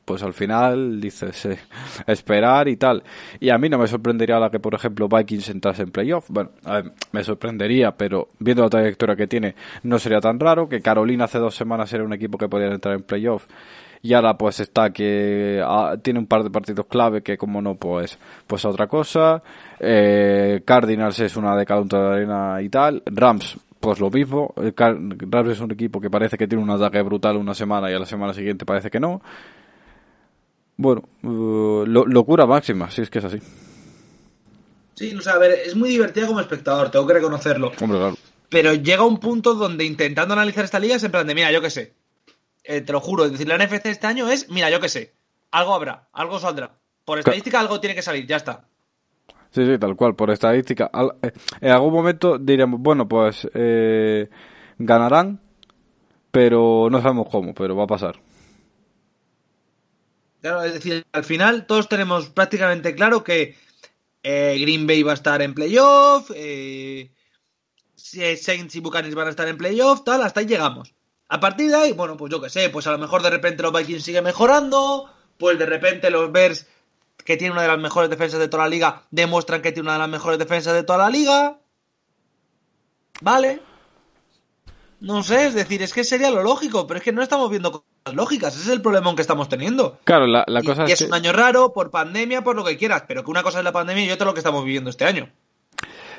Pues 0.04 0.22
al 0.22 0.32
final 0.32 1.02
dices 1.02 1.44
eh, 1.44 1.59
esperar 2.06 2.66
y 2.68 2.76
tal. 2.78 3.02
Y 3.40 3.50
a 3.50 3.59
mí 3.59 3.68
no 3.68 3.76
me 3.76 3.86
sorprendería 3.86 4.38
la 4.38 4.50
que, 4.50 4.59
por 4.59 4.74
ejemplo, 4.74 5.06
Vikings 5.06 5.50
entrase 5.50 5.82
en 5.82 5.90
playoff. 5.90 6.30
Bueno, 6.30 6.50
me 7.12 7.22
sorprendería, 7.22 7.94
pero 7.94 8.30
viendo 8.38 8.62
la 8.62 8.70
trayectoria 8.70 9.16
que 9.16 9.26
tiene, 9.26 9.54
no 9.82 9.98
sería 9.98 10.20
tan 10.20 10.40
raro. 10.40 10.66
Que 10.66 10.80
Carolina 10.80 11.24
hace 11.24 11.38
dos 11.38 11.54
semanas 11.54 11.92
era 11.92 12.04
un 12.04 12.14
equipo 12.14 12.38
que 12.38 12.48
podía 12.48 12.68
entrar 12.68 12.94
en 12.94 13.02
playoff 13.02 13.44
y 14.03 14.12
ahora 14.14 14.36
pues 14.38 14.61
está 14.61 14.90
que 14.90 15.61
ah, 15.64 15.96
tiene 16.03 16.18
un 16.20 16.26
par 16.26 16.44
de 16.44 16.51
partidos 16.51 16.86
clave 16.86 17.22
que 17.22 17.36
como 17.36 17.61
no 17.62 17.74
pues 17.76 18.18
pues 18.46 18.64
otra 18.64 18.86
cosa. 18.86 19.42
Eh, 19.80 20.62
Cardinals 20.64 21.18
es 21.20 21.36
una 21.36 21.57
de 21.57 21.64
de 21.64 21.96
arena 21.96 22.62
y 22.62 22.68
tal. 22.68 23.03
Rams 23.07 23.59
pues 23.80 24.01
lo 24.01 24.11
mismo. 24.11 24.55
El 24.57 24.74
Car- 24.74 24.96
Rams 24.99 25.51
es 25.51 25.61
un 25.61 25.70
equipo 25.72 26.01
que 26.01 26.11
parece 26.11 26.36
que 26.36 26.46
tiene 26.49 26.62
un 26.64 26.70
ataque 26.70 27.01
brutal 27.03 27.36
una 27.36 27.55
semana 27.55 27.90
y 27.90 27.94
a 27.94 27.99
la 27.99 28.07
semana 28.07 28.32
siguiente 28.34 28.64
parece 28.64 28.90
que 28.90 29.01
no. 29.01 29.20
Bueno 30.76 31.03
eh, 31.22 31.84
lo- 31.86 32.07
locura 32.07 32.46
máxima 32.46 32.90
si 32.90 33.03
es 33.03 33.11
que 33.11 33.18
es 33.18 33.24
así. 33.24 33.38
Sí, 34.94 35.14
o 35.14 35.20
sea, 35.20 35.34
a 35.34 35.38
ver, 35.38 35.53
es 35.64 35.76
muy 35.76 35.88
divertida 35.90 36.26
como 36.26 36.40
espectador, 36.40 36.90
tengo 36.90 37.07
que 37.07 37.14
reconocerlo. 37.14 37.70
hombre 37.80 37.99
claro. 37.99 38.16
Pero 38.49 38.74
llega 38.74 39.05
un 39.05 39.18
punto 39.18 39.55
donde 39.55 39.84
intentando 39.84 40.34
analizar 40.34 40.64
esta 40.64 40.80
liga 40.80 40.96
es 40.96 41.05
en 41.05 41.12
plan 41.12 41.26
de, 41.26 41.34
mira, 41.36 41.53
yo 41.53 41.61
qué 41.61 41.70
sé. 41.70 41.94
Eh, 42.70 42.82
te 42.82 42.92
lo 42.92 43.00
juro, 43.00 43.24
es 43.24 43.32
decir, 43.32 43.48
la 43.48 43.56
NFC 43.56 43.86
este 43.86 44.06
año 44.06 44.28
es, 44.30 44.50
mira, 44.50 44.68
yo 44.68 44.78
qué 44.78 44.90
sé. 44.90 45.14
Algo 45.52 45.74
habrá, 45.74 46.10
algo 46.12 46.38
saldrá. 46.38 46.78
Por 47.06 47.18
estadística 47.18 47.58
algo 47.58 47.80
tiene 47.80 47.94
que 47.94 48.02
salir, 48.02 48.26
ya 48.26 48.36
está. 48.36 48.68
Sí, 49.50 49.64
sí, 49.64 49.78
tal 49.78 49.96
cual, 49.96 50.14
por 50.14 50.30
estadística. 50.30 50.90
Eh, 51.22 51.32
en 51.62 51.70
algún 51.70 51.94
momento 51.94 52.36
diremos, 52.36 52.78
bueno, 52.78 53.08
pues 53.08 53.48
eh, 53.54 54.28
ganarán, 54.76 55.40
pero 56.30 56.88
no 56.90 57.00
sabemos 57.00 57.28
cómo, 57.30 57.54
pero 57.54 57.74
va 57.74 57.84
a 57.84 57.86
pasar. 57.86 58.20
Claro, 60.42 60.62
es 60.62 60.74
decir, 60.74 61.06
al 61.12 61.24
final 61.24 61.64
todos 61.64 61.88
tenemos 61.88 62.28
prácticamente 62.28 62.94
claro 62.94 63.24
que 63.24 63.56
eh, 64.22 64.58
Green 64.60 64.86
Bay 64.86 65.02
va 65.02 65.12
a 65.12 65.14
estar 65.14 65.40
en 65.40 65.54
playoff, 65.54 66.30
eh, 66.34 67.12
Saints 67.96 68.76
y 68.76 68.80
Buccaneers 68.80 69.14
van 69.14 69.28
a 69.28 69.30
estar 69.30 69.48
en 69.48 69.56
playoff, 69.56 70.04
tal, 70.04 70.20
hasta 70.20 70.40
ahí 70.40 70.46
llegamos. 70.46 70.97
A 71.28 71.40
partir 71.40 71.70
de 71.70 71.76
ahí, 71.76 71.92
bueno, 71.92 72.16
pues 72.16 72.30
yo 72.32 72.40
qué 72.40 72.48
sé, 72.50 72.70
pues 72.70 72.86
a 72.86 72.92
lo 72.92 72.98
mejor 72.98 73.22
de 73.22 73.30
repente 73.30 73.62
los 73.62 73.72
Vikings 73.72 74.02
siguen 74.02 74.24
mejorando, 74.24 75.10
pues 75.38 75.58
de 75.58 75.66
repente 75.66 76.10
los 76.10 76.32
Bears, 76.32 76.66
que 77.24 77.36
tienen 77.36 77.52
una 77.52 77.62
de 77.62 77.68
las 77.68 77.78
mejores 77.78 78.08
defensas 78.08 78.40
de 78.40 78.48
toda 78.48 78.64
la 78.64 78.70
liga, 78.70 79.02
demuestran 79.10 79.60
que 79.60 79.72
tiene 79.72 79.86
una 79.88 79.94
de 79.94 79.98
las 79.98 80.08
mejores 80.08 80.38
defensas 80.38 80.72
de 80.74 80.84
toda 80.84 80.98
la 81.00 81.10
liga. 81.10 81.58
Vale. 83.20 83.60
No 85.00 85.22
sé, 85.22 85.46
es 85.46 85.54
decir, 85.54 85.80
es 85.82 85.92
que 85.92 86.02
sería 86.02 86.30
lo 86.30 86.42
lógico, 86.42 86.86
pero 86.86 86.98
es 86.98 87.04
que 87.04 87.12
no 87.12 87.22
estamos 87.22 87.48
viendo 87.50 87.70
cosas 87.70 88.14
lógicas, 88.16 88.54
ese 88.54 88.64
es 88.64 88.68
el 88.70 88.82
problema 88.82 89.14
que 89.14 89.22
estamos 89.22 89.48
teniendo. 89.48 89.98
Claro, 90.04 90.26
la, 90.26 90.44
la 90.48 90.60
Y- 90.60 90.64
cosa 90.66 90.82
y 90.82 90.86
es 90.86 90.92
es 90.94 90.98
que... 91.00 91.04
un 91.06 91.14
año 91.14 91.32
raro, 91.32 91.72
por 91.72 91.90
pandemia, 91.90 92.42
por 92.42 92.56
lo 92.56 92.64
que 92.64 92.76
quieras, 92.76 93.04
pero 93.06 93.22
que 93.22 93.30
una 93.30 93.42
cosa 93.44 93.58
es 93.58 93.64
la 93.64 93.70
pandemia 93.72 94.04
y 94.06 94.10
otra 94.10 94.26
lo 94.26 94.34
que 94.34 94.40
estamos 94.40 94.64
viviendo 94.64 94.90
este 94.90 95.04
año. 95.04 95.30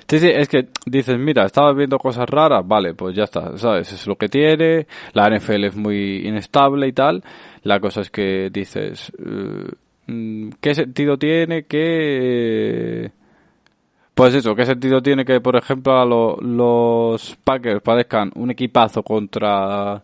Sí, 0.09 0.17
sí, 0.17 0.27
es 0.27 0.47
que 0.49 0.69
dices, 0.87 1.19
mira, 1.19 1.45
estaba 1.45 1.71
viendo 1.73 1.99
cosas 1.99 2.27
raras, 2.27 2.67
vale, 2.67 2.95
pues 2.95 3.15
ya 3.15 3.25
está, 3.25 3.55
¿sabes? 3.59 3.91
Es 3.93 4.07
lo 4.07 4.15
que 4.15 4.27
tiene, 4.27 4.87
la 5.13 5.27
NFL 5.27 5.65
es 5.67 5.75
muy 5.75 6.27
inestable 6.27 6.87
y 6.87 6.93
tal. 6.93 7.23
La 7.61 7.79
cosa 7.79 8.01
es 8.01 8.09
que 8.09 8.49
dices, 8.51 9.11
eh, 9.19 9.71
mm, 10.07 10.49
¿qué 10.59 10.73
sentido 10.73 11.17
tiene 11.17 11.65
que... 11.65 13.11
Pues 14.15 14.33
eso, 14.33 14.55
¿qué 14.55 14.65
sentido 14.65 15.01
tiene 15.01 15.23
que, 15.23 15.39
por 15.39 15.55
ejemplo, 15.55 15.97
a 15.99 16.05
lo- 16.05 16.37
los 16.41 17.37
Packers 17.43 17.81
parezcan 17.81 18.31
un 18.35 18.51
equipazo 18.51 19.01
contra 19.03 20.03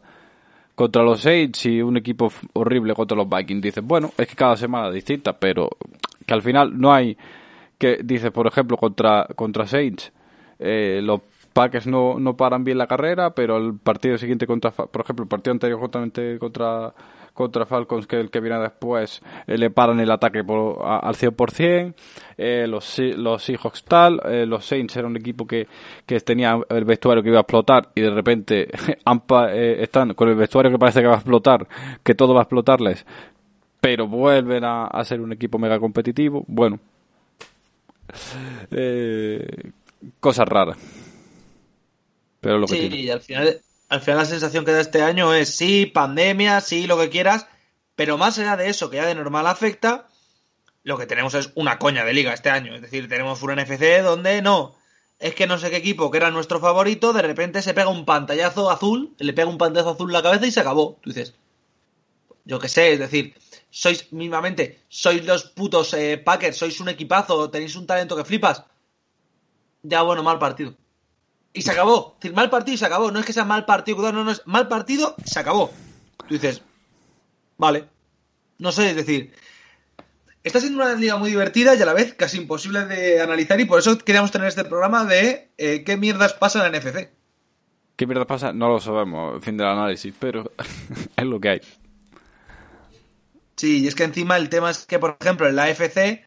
contra 0.76 1.04
los 1.04 1.22
Saints 1.22 1.66
y 1.68 1.82
un 1.82 1.98
equipo 1.98 2.32
horrible 2.54 2.94
contra 2.94 3.18
los 3.18 3.30
Vikings? 3.30 3.62
Dices, 3.62 3.84
bueno, 3.84 4.12
es 4.18 4.28
que 4.28 4.36
cada 4.36 4.56
semana 4.58 4.88
es 4.90 4.94
distinta, 4.96 5.34
pero 5.38 5.70
que 6.26 6.34
al 6.34 6.42
final 6.42 6.80
no 6.80 6.94
hay 6.94 7.18
que 7.78 8.00
dices, 8.04 8.32
por 8.32 8.48
ejemplo, 8.48 8.78
contra, 8.78 9.28
contra 9.36 9.68
Saints, 9.68 10.12
eh, 10.60 11.02
los 11.04 11.22
Packers 11.54 11.88
no, 11.88 12.20
no 12.20 12.36
paran 12.36 12.64
bien 12.66 12.78
la 12.78 12.88
carrera, 12.88 13.34
pero 13.34 13.58
el 13.58 13.78
partido 13.80 14.18
siguiente 14.18 14.46
contra, 14.46 14.72
por 14.72 15.02
ejemplo, 15.02 15.24
el 15.24 15.30
partido 15.30 15.54
anterior 15.54 15.80
justamente 15.80 16.38
contra, 16.38 16.94
contra 17.34 17.66
Falcons, 17.66 18.08
que 18.08 18.20
el 18.20 18.30
que 18.30 18.42
viene 18.42 18.60
después, 18.60 19.22
eh, 19.48 19.58
le 19.58 19.70
paran 19.70 20.00
el 20.02 20.12
ataque 20.12 20.44
por, 20.44 20.82
a- 20.86 21.00
al 21.00 21.16
100%, 21.16 21.94
eh, 22.38 22.66
los, 22.68 23.00
los 23.00 23.42
Seahawks 23.44 23.84
tal, 23.86 24.20
eh, 24.26 24.46
los 24.46 24.66
Saints 24.66 24.98
era 24.98 25.08
un 25.08 25.16
equipo 25.16 25.48
que, 25.48 25.66
que 26.06 26.20
tenía 26.20 26.60
el 26.70 26.84
vestuario 26.84 27.24
que 27.24 27.30
iba 27.30 27.38
a 27.40 27.42
explotar 27.42 27.90
y 27.96 28.02
de 28.02 28.10
repente 28.12 28.68
eh, 29.50 29.78
están 29.80 30.14
con 30.14 30.28
el 30.30 30.36
vestuario 30.36 30.72
que 30.72 30.78
parece 30.80 31.00
que 31.02 31.08
va 31.08 31.14
a 31.14 31.18
explotar, 31.18 31.68
que 32.04 32.16
todo 32.16 32.34
va 32.34 32.42
a 32.42 32.44
explotarles, 32.44 33.06
pero 33.80 34.08
vuelven 34.08 34.64
a 34.66 35.04
ser 35.06 35.22
un 35.22 35.32
equipo 35.32 35.58
mega 35.60 35.80
competitivo. 35.80 36.44
Bueno, 36.48 36.80
eh, 38.72 39.72
cosas 40.20 40.48
raras. 40.48 40.78
Pero 42.40 42.58
lo 42.60 42.70
que 42.70 42.76
Sí, 42.76 42.80
tiene. 42.80 42.98
y 42.98 43.10
al 43.10 43.22
final, 43.22 43.62
al 43.90 44.02
final 44.02 44.20
la 44.20 44.26
sensación 44.26 44.66
que 44.66 44.72
da 44.72 44.82
este 44.82 45.02
año 45.02 45.34
es 45.34 45.56
sí, 45.56 45.86
pandemia, 45.86 46.62
sí, 46.62 46.88
lo 46.88 46.98
que 47.00 47.10
quieras, 47.10 47.48
pero 47.96 48.18
más 48.18 48.38
allá 48.40 48.58
de 48.58 48.70
eso, 48.70 48.90
que 48.90 48.98
ya 48.98 49.06
de 49.06 49.16
normal 49.16 49.48
afecta, 49.48 50.08
lo 50.84 50.98
que 50.98 51.08
tenemos 51.08 51.34
es 51.36 51.52
una 51.56 51.80
coña 51.80 52.06
de 52.06 52.14
liga 52.14 52.34
este 52.34 52.50
año. 52.50 52.76
Es 52.76 52.82
decir, 52.82 53.10
tenemos 53.10 53.42
un 53.44 53.54
NFC 53.56 54.02
donde 54.04 54.42
no. 54.42 54.76
Es 55.20 55.36
que 55.36 55.48
no 55.48 55.58
sé 55.60 55.70
qué 55.72 55.78
equipo, 55.78 56.12
que 56.12 56.18
era 56.18 56.32
nuestro 56.32 56.60
favorito, 56.60 57.14
de 57.14 57.24
repente 57.24 57.62
se 57.62 57.74
pega 57.74 57.90
un 57.90 58.06
pantallazo 58.06 58.72
azul, 58.72 59.16
le 59.20 59.34
pega 59.34 59.50
un 59.50 59.58
pantallazo 59.60 59.92
azul 59.92 60.10
en 60.10 60.14
la 60.14 60.24
cabeza 60.24 60.48
y 60.48 60.52
se 60.52 60.62
acabó. 60.62 61.00
Tú 61.04 61.12
dices, 61.12 61.36
yo 62.46 62.60
qué 62.60 62.70
sé, 62.70 62.94
es 62.94 63.00
decir, 63.00 63.36
sois 63.76 64.14
mismamente, 64.14 64.80
sois 64.88 65.26
los 65.26 65.44
putos 65.52 65.94
eh, 65.94 66.18
Packers, 66.18 66.56
sois 66.56 66.80
un 66.80 66.88
equipazo, 66.88 67.50
tenéis 67.50 67.76
un 67.76 67.86
talento 67.86 68.16
que 68.16 68.24
flipas. 68.24 68.64
Ya 69.84 70.02
bueno, 70.02 70.24
mal 70.24 70.40
partido. 70.40 70.74
y 71.52 71.62
se 71.62 71.72
acabó. 71.72 72.14
Es 72.16 72.22
decir, 72.22 72.36
mal 72.36 72.50
partido 72.50 72.76
y 72.76 72.78
se 72.78 72.86
acabó. 72.86 73.12
No 73.12 73.20
es 73.20 73.26
que 73.26 73.34
sea 73.34 73.44
mal 73.44 73.66
partido, 73.66 74.14
no, 74.14 74.24
no, 74.24 74.32
es 74.32 74.42
mal 74.46 74.70
partido, 74.70 75.16
se 75.26 75.40
acabó. 75.40 75.74
Tú 76.26 76.36
dices, 76.36 76.62
vale. 77.58 77.90
No 78.60 78.72
sé, 78.72 78.92
es 78.92 78.96
decir, 78.96 79.34
está 80.42 80.62
siendo 80.62 80.82
una 80.82 80.94
liga 80.94 81.18
muy 81.18 81.32
divertida 81.32 81.76
y 81.76 81.82
a 81.82 81.86
la 81.86 81.94
vez 81.94 82.14
casi 82.14 82.38
imposible 82.38 82.86
de 82.86 83.20
analizar 83.20 83.60
y 83.60 83.66
por 83.66 83.80
eso 83.80 83.98
queríamos 83.98 84.32
tener 84.32 84.48
este 84.48 84.64
programa 84.64 85.04
de 85.04 85.50
eh, 85.58 85.84
qué 85.84 85.98
mierdas 85.98 86.32
pasa 86.32 86.66
en 86.66 86.72
la 86.72 86.80
NFC. 86.80 87.10
¿Qué 87.98 88.08
mierda 88.08 88.26
pasa? 88.26 88.54
No 88.54 88.70
lo 88.70 88.80
sabemos, 88.80 89.44
fin 89.44 89.58
del 89.58 89.68
análisis, 89.68 90.14
pero 90.18 90.50
es 91.18 91.26
lo 91.26 91.42
que 91.42 91.50
hay. 91.50 91.62
Sí, 93.56 93.84
y 93.84 93.88
es 93.88 93.96
que 93.96 94.04
encima 94.04 94.38
el 94.38 94.50
tema 94.50 94.70
es 94.70 94.86
que, 94.86 95.00
por 95.00 95.18
ejemplo, 95.20 95.48
en 95.48 95.56
la 95.56 95.70
FC 95.70 96.26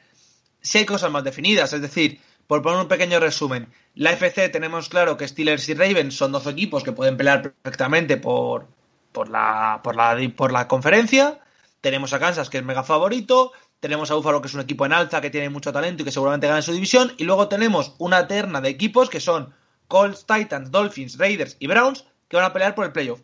sí 0.60 0.78
hay 0.78 0.86
cosas 0.86 1.10
más 1.10 1.24
definidas. 1.24 1.72
Es 1.72 1.82
decir, 1.82 2.20
por 2.46 2.62
poner 2.62 2.80
un 2.80 2.88
pequeño 2.88 3.20
resumen, 3.20 3.68
la 3.94 4.12
FC 4.12 4.48
tenemos 4.48 4.88
claro 4.88 5.16
que 5.16 5.28
Steelers 5.28 5.68
y 5.68 5.74
Ravens 5.74 6.16
son 6.16 6.32
dos 6.32 6.46
equipos 6.46 6.82
que 6.82 6.92
pueden 6.92 7.16
pelear 7.16 7.42
perfectamente 7.42 8.16
por, 8.16 8.66
por, 9.12 9.28
la, 9.28 9.80
por, 9.82 9.96
la, 9.96 10.16
por 10.34 10.52
la 10.52 10.68
conferencia. 10.68 11.40
Tenemos 11.80 12.12
a 12.12 12.18
Kansas, 12.18 12.48
que 12.50 12.58
es 12.58 12.64
mega 12.64 12.82
favorito. 12.82 13.52
Tenemos 13.80 14.10
a 14.10 14.14
Buffalo, 14.14 14.40
que 14.40 14.48
es 14.48 14.54
un 14.54 14.60
equipo 14.60 14.86
en 14.86 14.92
alza, 14.92 15.20
que 15.20 15.30
tiene 15.30 15.50
mucho 15.50 15.72
talento 15.72 16.02
y 16.02 16.04
que 16.04 16.10
seguramente 16.10 16.48
gana 16.48 16.62
su 16.62 16.72
división. 16.72 17.12
Y 17.18 17.24
luego 17.24 17.48
tenemos 17.48 17.94
una 17.98 18.26
terna 18.26 18.60
de 18.60 18.70
equipos 18.70 19.10
que 19.10 19.20
son 19.20 19.54
Colts, 19.86 20.26
Titans, 20.26 20.70
Dolphins, 20.70 21.18
Raiders 21.18 21.56
y 21.60 21.66
Browns, 21.66 22.04
que 22.28 22.36
van 22.36 22.46
a 22.46 22.52
pelear 22.52 22.74
por 22.74 22.86
el 22.86 22.92
playoff. 22.92 23.20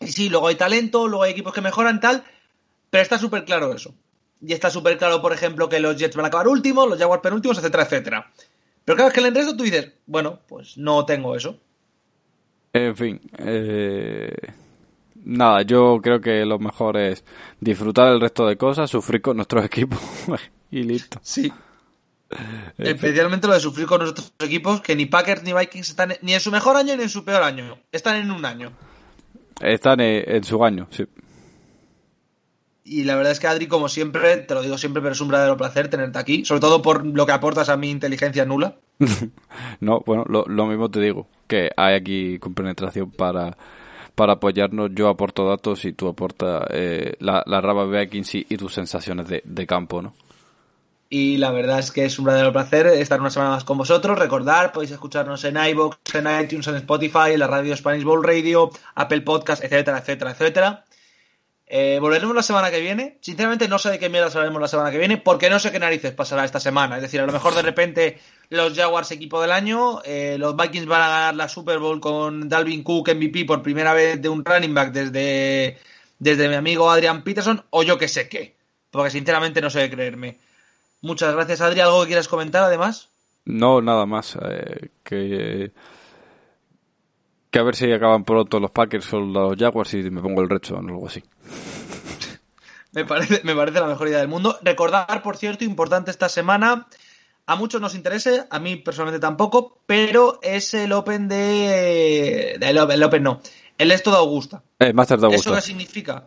Y 0.00 0.08
sí, 0.08 0.28
luego 0.28 0.48
hay 0.48 0.56
talento, 0.56 1.08
luego 1.08 1.24
hay 1.24 1.32
equipos 1.32 1.52
que 1.52 1.60
mejoran, 1.60 2.00
tal, 2.00 2.24
pero 2.94 3.02
está 3.02 3.18
súper 3.18 3.44
claro 3.44 3.74
eso. 3.74 3.92
Y 4.40 4.52
está 4.52 4.70
súper 4.70 4.96
claro, 4.96 5.20
por 5.20 5.32
ejemplo, 5.32 5.68
que 5.68 5.80
los 5.80 5.96
Jets 5.96 6.14
van 6.14 6.26
a 6.26 6.28
acabar 6.28 6.46
últimos, 6.46 6.88
los 6.88 6.96
Jaguars 6.96 7.22
penúltimos, 7.24 7.58
etcétera, 7.58 7.82
etcétera. 7.82 8.32
Pero 8.84 8.96
cada 8.96 9.08
vez 9.08 9.14
que 9.14 9.20
le 9.20 9.30
resto 9.30 9.56
tú 9.56 9.64
dices, 9.64 9.94
bueno, 10.06 10.38
pues 10.46 10.78
no 10.78 11.04
tengo 11.04 11.34
eso. 11.34 11.58
En 12.72 12.94
fin, 12.94 13.20
eh, 13.38 14.32
nada, 15.24 15.62
yo 15.62 15.98
creo 16.00 16.20
que 16.20 16.44
lo 16.44 16.60
mejor 16.60 16.96
es 16.96 17.24
disfrutar 17.58 18.12
el 18.12 18.20
resto 18.20 18.46
de 18.46 18.56
cosas, 18.56 18.88
sufrir 18.88 19.20
con 19.20 19.38
nuestros 19.38 19.64
equipos 19.66 19.98
y 20.70 20.84
listo. 20.84 21.18
Sí. 21.20 21.52
Especialmente 22.78 23.48
lo 23.48 23.54
de 23.54 23.60
sufrir 23.60 23.88
con 23.88 24.02
nuestros 24.02 24.32
equipos, 24.38 24.80
que 24.82 24.94
ni 24.94 25.06
Packers 25.06 25.42
ni 25.42 25.52
Vikings 25.52 25.88
están 25.90 26.14
ni 26.22 26.32
en 26.32 26.38
su 26.38 26.52
mejor 26.52 26.76
año 26.76 26.96
ni 26.96 27.02
en 27.02 27.08
su 27.08 27.24
peor 27.24 27.42
año. 27.42 27.76
Están 27.90 28.18
en 28.22 28.30
un 28.30 28.44
año. 28.44 28.70
Están 29.60 30.00
en, 30.00 30.44
su 30.44 30.64
año, 30.64 30.86
sí. 30.92 31.06
Y 32.84 33.04
la 33.04 33.16
verdad 33.16 33.32
es 33.32 33.40
que 33.40 33.46
Adri, 33.46 33.66
como 33.66 33.88
siempre, 33.88 34.36
te 34.36 34.52
lo 34.54 34.60
digo 34.60 34.76
siempre, 34.76 35.00
pero 35.00 35.12
es 35.12 35.20
un 35.20 35.28
verdadero 35.28 35.56
placer 35.56 35.88
tenerte 35.88 36.18
aquí, 36.18 36.44
sobre 36.44 36.60
todo 36.60 36.82
por 36.82 37.06
lo 37.06 37.24
que 37.24 37.32
aportas 37.32 37.70
a 37.70 37.78
mi 37.78 37.90
inteligencia 37.90 38.44
nula. 38.44 38.76
no, 39.80 40.00
bueno, 40.04 40.24
lo, 40.26 40.66
mismo 40.66 40.90
te 40.90 41.00
digo, 41.00 41.26
que 41.46 41.70
hay 41.78 41.94
aquí 41.94 42.38
compenetración 42.38 43.10
para, 43.10 43.56
para 44.14 44.34
apoyarnos. 44.34 44.90
Yo 44.94 45.08
aporto 45.08 45.48
datos 45.48 45.84
y 45.86 45.94
tú 45.94 46.08
aportas 46.08 46.66
eh, 46.70 47.14
la, 47.20 47.42
la 47.46 47.62
raba 47.62 47.86
Vikings 47.86 48.34
y, 48.34 48.46
y 48.50 48.56
tus 48.58 48.74
sensaciones 48.74 49.28
de, 49.28 49.40
de 49.46 49.66
campo, 49.66 50.02
¿no? 50.02 50.12
y 51.14 51.36
la 51.36 51.52
verdad 51.52 51.78
es 51.78 51.92
que 51.92 52.04
es 52.04 52.18
un 52.18 52.24
verdadero 52.24 52.52
placer 52.52 52.88
estar 52.88 53.20
una 53.20 53.30
semana 53.30 53.52
más 53.52 53.62
con 53.62 53.78
vosotros. 53.78 54.18
Recordar, 54.18 54.72
podéis 54.72 54.90
escucharnos 54.90 55.44
en 55.44 55.56
iVoox, 55.56 55.96
en 56.12 56.26
iTunes, 56.42 56.66
en 56.66 56.74
Spotify, 56.74 57.34
en 57.34 57.38
la 57.38 57.46
radio 57.46 57.76
Spanish 57.76 58.02
Bowl 58.02 58.24
Radio, 58.24 58.70
Apple 58.96 59.20
Podcast, 59.20 59.62
etcétera, 59.62 59.98
etcétera, 59.98 60.32
etcétera. 60.32 60.84
Eh, 61.76 61.98
volveremos 61.98 62.36
la 62.36 62.44
semana 62.44 62.70
que 62.70 62.78
viene. 62.78 63.18
Sinceramente 63.20 63.66
no 63.66 63.80
sé 63.80 63.90
de 63.90 63.98
qué 63.98 64.08
mierda 64.08 64.28
hablaremos 64.28 64.60
la 64.60 64.68
semana 64.68 64.92
que 64.92 64.98
viene, 64.98 65.16
porque 65.16 65.50
no 65.50 65.58
sé 65.58 65.72
qué 65.72 65.80
narices 65.80 66.12
pasará 66.12 66.44
esta 66.44 66.60
semana. 66.60 66.94
Es 66.94 67.02
decir, 67.02 67.20
a 67.20 67.26
lo 67.26 67.32
mejor 67.32 67.52
de 67.52 67.62
repente 67.62 68.20
los 68.48 68.76
Jaguars 68.76 69.10
equipo 69.10 69.42
del 69.42 69.50
año, 69.50 70.00
eh, 70.04 70.36
los 70.38 70.54
Vikings 70.54 70.86
van 70.86 71.02
a 71.02 71.08
ganar 71.08 71.34
la 71.34 71.48
Super 71.48 71.80
Bowl 71.80 72.00
con 72.00 72.48
Dalvin 72.48 72.84
Cook 72.84 73.08
MVP 73.16 73.44
por 73.44 73.60
primera 73.60 73.92
vez 73.92 74.22
de 74.22 74.28
un 74.28 74.44
running 74.44 74.72
back 74.72 74.92
desde, 74.92 75.76
desde 76.20 76.48
mi 76.48 76.54
amigo 76.54 76.88
Adrian 76.88 77.24
Peterson, 77.24 77.64
o 77.70 77.82
yo 77.82 77.98
que 77.98 78.06
sé 78.06 78.28
qué. 78.28 78.54
Porque 78.92 79.10
sinceramente 79.10 79.60
no 79.60 79.68
sé 79.68 79.80
de 79.80 79.90
creerme. 79.90 80.38
Muchas 81.00 81.34
gracias, 81.34 81.60
Adri. 81.60 81.80
¿Algo 81.80 82.02
que 82.02 82.06
quieras 82.06 82.28
comentar 82.28 82.62
además? 82.62 83.08
No, 83.46 83.82
nada 83.82 84.06
más. 84.06 84.38
Eh, 84.48 84.90
que, 85.02 85.72
que 87.54 87.60
a 87.60 87.62
ver 87.62 87.76
si 87.76 87.92
acaban 87.92 88.24
pronto 88.24 88.58
los 88.58 88.72
Packers 88.72 89.12
o 89.12 89.20
los 89.20 89.56
Jaguars 89.56 89.94
y 89.94 90.10
me 90.10 90.20
pongo 90.20 90.42
el 90.42 90.50
recho 90.50 90.74
o 90.74 90.78
algo 90.78 91.06
así. 91.06 91.22
me, 92.90 93.04
parece, 93.04 93.42
me 93.44 93.54
parece 93.54 93.78
la 93.78 93.86
mejor 93.86 94.08
idea 94.08 94.18
del 94.18 94.26
mundo. 94.26 94.58
Recordar, 94.62 95.22
por 95.22 95.36
cierto, 95.36 95.62
importante 95.62 96.10
esta 96.10 96.28
semana. 96.28 96.88
A 97.46 97.54
muchos 97.54 97.80
nos 97.80 97.94
interese, 97.94 98.44
a 98.50 98.58
mí 98.58 98.74
personalmente 98.74 99.20
tampoco, 99.20 99.78
pero 99.86 100.40
es 100.42 100.74
el 100.74 100.90
Open 100.90 101.28
de. 101.28 102.54
El, 102.54 102.76
Open 102.76 103.22
no. 103.22 103.40
El 103.78 103.92
esto 103.92 104.10
de 104.10 104.16
Augusta. 104.16 104.64
El 104.80 104.94
Master 104.94 105.20
de 105.20 105.26
Augusta. 105.26 105.50
¿Eso 105.50 105.54
qué 105.54 105.62
significa? 105.62 106.26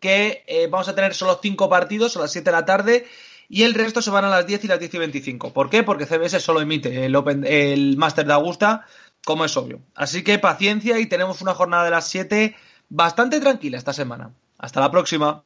Que 0.00 0.44
eh, 0.46 0.66
vamos 0.70 0.88
a 0.88 0.94
tener 0.94 1.12
solo 1.12 1.38
cinco 1.42 1.68
partidos 1.68 2.16
a 2.16 2.20
las 2.20 2.32
7 2.32 2.48
de 2.48 2.56
la 2.56 2.64
tarde 2.64 3.06
y 3.48 3.62
el 3.62 3.74
resto 3.74 4.02
se 4.02 4.10
van 4.10 4.24
a 4.24 4.30
las 4.30 4.46
10 4.46 4.64
y 4.64 4.68
las 4.68 4.80
10 4.80 4.94
y 4.94 4.98
25. 4.98 5.52
¿Por 5.52 5.70
qué? 5.70 5.82
Porque 5.82 6.06
CBS 6.06 6.40
solo 6.40 6.60
emite 6.60 7.04
el, 7.04 7.14
Open, 7.14 7.44
el 7.46 7.96
Master 7.96 8.26
de 8.26 8.32
Augusta, 8.32 8.86
como 9.26 9.44
es 9.44 9.56
obvio. 9.56 9.80
Así 9.96 10.22
que 10.22 10.38
paciencia 10.38 11.00
y 11.00 11.06
tenemos 11.06 11.42
una 11.42 11.52
jornada 11.52 11.84
de 11.84 11.90
las 11.90 12.06
7 12.06 12.54
bastante 12.88 13.40
tranquila 13.40 13.76
esta 13.76 13.92
semana. 13.92 14.30
Hasta 14.56 14.78
la 14.78 14.92
próxima. 14.92 15.42